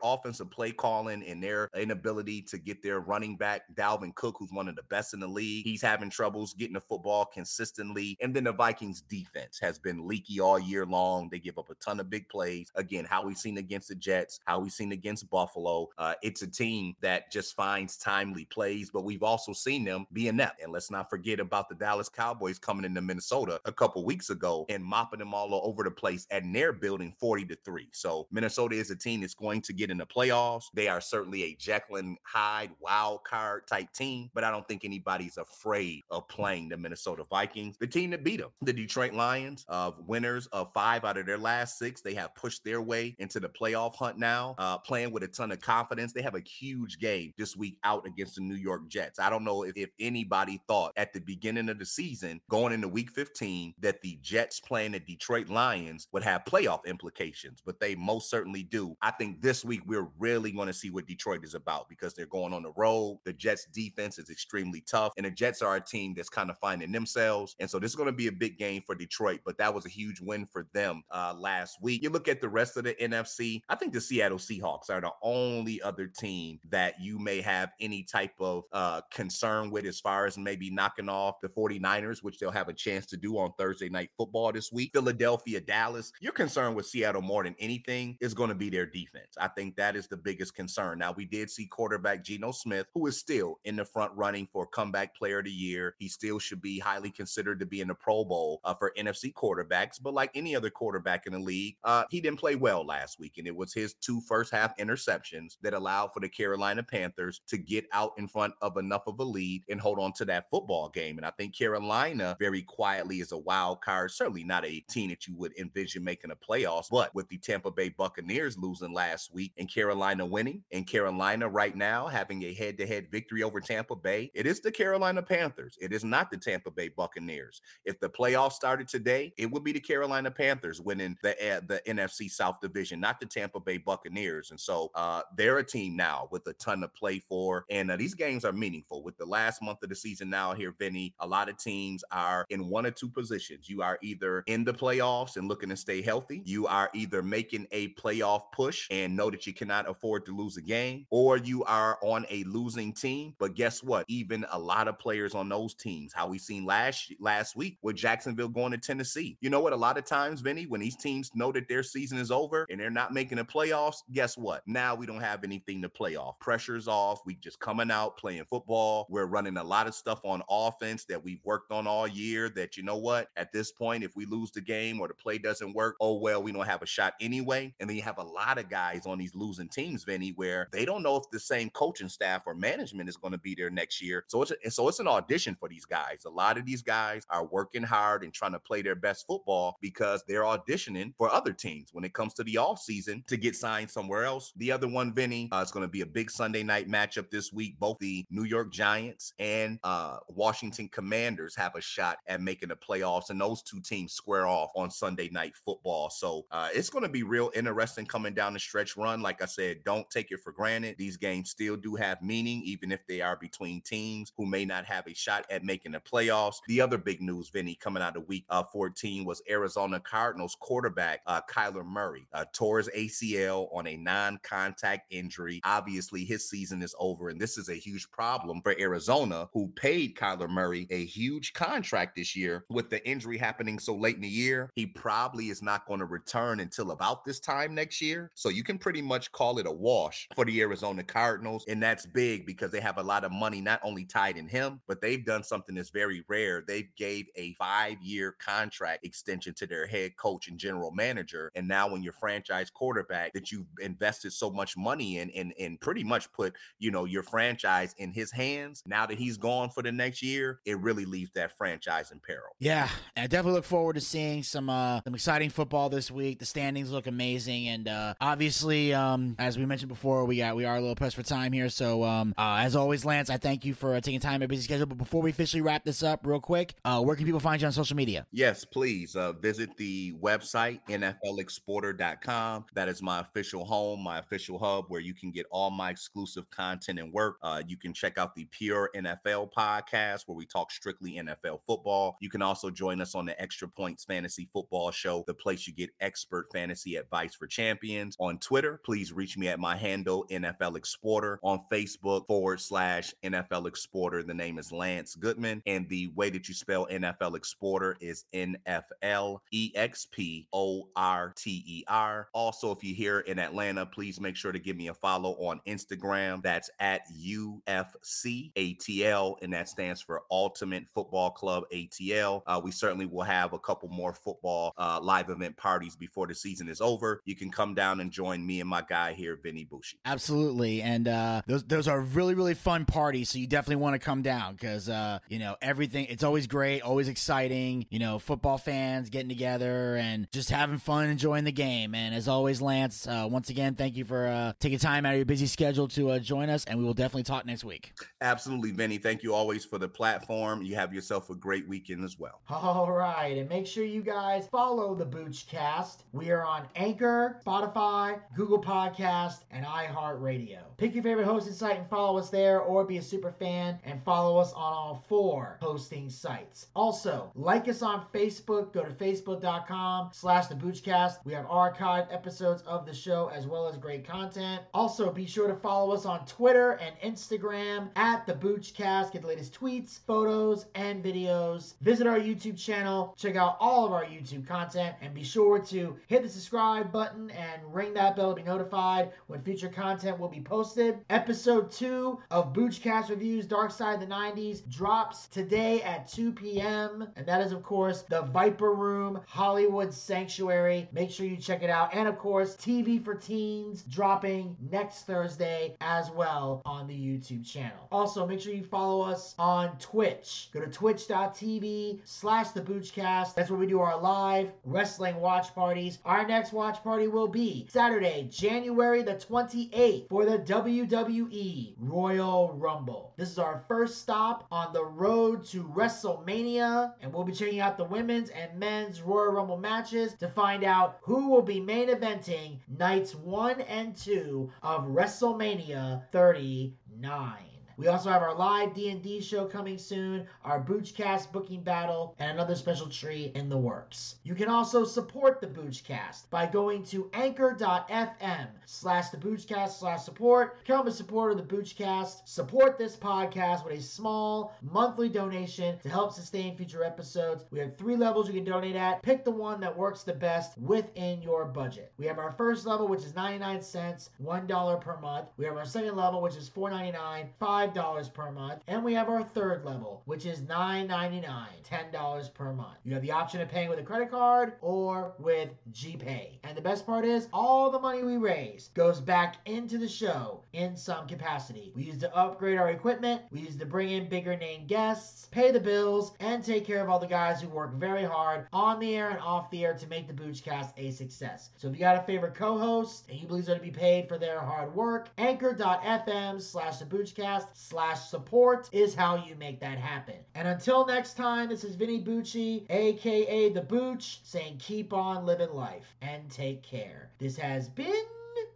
offensive 0.04 0.52
play 0.52 0.72
calling 0.72 1.24
and 1.24 1.42
their 1.42 1.70
inability 1.76 2.42
to 2.44 2.58
get 2.58 2.82
their 2.82 3.00
running 3.00 3.38
back, 3.38 3.64
Dalvin 3.76 4.14
Cook, 4.16 4.36
who's 4.40 4.52
one 4.52 4.68
of 4.68 4.76
the 4.76 4.84
best 4.84 5.14
in 5.14 5.20
the 5.20 5.28
league. 5.28 5.66
He's 5.66 5.82
having 5.82 6.10
troubles 6.10 6.54
getting 6.54 6.74
the 6.74 6.82
football 6.82 7.26
consistently. 7.26 8.18
And 8.22 8.34
then 8.34 8.44
the 8.44 8.54
Vikings 8.54 9.02
defense 9.02 9.60
has 9.62 9.80
been 9.80 10.08
leaky 10.08 10.40
all 10.40 10.60
year 10.60 10.86
long. 10.86 11.30
They 11.30 11.40
give 11.40 11.58
up 11.58 11.70
a 11.70 11.76
ton 11.76 12.00
of 12.00 12.10
big 12.10 12.28
plays. 12.30 12.72
Again, 12.76 13.06
how 13.06 13.26
we've 13.26 13.38
seen 13.38 13.58
against 13.58 13.90
the 13.90 13.96
Jets, 13.96 14.40
how 14.46 14.60
we've 14.60 14.72
seen 14.72 14.92
against 14.92 15.30
Buffalo. 15.30 15.90
Uh, 15.98 16.14
it's 16.22 16.42
a 16.42 16.48
team 16.48 16.96
that 17.02 17.32
just 17.32 17.56
finds 17.56 17.98
timely 17.98 18.46
plays, 18.46 18.90
but 18.92 19.04
we've 19.04 19.24
also 19.24 19.54
seen 19.54 19.84
them 19.84 20.06
be 20.14 20.28
inept. 20.28 20.62
And 20.62 20.72
let's 20.72 20.92
not 20.92 21.10
forget 21.10 21.40
about 21.40 21.70
the 21.70 21.76
Dallas 21.76 22.10
Cowboys 22.10 22.60
coming 22.60 22.86
into 22.86 23.02
Minnesota 23.02 23.60
a 23.66 23.72
couple 23.72 24.04
weeks 24.04 24.30
ago 24.30 24.66
and 24.70 24.84
mopping 24.84 25.20
them 25.20 25.34
all 25.34 25.62
over 25.64 25.84
the 25.84 25.92
place 25.92 26.28
and 26.32 26.56
they're 26.56 26.74
building 26.74 27.14
40 27.20 27.46
to 27.46 27.58
3. 27.64 27.88
So 27.92 28.11
Minnesota 28.32 28.76
is 28.76 28.92
a 28.92 28.96
team 28.96 29.22
that's 29.22 29.34
going 29.34 29.62
to 29.62 29.74
get 29.74 29.92
in 29.92 29.98
the 29.98 30.06
playoffs. 30.06 30.66
They 30.74 30.88
are 30.88 31.02
certainly 31.02 31.44
a 31.44 31.58
and 31.98 32.18
Hyde 32.24 32.72
wild 32.80 33.24
card 33.24 33.68
type 33.68 33.92
team, 33.94 34.30
but 34.34 34.44
I 34.44 34.52
don't 34.52 34.68
think 34.68 34.84
anybody's 34.84 35.38
afraid 35.38 36.04
of 36.10 36.28
playing 36.28 36.70
the 36.70 36.78
Minnesota 36.78 37.26
Vikings, 37.30 37.78
the 37.80 37.88
team 37.88 38.12
that 38.12 38.24
beat 38.24 38.40
them. 38.40 38.50
The 38.62 38.74
Detroit 38.74 39.14
Lions, 39.14 39.66
of 39.68 39.94
uh, 39.94 40.02
winners 40.06 40.48
of 40.48 40.72
five 40.74 41.06
out 41.06 41.18
of 41.18 41.26
their 41.26 41.38
last 41.38 41.78
six, 41.78 42.02
they 42.02 42.14
have 42.14 42.34
pushed 42.36 42.64
their 42.64 42.82
way 42.82 43.16
into 43.20 43.40
the 43.40 43.50
playoff 43.50 43.96
hunt 43.96 44.18
now, 44.18 44.56
uh, 44.58 44.78
playing 44.78 45.12
with 45.12 45.24
a 45.24 45.28
ton 45.28 45.52
of 45.52 45.60
confidence. 45.60 46.14
They 46.14 46.22
have 46.22 46.36
a 46.36 46.42
huge 46.42 47.00
game 47.00 47.34
this 47.38 47.56
week 47.56 47.78
out 47.84 48.06
against 48.06 48.36
the 48.36 48.42
New 48.42 48.56
York 48.56 48.88
Jets. 48.90 49.20
I 49.20 49.30
don't 49.30 49.44
know 49.44 49.64
if, 49.64 49.78
if 49.78 49.90
anybody 50.00 50.62
thought 50.68 50.94
at 50.98 51.14
the 51.14 51.20
beginning 51.20 51.70
of 51.70 51.80
the 51.80 51.86
season, 51.86 52.42
going 52.50 52.74
into 52.74 52.88
week 52.88 53.12
15, 53.12 53.74
that 53.80 54.02
the 54.02 54.18
Jets 54.22 54.60
playing 54.60 54.94
the 54.94 55.00
Detroit 55.00 55.50
Lions 55.50 56.08
would 56.12 56.24
have 56.24 56.46
playoff 56.46 56.86
implications, 56.86 57.62
but 57.66 57.80
they 57.80 57.96
most 58.02 58.30
certainly 58.30 58.64
do. 58.64 58.96
I 59.02 59.12
think 59.12 59.42
this 59.42 59.64
week 59.64 59.82
we're 59.86 60.08
really 60.20 60.52
going 60.52 60.68
to 60.68 60.74
see 60.74 60.90
what 60.90 61.08
Detroit 61.08 61.44
is 61.44 61.56
about 61.56 61.88
because 61.90 62.14
they're 62.14 62.26
going 62.26 62.54
on 62.54 62.64
the 62.64 62.74
road. 62.76 63.20
The 63.26 63.34
Jets 63.34 63.66
defense 63.66 64.20
is 64.20 64.30
extremely 64.30 64.82
tough, 64.82 65.14
and 65.18 65.26
the 65.26 65.32
Jets 65.32 65.62
are 65.62 65.76
a 65.76 65.82
team 65.82 66.14
that's 66.16 66.30
kind 66.30 66.50
of 66.50 66.58
finding 66.58 66.92
themselves. 66.92 67.56
And 67.60 67.70
so 67.70 67.80
this 67.80 67.92
is 67.92 67.96
going 67.96 68.08
to 68.08 68.14
be 68.14 68.28
a 68.28 68.32
big 68.32 68.58
game 68.58 68.82
for 68.86 68.96
Detroit, 68.96 69.42
but 69.46 69.58
that 69.58 69.74
was 69.74 69.86
a 69.86 69.90
huge 69.90 70.20
win 70.20 70.46
for 70.46 70.68
them 70.74 71.04
uh, 71.12 71.36
last 71.38 71.82
week. 71.82 72.04
You 72.04 72.10
look 72.10 72.28
at 72.28 72.42
the 72.42 72.50
rest 72.50 72.78
of 72.78 72.84
the 72.84 72.96
NFC, 72.96 73.62
I 73.70 73.76
think 73.76 73.94
the 73.94 74.02
Seattle 74.02 74.38
Seahawks 74.38 74.90
are 74.90 75.02
the 75.02 75.12
only 75.22 75.82
other 75.82 76.08
team 76.08 76.60
that 76.70 77.00
you 77.00 77.20
may 77.20 77.42
have 77.42 77.72
any 77.80 78.04
type 78.04 78.34
of 78.40 78.64
uh, 78.72 79.02
concern 79.12 79.72
with 79.72 79.86
as 79.86 80.00
far 80.00 80.26
as 80.26 80.38
maybe 80.38 80.70
knocking 80.70 81.10
off 81.10 81.42
the 81.42 81.50
49ers, 81.50 82.24
which 82.24 82.40
they'll 82.40 82.52
have 82.52 82.70
a 82.70 82.74
chance 82.74 83.06
to 83.08 83.18
do 83.18 83.38
on 83.38 83.52
Thursday 83.58 83.90
night 83.90 84.10
football 84.18 84.52
this 84.52 84.72
week. 84.72 84.92
Philadelphia, 84.94 85.60
Dallas, 85.60 86.12
you're 86.20 86.32
concerned 86.32 86.76
with 86.76 86.86
Seattle 86.86 87.22
more 87.22 87.44
than 87.44 87.56
anything 87.60 87.91
is 88.20 88.34
going 88.34 88.50
to 88.50 88.56
be 88.56 88.70
their 88.70 88.86
defense. 88.86 89.36
I 89.40 89.48
think 89.48 89.76
that 89.76 89.96
is 89.96 90.08
the 90.08 90.18
biggest 90.18 90.56
concern. 90.56 91.00
Now, 91.00 91.12
we 91.12 91.26
did 91.26 91.50
see 91.50 91.66
quarterback 91.66 92.24
Geno 92.24 92.52
Smith, 92.52 92.88
who 92.94 93.08
is 93.08 93.18
still 93.18 93.60
in 93.66 93.76
the 93.76 93.86
front 93.86 94.12
running 94.16 94.48
for 94.52 94.66
comeback 94.66 95.16
player 95.16 95.40
of 95.40 95.46
the 95.46 95.52
year. 95.52 95.96
He 96.00 96.08
still 96.08 96.40
should 96.40 96.62
be 96.62 96.80
highly 96.80 97.12
considered 97.12 97.60
to 97.60 97.66
be 97.66 97.82
in 97.82 97.88
the 97.88 97.96
Pro 97.96 98.24
Bowl 98.24 98.60
uh, 98.64 98.74
for 98.74 98.94
NFC 98.98 99.34
quarterbacks. 99.34 100.02
But 100.02 100.14
like 100.14 100.32
any 100.36 100.56
other 100.56 100.70
quarterback 100.70 101.28
in 101.28 101.34
the 101.34 101.40
league, 101.40 101.76
uh, 101.84 102.04
he 102.10 102.22
didn't 102.22 102.40
play 102.40 102.56
well 102.56 102.86
last 102.86 103.20
week. 103.20 103.38
And 103.38 103.48
it 103.48 103.56
was 103.56 103.74
his 103.74 103.94
two 103.96 104.22
first 104.22 104.52
half 104.52 104.76
interceptions 104.78 105.58
that 105.62 105.74
allowed 105.74 106.14
for 106.14 106.20
the 106.20 106.30
Carolina 106.30 106.84
Panthers 106.84 107.42
to 107.48 107.58
get 107.58 107.86
out 107.92 108.14
in 108.18 108.28
front 108.28 108.54
of 108.62 108.78
enough 108.78 109.04
of 109.08 109.20
a 109.20 109.24
lead 109.24 109.64
and 109.70 109.80
hold 109.80 110.00
on 110.00 110.14
to 110.14 110.26
that 110.26 110.50
football 110.50 110.90
game. 110.90 111.18
And 111.18 111.26
I 111.26 111.32
think 111.32 111.58
Carolina 111.58 112.38
very 112.40 112.62
quietly 112.62 113.20
is 113.20 113.32
a 113.32 113.38
wild 113.38 113.82
card, 113.82 114.12
certainly 114.12 114.44
not 114.44 114.66
a 114.66 114.80
team 114.90 115.10
that 115.10 115.28
you 115.28 115.36
would 115.36 115.58
envision 115.58 116.04
making 116.04 116.32
a 116.32 116.36
playoffs. 116.36 116.88
But 116.90 117.14
with 117.16 117.28
the 117.30 117.38
Tampa 117.38 117.72
Bay 117.72 117.81
Buccaneers 117.90 118.58
losing 118.58 118.94
last 118.94 119.34
week 119.34 119.54
and 119.58 119.72
Carolina 119.72 120.26
winning, 120.26 120.64
and 120.72 120.88
Carolina 120.88 121.48
right 121.48 121.76
now 121.76 122.08
having 122.08 122.44
a 122.44 122.54
head 122.54 122.78
to 122.78 122.88
head 122.88 123.08
victory 123.12 123.44
over 123.44 123.60
Tampa 123.60 123.96
Bay, 123.96 124.32
it 124.34 124.46
is 124.46 124.62
the 124.62 124.72
Carolina 124.72 125.22
Panthers. 125.22 125.78
It 125.82 125.94
is 125.94 126.04
not 126.04 126.32
the 126.32 126.38
Tampa 126.38 126.72
Bay 126.72 126.90
Buccaneers. 126.90 127.62
If 127.86 128.00
the 128.00 128.10
playoffs 128.10 128.54
started 128.54 128.88
today, 128.88 129.34
it 129.38 129.50
would 129.50 129.64
be 129.64 129.72
the 129.72 129.80
Carolina 129.80 130.32
Panthers 130.32 130.82
winning 130.82 131.18
the 131.24 131.32
uh, 131.32 131.62
the 131.68 131.82
NFC 131.88 132.30
South 132.30 132.60
Division, 132.62 133.00
not 133.00 133.20
the 133.20 133.26
Tampa 133.26 133.60
Bay 133.60 133.78
Buccaneers. 133.78 134.52
And 134.52 134.60
so 134.60 134.92
uh, 134.96 135.22
they're 135.36 135.60
a 135.60 135.64
team 135.64 135.96
now 135.96 136.28
with 136.32 136.46
a 136.48 136.54
ton 136.54 136.82
to 136.82 136.88
play 136.88 137.20
for, 137.20 137.66
and 137.70 137.92
uh, 137.92 137.98
these 137.98 138.14
games 138.14 138.46
are 138.46 138.54
meaningful. 138.54 139.04
With 139.04 139.18
the 139.18 139.26
last 139.26 139.62
month 139.62 139.84
of 139.84 139.90
the 139.90 139.96
season 139.96 140.30
now 140.30 140.54
here, 140.54 140.74
Vinny, 140.78 141.14
a 141.20 141.28
lot 141.28 141.50
of 141.50 141.58
teams 141.58 142.04
are 142.12 142.46
in 142.50 142.68
one 142.68 142.86
or 142.86 142.92
two 142.92 143.10
positions. 143.10 143.70
You 143.70 143.82
are 143.82 143.98
either 144.02 144.44
in 144.48 144.64
the 144.64 144.74
playoffs 144.74 145.38
and 145.38 145.48
looking 145.48 145.70
to 145.70 145.78
stay 145.78 146.02
healthy. 146.02 146.42
You 146.46 146.68
are 146.68 146.90
either 146.94 147.22
making 147.22 147.61
a 147.72 147.90
playoff 147.94 148.44
push 148.52 148.88
and 148.92 149.16
know 149.16 149.30
that 149.30 149.46
you 149.48 149.54
cannot 149.54 149.90
afford 149.90 150.26
to 150.26 150.36
lose 150.36 150.58
a 150.58 150.62
game, 150.62 151.06
or 151.10 151.38
you 151.38 151.64
are 151.66 151.98
on 152.02 152.26
a 152.30 152.44
losing 152.46 152.94
team. 152.94 153.34
But 153.40 153.56
guess 153.56 153.84
what? 153.84 154.06
Even 154.08 154.46
a 154.52 154.60
lot 154.60 154.88
of 154.88 155.00
players 155.00 155.36
on 155.36 155.50
those 155.50 155.74
teams, 155.74 156.14
how 156.14 156.28
we 156.28 156.38
seen 156.38 156.66
last 156.66 157.14
last 157.20 157.56
week 157.56 157.78
with 157.82 157.96
Jacksonville 157.96 158.50
going 158.50 158.72
to 158.72 158.78
Tennessee. 158.78 159.38
You 159.42 159.50
know 159.50 159.60
what? 159.60 159.74
A 159.74 159.78
lot 159.78 159.98
of 159.98 160.06
times, 160.06 160.42
Vinny, 160.42 160.66
when 160.66 160.82
these 160.82 160.96
teams 160.96 161.32
know 161.36 161.52
that 161.52 161.68
their 161.68 161.84
season 161.84 162.18
is 162.18 162.32
over 162.32 162.66
and 162.70 162.80
they're 162.80 162.90
not 162.90 163.14
making 163.14 163.38
the 163.38 163.44
playoffs, 163.44 163.98
guess 164.12 164.38
what? 164.38 164.62
Now 164.66 164.96
we 164.96 165.06
don't 165.06 165.22
have 165.22 165.44
anything 165.44 165.82
to 165.82 165.90
play 165.90 166.16
off. 166.16 166.40
Pressure's 166.40 166.88
off. 166.88 167.22
We 167.26 167.36
just 167.36 167.60
coming 167.60 167.92
out 167.92 168.18
playing 168.18 168.46
football. 168.50 169.08
We're 169.10 169.26
running 169.26 169.58
a 169.58 169.64
lot 169.64 169.88
of 169.88 169.96
stuff 169.96 170.20
on 170.24 170.42
offense 170.50 171.06
that 171.06 171.24
we've 171.24 171.44
worked 171.44 171.72
on 171.72 171.88
all 171.88 172.08
year. 172.08 172.50
That 172.50 172.78
you 172.78 172.84
know 172.84 172.98
what? 172.98 173.30
At 173.36 173.52
this 173.52 173.72
point, 173.72 174.04
if 174.04 174.16
we 174.16 174.26
lose 174.26 174.52
the 174.52 174.62
game 174.62 175.00
or 175.00 175.08
the 175.08 175.14
play 175.14 175.38
doesn't 175.38 175.74
work, 175.74 175.96
oh 176.00 176.20
well, 176.20 176.42
we 176.42 176.52
don't 176.52 176.66
have 176.66 176.82
a 176.82 176.88
shot 176.88 177.14
anyway. 177.22 177.51
And 177.52 177.90
then 177.90 177.96
you 177.96 178.04
have 178.04 178.18
a 178.18 178.24
lot 178.24 178.58
of 178.58 178.70
guys 178.70 179.06
on 179.06 179.18
these 179.18 179.36
losing 179.36 179.68
teams, 179.68 180.04
Vinny, 180.04 180.34
where 180.36 180.68
they 180.72 180.86
don't 180.86 181.04
know 181.04 181.16
if 181.18 181.24
the 181.32 181.40
same 181.40 181.70
coaching 181.72 182.10
staff 182.10 182.44
or 182.46 182.56
management 182.56 183.10
is 183.10 183.18
going 183.18 183.34
to 183.34 183.38
be 183.38 183.56
there 183.56 183.70
next 183.70 184.02
year. 184.02 184.24
So 184.28 184.42
it's 184.42 184.52
a, 184.52 184.72
so 184.72 184.88
it's 184.88 185.00
an 185.00 185.08
audition 185.08 185.56
for 185.60 185.70
these 185.70 185.86
guys. 185.86 186.24
A 186.26 186.30
lot 186.30 186.58
of 186.58 186.66
these 186.66 186.82
guys 186.82 187.24
are 187.30 187.46
working 187.46 187.84
hard 187.84 188.24
and 188.24 188.34
trying 188.34 188.54
to 188.54 188.60
play 188.60 188.82
their 188.82 188.96
best 188.96 189.26
football 189.28 189.78
because 189.82 190.24
they're 190.28 190.44
auditioning 190.44 191.14
for 191.18 191.32
other 191.32 191.54
teams 191.54 191.90
when 191.94 192.04
it 192.04 192.14
comes 192.14 192.34
to 192.36 192.44
the 192.44 192.58
off 192.58 192.80
season 192.80 193.24
to 193.28 193.38
get 193.38 193.56
signed 193.56 193.90
somewhere 193.90 194.24
else. 194.24 194.54
The 194.58 194.72
other 194.72 194.88
one, 194.88 195.14
Vinny, 195.14 195.50
uh, 195.52 195.60
it's 195.62 195.72
going 195.72 195.86
to 195.86 195.92
be 195.92 196.02
a 196.02 196.06
big 196.06 196.32
Sunday 196.32 196.64
night 196.64 196.88
matchup 196.88 197.30
this 197.30 197.52
week. 197.52 197.80
Both 197.80 198.00
the 198.00 198.26
New 198.30 198.44
York 198.44 198.72
Giants 198.72 199.34
and 199.40 199.80
uh, 199.84 200.18
Washington 200.30 200.90
Commanders 200.90 201.56
have 201.56 201.76
a 201.76 201.82
shot 201.82 202.18
at 202.28 202.42
making 202.42 202.70
the 202.70 202.76
playoffs, 202.76 203.30
and 203.30 203.40
those 203.40 203.62
two 203.64 203.80
teams 203.80 204.14
square 204.14 204.48
off 204.48 204.72
on 204.76 204.90
Sunday 204.92 205.30
night 205.30 205.54
football. 205.66 206.10
So 206.10 206.46
uh, 206.52 206.70
it's 206.74 206.90
going 206.90 207.04
to 207.04 207.10
be 207.10 207.24
real 207.24 207.41
real 207.42 207.52
interesting 207.56 208.06
coming 208.06 208.34
down 208.34 208.54
the 208.54 208.60
stretch 208.60 208.96
run. 208.96 209.22
Like 209.22 209.42
I 209.42 209.46
said, 209.46 209.84
don't 209.84 210.08
take 210.12 210.32
it 210.32 210.40
for 210.44 210.52
granted. 210.52 210.96
These 210.98 211.18
games 211.18 211.50
still 211.50 211.76
do 211.76 211.96
have 211.96 212.22
meaning, 212.22 212.62
even 212.64 212.92
if 212.92 213.06
they 213.08 213.22
are 213.22 213.36
between 213.36 213.82
teams 213.82 214.32
who 214.38 214.46
may 214.46 214.64
not 214.64 214.86
have 214.86 215.08
a 215.08 215.14
shot 215.14 215.46
at 215.50 215.64
making 215.64 215.94
the 215.94 216.00
playoffs. 216.00 216.58
The 216.68 216.82
other 216.82 217.00
big 217.00 217.20
news, 217.22 217.50
Vinny, 217.50 217.76
coming 217.76 218.04
out 218.04 218.16
of 218.16 218.28
week 218.28 218.46
uh, 218.50 218.64
14 218.72 219.26
was 219.26 219.42
Arizona 219.50 220.00
Cardinals 220.00 220.56
quarterback 220.60 221.22
uh, 221.26 221.42
Kyler 221.50 221.86
Murray 221.86 222.28
uh, 222.34 222.46
tore 222.54 222.78
his 222.78 222.90
ACL 222.96 223.76
on 223.76 223.88
a 223.88 223.98
non 223.98 224.40
contact 224.44 225.12
injury. 225.12 225.62
Obviously, 225.64 226.24
his 226.24 226.48
season 226.48 226.84
is 226.84 226.94
over, 227.00 227.30
and 227.30 227.42
this 227.42 227.58
is 227.58 227.70
a 227.70 227.76
huge 227.76 228.10
problem 228.12 228.62
for 228.62 228.76
Arizona, 228.80 229.50
who 229.54 229.68
paid 229.70 230.16
Kyler 230.16 230.50
Murray 230.50 230.86
a 230.92 231.06
huge 231.06 231.54
contract 231.54 232.16
this 232.16 232.36
year. 232.36 232.66
With 232.70 232.90
the 232.90 233.06
injury 233.08 233.38
happening 233.38 233.80
so 233.80 233.96
late 233.96 234.16
in 234.16 234.22
the 234.22 234.28
year, 234.28 234.70
he 234.76 234.86
probably 234.86 235.50
is 235.50 235.64
not 235.64 235.88
going 235.88 236.00
to 236.00 236.06
return 236.06 236.60
until 236.60 236.92
about 236.92 237.26
this 237.26 237.31
time 237.40 237.74
next 237.74 238.02
year. 238.02 238.32
So 238.36 238.50
you 238.50 238.64
can 238.64 238.78
pretty 238.78 239.02
much 239.02 239.32
call 239.32 239.60
it 239.60 239.66
a 239.66 239.72
wash 239.72 240.28
for 240.36 240.46
the 240.46 240.62
Arizona 240.62 241.04
Cardinals. 241.04 241.66
And 241.68 241.82
that's 241.82 242.06
big 242.06 242.46
because 242.46 242.72
they 242.72 242.80
have 242.80 242.98
a 242.98 243.04
lot 243.04 243.24
of 243.24 243.32
money 243.32 243.62
not 243.62 243.80
only 243.84 244.06
tied 244.06 244.38
in 244.38 244.48
him, 244.48 244.82
but 244.88 245.02
they've 245.02 245.26
done 245.26 245.44
something 245.44 245.76
that's 245.76 245.90
very 245.90 246.24
rare. 246.28 246.64
They 246.68 246.90
gave 246.98 247.26
a 247.36 247.54
five 247.54 247.98
year 248.02 248.36
contract 248.44 249.06
extension 249.06 249.54
to 249.56 249.68
their 249.68 249.88
head 249.88 250.16
coach 250.18 250.48
and 250.48 250.58
general 250.58 250.92
manager. 250.92 251.52
And 251.56 251.68
now 251.68 251.90
when 251.90 252.04
your 252.04 252.14
franchise 252.14 252.70
quarterback 252.70 253.34
that 253.34 253.52
you've 253.52 253.68
invested 253.80 254.34
so 254.34 254.50
much 254.50 254.78
money 254.78 255.20
in 255.20 255.30
and, 255.32 255.54
and 255.60 255.80
pretty 255.80 256.04
much 256.04 256.32
put, 256.34 256.54
you 256.80 256.92
know, 256.92 257.06
your 257.06 257.24
franchise 257.24 257.96
in 257.98 258.12
his 258.12 258.32
hands, 258.32 258.84
now 258.86 259.06
that 259.06 259.18
he's 259.18 259.38
gone 259.38 259.70
for 259.70 259.84
the 259.84 259.92
next 259.92 260.22
year, 260.22 260.60
it 260.66 260.80
really 260.80 261.06
leaves 261.06 261.32
that 261.36 261.58
franchise 261.58 262.12
in 262.12 262.20
peril. 262.20 262.56
Yeah, 262.60 262.90
I 263.16 263.28
definitely 263.28 263.54
look 263.54 263.66
forward 263.66 263.94
to 263.94 264.02
seeing 264.02 264.44
some 264.44 264.70
uh 264.70 265.02
some 265.04 265.16
exciting 265.16 265.50
football 265.50 265.90
this 265.90 266.12
week. 266.12 266.40
The 266.40 266.46
standings 266.46 266.92
look 266.92 267.08
amazing, 267.08 267.21
and 267.22 267.88
uh 267.88 268.14
obviously, 268.20 268.94
um 268.94 269.36
as 269.38 269.58
we 269.58 269.66
mentioned 269.66 269.90
before, 269.90 270.26
we 270.26 270.38
got 270.38 270.56
we 270.56 270.66
are 270.66 270.76
a 270.76 270.80
little 270.80 270.96
pressed 270.96 271.16
for 271.16 271.24
time 271.24 271.52
here. 271.52 271.70
So 271.70 272.04
um 272.04 272.34
uh, 272.38 272.58
as 272.62 272.76
always, 272.76 273.06
Lance, 273.06 273.30
I 273.30 273.38
thank 273.38 273.64
you 273.64 273.74
for 273.74 273.96
uh, 273.96 274.02
taking 274.02 274.20
time 274.20 274.42
of 274.42 274.50
busy 274.50 274.64
schedule. 274.64 274.88
But 274.88 274.98
before 274.98 275.22
we 275.22 275.30
officially 275.30 275.62
wrap 275.62 275.84
this 275.84 276.02
up, 276.04 276.26
real 276.26 276.40
quick, 276.40 276.74
uh 276.84 277.02
where 277.02 277.16
can 277.16 277.26
people 277.26 277.40
find 277.40 277.62
you 277.62 277.68
on 277.68 277.72
social 277.72 277.96
media? 277.96 278.26
Yes, 278.32 278.66
please 278.66 279.16
uh, 279.16 279.34
visit 279.34 279.78
the 279.78 280.14
website 280.14 280.80
nflexporter.com. 280.90 282.66
That 282.74 282.90
is 282.90 283.02
my 283.02 283.20
official 283.20 283.66
home, 283.66 284.02
my 284.02 284.20
official 284.20 284.58
hub, 284.58 284.86
where 284.88 285.02
you 285.02 285.14
can 285.14 285.32
get 285.32 285.46
all 285.52 285.70
my 285.70 285.92
exclusive 285.92 286.50
content 286.50 287.00
and 287.00 287.14
work. 287.14 287.38
Uh, 287.44 287.62
you 287.68 287.78
can 287.78 287.94
check 287.94 288.18
out 288.18 288.36
the 288.36 288.46
Pure 288.46 288.90
NFL 288.96 289.52
podcast, 289.54 290.24
where 290.26 290.36
we 290.36 290.46
talk 290.46 290.72
strictly 290.72 291.14
NFL 291.14 291.60
football. 291.68 292.18
You 292.20 292.30
can 292.30 292.42
also 292.42 292.70
join 292.70 293.00
us 293.02 293.16
on 293.16 293.26
the 293.26 293.40
Extra 293.42 293.68
Points 293.68 294.06
Fantasy 294.06 294.50
Football 294.52 294.92
Show, 294.92 295.24
the 295.28 295.34
place 295.34 295.68
you 295.68 295.74
get 295.74 295.92
expert 296.00 296.48
fantasy 296.52 296.96
advice 296.96 297.11
for 297.12 297.46
champions. 297.46 298.16
On 298.20 298.38
Twitter, 298.38 298.80
please 298.86 299.12
reach 299.12 299.38
me 299.38 299.50
at 299.50 299.60
my 299.60 299.76
handle 299.76 300.26
NFL 300.32 300.78
Exporter. 300.78 301.40
On 301.44 301.60
Facebook 301.70 302.26
forward 302.26 302.62
slash 302.62 303.14
NFL 303.24 303.68
Exporter, 303.68 304.24
the 304.24 304.34
name 304.34 304.58
is 304.58 304.72
Lance 304.72 305.16
Goodman, 305.16 305.62
and 305.66 305.88
the 305.90 306.08
way 306.16 306.30
that 306.30 306.48
you 306.48 306.54
spell 306.54 306.88
NFL 306.90 307.36
Exporter 307.36 307.98
is 308.00 308.24
N 308.32 308.58
F 308.66 308.86
L 309.02 309.42
E 309.52 309.74
X 309.76 310.08
P 310.10 310.48
O 310.54 310.88
R 310.96 311.34
T 311.36 311.64
E 311.68 311.84
R. 311.90 312.30
Also, 312.34 312.72
if 312.72 312.82
you're 312.82 312.96
here 312.96 313.20
in 313.22 313.40
Atlanta, 313.40 313.86
please 313.86 314.22
make 314.22 314.38
sure 314.38 314.54
to 314.54 314.60
give 314.60 314.78
me 314.78 314.88
a 314.88 314.94
follow 314.94 315.34
on 315.34 315.60
Instagram. 315.68 316.42
That's 316.42 316.70
at 316.80 317.02
UFC 317.12 318.54
ATL, 318.56 319.36
and 319.42 319.52
that 319.52 319.68
stands 319.68 320.02
for 320.02 320.22
Ultimate 320.32 320.86
Football 320.94 321.32
Club 321.32 321.66
ATL. 321.74 322.42
Uh, 322.48 322.62
we 322.64 322.72
certainly 322.72 323.06
will 323.06 323.24
have 323.24 323.52
a 323.52 323.60
couple 323.60 323.90
more 323.90 324.14
football 324.14 324.72
uh, 324.78 325.00
live 325.04 325.30
event 325.30 325.58
parties 325.58 325.98
before 325.98 326.26
the 326.26 326.36
season 326.36 326.70
is 326.70 326.80
over. 326.80 327.01
You 327.26 327.36
can 327.36 327.52
come 327.52 327.74
down 327.74 328.00
and 328.00 328.12
join 328.12 328.46
me 328.46 328.60
and 328.60 328.70
my 328.70 328.84
guy 328.88 329.14
here, 329.14 329.38
Vinny 329.42 329.68
Bucci. 329.70 329.96
Absolutely, 330.06 330.82
and 330.82 331.08
uh, 331.08 331.42
those 331.48 331.64
those 331.64 331.88
are 331.88 332.00
really 332.00 332.34
really 332.34 332.54
fun 332.54 332.86
parties. 332.86 333.30
So 333.30 333.40
you 333.40 333.48
definitely 333.48 333.82
want 333.82 333.96
to 333.96 334.00
come 334.00 334.22
down 334.22 334.56
because 334.56 334.90
uh, 334.90 335.20
you 335.30 335.40
know 335.40 335.56
everything. 335.62 336.08
It's 336.10 336.24
always 336.24 336.48
great, 336.48 336.82
always 336.82 337.08
exciting. 337.08 337.86
You 337.90 338.00
know, 338.00 338.20
football 338.20 338.58
fans 338.58 339.10
getting 339.10 339.30
together 339.30 339.96
and 339.96 340.28
just 340.32 340.50
having 340.50 340.78
fun, 340.78 341.10
enjoying 341.10 341.44
the 341.44 341.52
game. 341.52 341.96
And 341.96 342.14
as 342.14 342.28
always, 342.28 342.62
Lance, 342.62 343.08
uh, 343.08 343.28
once 343.30 343.50
again, 343.50 343.76
thank 343.76 343.96
you 343.96 344.06
for 344.06 344.28
uh, 344.28 344.54
taking 344.60 344.80
time 344.80 345.06
out 345.06 345.14
of 345.14 345.18
your 345.18 345.26
busy 345.26 345.48
schedule 345.48 345.88
to 345.90 346.12
uh, 346.12 346.20
join 346.20 346.50
us, 346.50 346.66
and 346.66 346.78
we 346.78 346.86
will 346.86 346.94
definitely 346.94 347.24
talk 347.24 347.46
next 347.46 347.64
week. 347.64 347.94
Absolutely, 348.22 348.72
Vinny. 348.72 348.98
Thank 348.98 349.24
you 349.24 349.34
always 349.34 349.66
for 349.66 349.78
the 349.78 349.88
platform. 349.88 350.62
You 350.62 350.76
have 350.76 350.94
yourself 350.94 351.30
a 351.30 351.36
great 351.36 351.68
weekend 351.68 352.04
as 352.04 352.20
well. 352.20 352.42
All 352.50 352.92
right, 352.92 353.38
and 353.38 353.50
make 353.50 353.68
sure 353.68 353.84
you 353.84 354.02
guys 354.02 354.48
follow 354.52 354.96
the 354.96 355.06
Boochcast. 355.06 356.00
We 356.12 356.30
are 356.32 356.44
on 356.44 356.68
Anchor, 356.76 356.91
Spotify, 356.98 358.20
Google 358.36 358.62
Podcast, 358.62 359.40
and 359.52 359.66
iHeartRadio. 359.66 360.60
Pick 360.78 360.96
your 360.96 361.04
favorite 361.04 361.26
hosting 361.26 361.54
site 361.54 361.78
and 361.78 361.90
follow 361.90 362.18
us 362.18 362.30
there, 362.30 362.62
or 362.62 362.84
be 362.84 362.98
a 362.98 363.02
super 363.02 363.32
fan 363.32 363.78
and 363.84 364.04
follow 364.04 364.40
us 364.40 364.52
on 364.54 364.74
all 364.74 365.04
four 365.08 365.58
hosting 365.62 366.10
sites. 366.10 366.68
Also, 366.76 367.32
like 367.36 367.68
us 367.68 367.82
on 367.82 368.06
Facebook. 368.14 368.74
Go 368.74 368.84
to 368.84 368.92
facebook.com 368.92 370.10
slash 370.14 370.48
the 370.48 370.56
Boochcast. 370.56 371.18
We 371.24 371.34
have 371.34 371.46
archived 371.46 372.12
episodes 372.12 372.64
of 372.64 372.86
the 372.86 372.94
show 372.94 373.30
as 373.34 373.46
well 373.46 373.68
as 373.68 373.78
great 373.78 374.08
content. 374.08 374.64
Also, 374.74 375.12
be 375.12 375.26
sure 375.28 375.48
to 375.48 375.56
follow 375.56 375.94
us 375.94 376.06
on 376.06 376.26
Twitter 376.26 376.80
and 376.82 376.96
Instagram 377.16 377.90
at 377.96 378.26
the 378.26 378.34
Boochcast. 378.34 379.12
Get 379.12 379.22
the 379.22 379.28
latest 379.28 379.60
tweets, 379.60 380.00
photos, 380.00 380.66
and 380.74 381.04
videos. 381.04 381.76
Visit 381.82 382.08
our 382.08 382.20
YouTube 382.20 382.58
channel. 382.58 383.14
Check 383.18 383.36
out 383.36 383.58
all 383.60 383.86
of 383.86 383.92
our 383.92 384.06
YouTube 384.06 384.48
content 384.48 384.96
and 385.02 385.14
be 385.14 385.24
sure 385.24 385.60
to 385.60 385.96
hit 386.08 386.24
the 386.24 386.30
subscribe 386.30 386.71
button 386.80 387.30
and 387.32 387.62
ring 387.74 387.94
that 387.94 388.16
bell 388.16 388.30
to 388.30 388.36
be 388.36 388.44
notified 388.44 389.12
when 389.28 389.42
future 389.42 389.68
content 389.68 390.18
will 390.18 390.30
be 390.30 390.40
posted. 390.40 391.00
Episode 391.10 391.70
2 391.72 392.18
of 392.32 392.54
Boochcast 392.54 393.10
Reviews 393.10 393.46
Dark 393.46 393.72
Side 393.72 393.96
of 393.96 394.00
the 394.00 394.06
90s 394.06 394.68
drops 394.70 395.28
today 395.28 395.82
at 395.82 396.08
2 396.08 396.32
p.m. 396.32 397.08
And 397.16 397.26
that 397.28 397.42
is, 397.42 397.52
of 397.52 397.62
course, 397.62 398.04
the 398.04 398.22
Viper 398.22 398.74
Room 398.74 399.20
Hollywood 399.28 399.94
Sanctuary. 399.94 400.88
Make 400.94 401.12
sure 401.12 401.26
you 401.26 401.38
check 401.38 401.62
it 401.62 401.70
out. 401.70 401.94
And 401.94 402.08
of 402.08 402.18
course, 402.18 402.56
TV 402.56 403.04
for 403.04 403.16
Teens 403.16 403.84
dropping 403.84 404.56
next 404.72 405.04
Thursday 405.04 405.76
as 405.82 406.10
well 406.10 406.62
on 406.66 406.88
the 406.88 406.96
YouTube 406.96 407.46
channel. 407.46 407.88
Also, 407.92 408.26
make 408.26 408.40
sure 408.40 408.54
you 408.54 408.64
follow 408.64 409.02
us 409.02 409.36
on 409.38 409.78
Twitch. 409.78 410.50
Go 410.54 410.62
to 410.62 410.68
twitch.tv 410.68 412.00
slash 412.06 412.50
the 412.50 412.62
Boochcast. 412.62 413.36
That's 413.36 413.50
where 413.50 413.60
we 413.60 413.68
do 413.68 413.82
our 413.82 414.00
live 414.00 414.52
wrestling 414.64 415.18
watch 415.18 415.54
parties. 415.54 416.00
Our 416.06 416.26
next 416.28 416.54
watch 416.62 416.84
party 416.84 417.08
will 417.08 417.28
be 417.28 417.66
Saturday, 417.72 418.28
January 418.30 419.02
the 419.02 419.16
28th 419.16 420.08
for 420.08 420.26
the 420.26 420.38
WWE 420.38 421.74
Royal 421.80 422.54
Rumble. 422.54 423.16
This 423.18 423.32
is 423.32 423.40
our 423.40 423.64
first 423.68 424.00
stop 424.00 424.46
on 424.52 424.72
the 424.72 424.86
road 424.86 425.44
to 425.46 425.64
WrestleMania, 425.64 426.94
and 427.02 427.12
we'll 427.12 427.24
be 427.24 427.32
checking 427.32 427.62
out 427.62 427.78
the 427.78 427.86
women's 427.86 428.30
and 428.30 428.60
men's 428.60 429.02
Royal 429.02 429.32
Rumble 429.32 429.58
matches 429.58 430.14
to 430.20 430.28
find 430.28 430.64
out 430.64 431.00
who 431.02 431.30
will 431.30 431.42
be 431.42 431.60
main 431.60 431.90
eventing 431.90 432.60
nights 432.78 433.16
1 433.16 433.62
and 433.62 433.98
2 433.98 434.52
of 434.62 434.84
WrestleMania 434.84 436.04
39. 436.12 437.51
We 437.82 437.88
also 437.88 438.12
have 438.12 438.22
our 438.22 438.36
live 438.36 438.76
D&D 438.76 439.22
show 439.22 439.46
coming 439.46 439.80
soon, 439.80 440.28
our 440.44 440.62
Boochcast 440.64 441.32
booking 441.32 441.64
battle, 441.64 442.16
and 442.20 442.30
another 442.30 442.54
special 442.54 442.88
treat 442.88 443.36
in 443.36 443.50
the 443.50 443.58
works. 443.58 444.18
You 444.24 444.36
can 444.36 444.50
also 444.50 444.84
support 444.84 445.42
the 445.42 445.48
Boochcast 445.48 446.30
by 446.30 446.46
going 446.46 446.84
to 446.84 447.10
anchor.fm 447.14 448.48
slash 448.68 449.10
the 449.10 449.18
Boochcast 449.18 449.80
slash 449.80 450.04
support. 450.04 450.60
Become 450.60 450.86
a 450.86 450.92
supporter 450.92 451.32
of 451.32 451.38
the 451.38 451.56
Boochcast. 451.56 452.28
Support 452.30 452.78
this 452.78 452.96
podcast 452.96 453.66
with 453.66 453.80
a 453.80 453.82
small 453.82 454.54
monthly 454.62 455.10
donation 455.10 455.80
to 455.80 455.90
help 455.90 456.14
sustain 456.14 456.56
future 456.56 456.84
episodes. 456.84 457.46
We 457.50 457.58
have 457.62 457.76
three 457.78 457.96
levels 457.96 458.28
you 458.28 458.36
can 458.36 458.44
donate 458.44 458.76
at. 458.76 459.02
Pick 459.02 459.26
the 459.26 459.32
one 459.32 459.60
that 459.62 459.76
works 459.76 460.04
the 460.04 460.14
best 460.14 460.56
within 460.60 461.20
your 461.24 461.46
budget. 461.46 461.92
We 461.98 462.06
have 462.06 462.20
our 462.20 462.32
first 462.34 462.68
level, 462.68 462.88
which 462.88 463.04
is 463.04 463.16
99 463.16 463.64
cents, 463.64 464.12
$1 464.24 464.82
per 464.82 464.98
month. 464.98 465.30
We 465.38 465.46
have 465.46 465.58
our 465.58 465.66
second 465.66 465.96
level, 465.96 466.22
which 466.22 466.36
is 466.36 466.48
$4.99, 466.48 467.26
$5 467.42 467.71
per 467.74 468.32
month. 468.32 468.62
And 468.68 468.84
we 468.84 468.94
have 468.94 469.10
our 469.10 469.24
third 469.24 469.64
level, 469.64 470.02
which 470.06 470.26
is 470.26 470.42
$9.99, 470.42 471.24
$10 471.64 472.34
per 472.34 472.54
month. 472.54 472.78
You 472.84 472.94
have 472.94 473.02
the 473.02 473.12
option 473.12 473.42
of 473.42 473.50
paying 473.50 473.70
with 473.70 473.80
a 473.80 473.84
credit 473.84 474.12
card 474.12 474.54
or 474.62 475.14
with 475.20 475.50
GPay. 475.72 476.40
And 476.44 476.58
the 476.58 476.62
best 476.62 476.86
part 476.86 477.06
is, 477.06 477.28
all 477.32 477.72
the 477.72 477.80
money 477.80 478.04
we 478.04 478.18
raise 478.18 478.70
goes 478.74 479.00
back 479.00 479.38
into 479.46 479.78
the 479.78 479.88
show 479.88 480.44
in 480.54 480.76
some 480.76 481.08
capacity. 481.08 481.72
We 481.76 481.84
use 481.84 481.98
to 482.00 482.16
upgrade 482.16 482.58
our 482.58 482.72
equipment, 482.72 483.22
we 483.32 483.42
use 483.42 483.56
to 483.58 483.66
bring 483.66 483.92
in 483.92 484.10
bigger 484.10 484.36
name 484.36 484.68
guests, 484.68 485.28
pay 485.32 485.52
the 485.52 485.60
bills, 485.60 486.14
and 486.20 486.44
take 486.44 486.66
care 486.66 486.82
of 486.82 486.90
all 486.90 487.00
the 487.00 487.08
guys 487.08 487.42
who 487.42 487.50
work 487.50 487.74
very 487.76 488.04
hard 488.04 488.48
on 488.52 488.80
the 488.80 488.96
air 488.96 489.10
and 489.10 489.20
off 489.20 489.50
the 489.50 489.64
air 489.64 489.74
to 489.74 489.88
make 489.88 490.08
the 490.08 490.14
Boochcast 490.14 490.74
a 490.78 490.92
success. 490.92 491.52
So 491.58 491.68
if 491.68 491.74
you 491.74 491.80
got 491.80 491.98
a 491.98 492.04
favorite 492.04 492.36
co-host 492.36 493.06
and 493.10 493.20
you 493.20 493.28
believe 493.28 493.46
they're 493.46 493.56
to 493.56 493.62
be 493.62 493.72
paid 493.72 494.08
for 494.08 494.18
their 494.18 494.40
hard 494.40 494.74
work, 494.76 495.10
anchor.fm 495.18 496.42
slash 496.42 496.78
the 496.78 496.86
Boochcast 496.86 497.48
slash 497.62 498.02
support 498.02 498.70
is 498.72 498.96
how 498.96 499.16
you 499.16 499.36
make 499.36 499.60
that 499.60 499.78
happen. 499.78 500.16
And 500.36 500.48
until 500.48 500.86
next 500.86 501.14
time, 501.14 501.50
this 501.50 501.64
is 501.64 501.76
Vinny 501.76 502.04
Bucci, 502.04 502.66
aka 502.70 503.50
The 503.50 503.62
Booch, 503.62 504.20
saying 504.24 504.58
keep 504.58 504.94
on 504.94 505.26
living 505.26 505.54
life 505.54 505.96
and 506.02 506.30
take 506.30 506.64
care. 506.64 507.10
This 507.20 507.38
has 507.38 507.70
been 507.70 508.04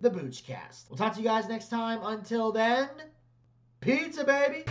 the 0.01 0.09
Boochcast. 0.09 0.89
We'll 0.89 0.97
talk 0.97 1.13
to 1.13 1.19
you 1.19 1.25
guys 1.25 1.47
next 1.47 1.69
time. 1.69 1.99
Until 2.03 2.51
then, 2.51 2.89
pizza, 3.79 4.23
baby! 4.23 4.63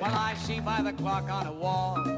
Well, 0.00 0.14
I 0.14 0.34
see 0.38 0.60
by 0.60 0.82
the 0.82 0.92
clock 0.92 1.30
on 1.30 1.46
a 1.46 1.52
wall 1.52 2.17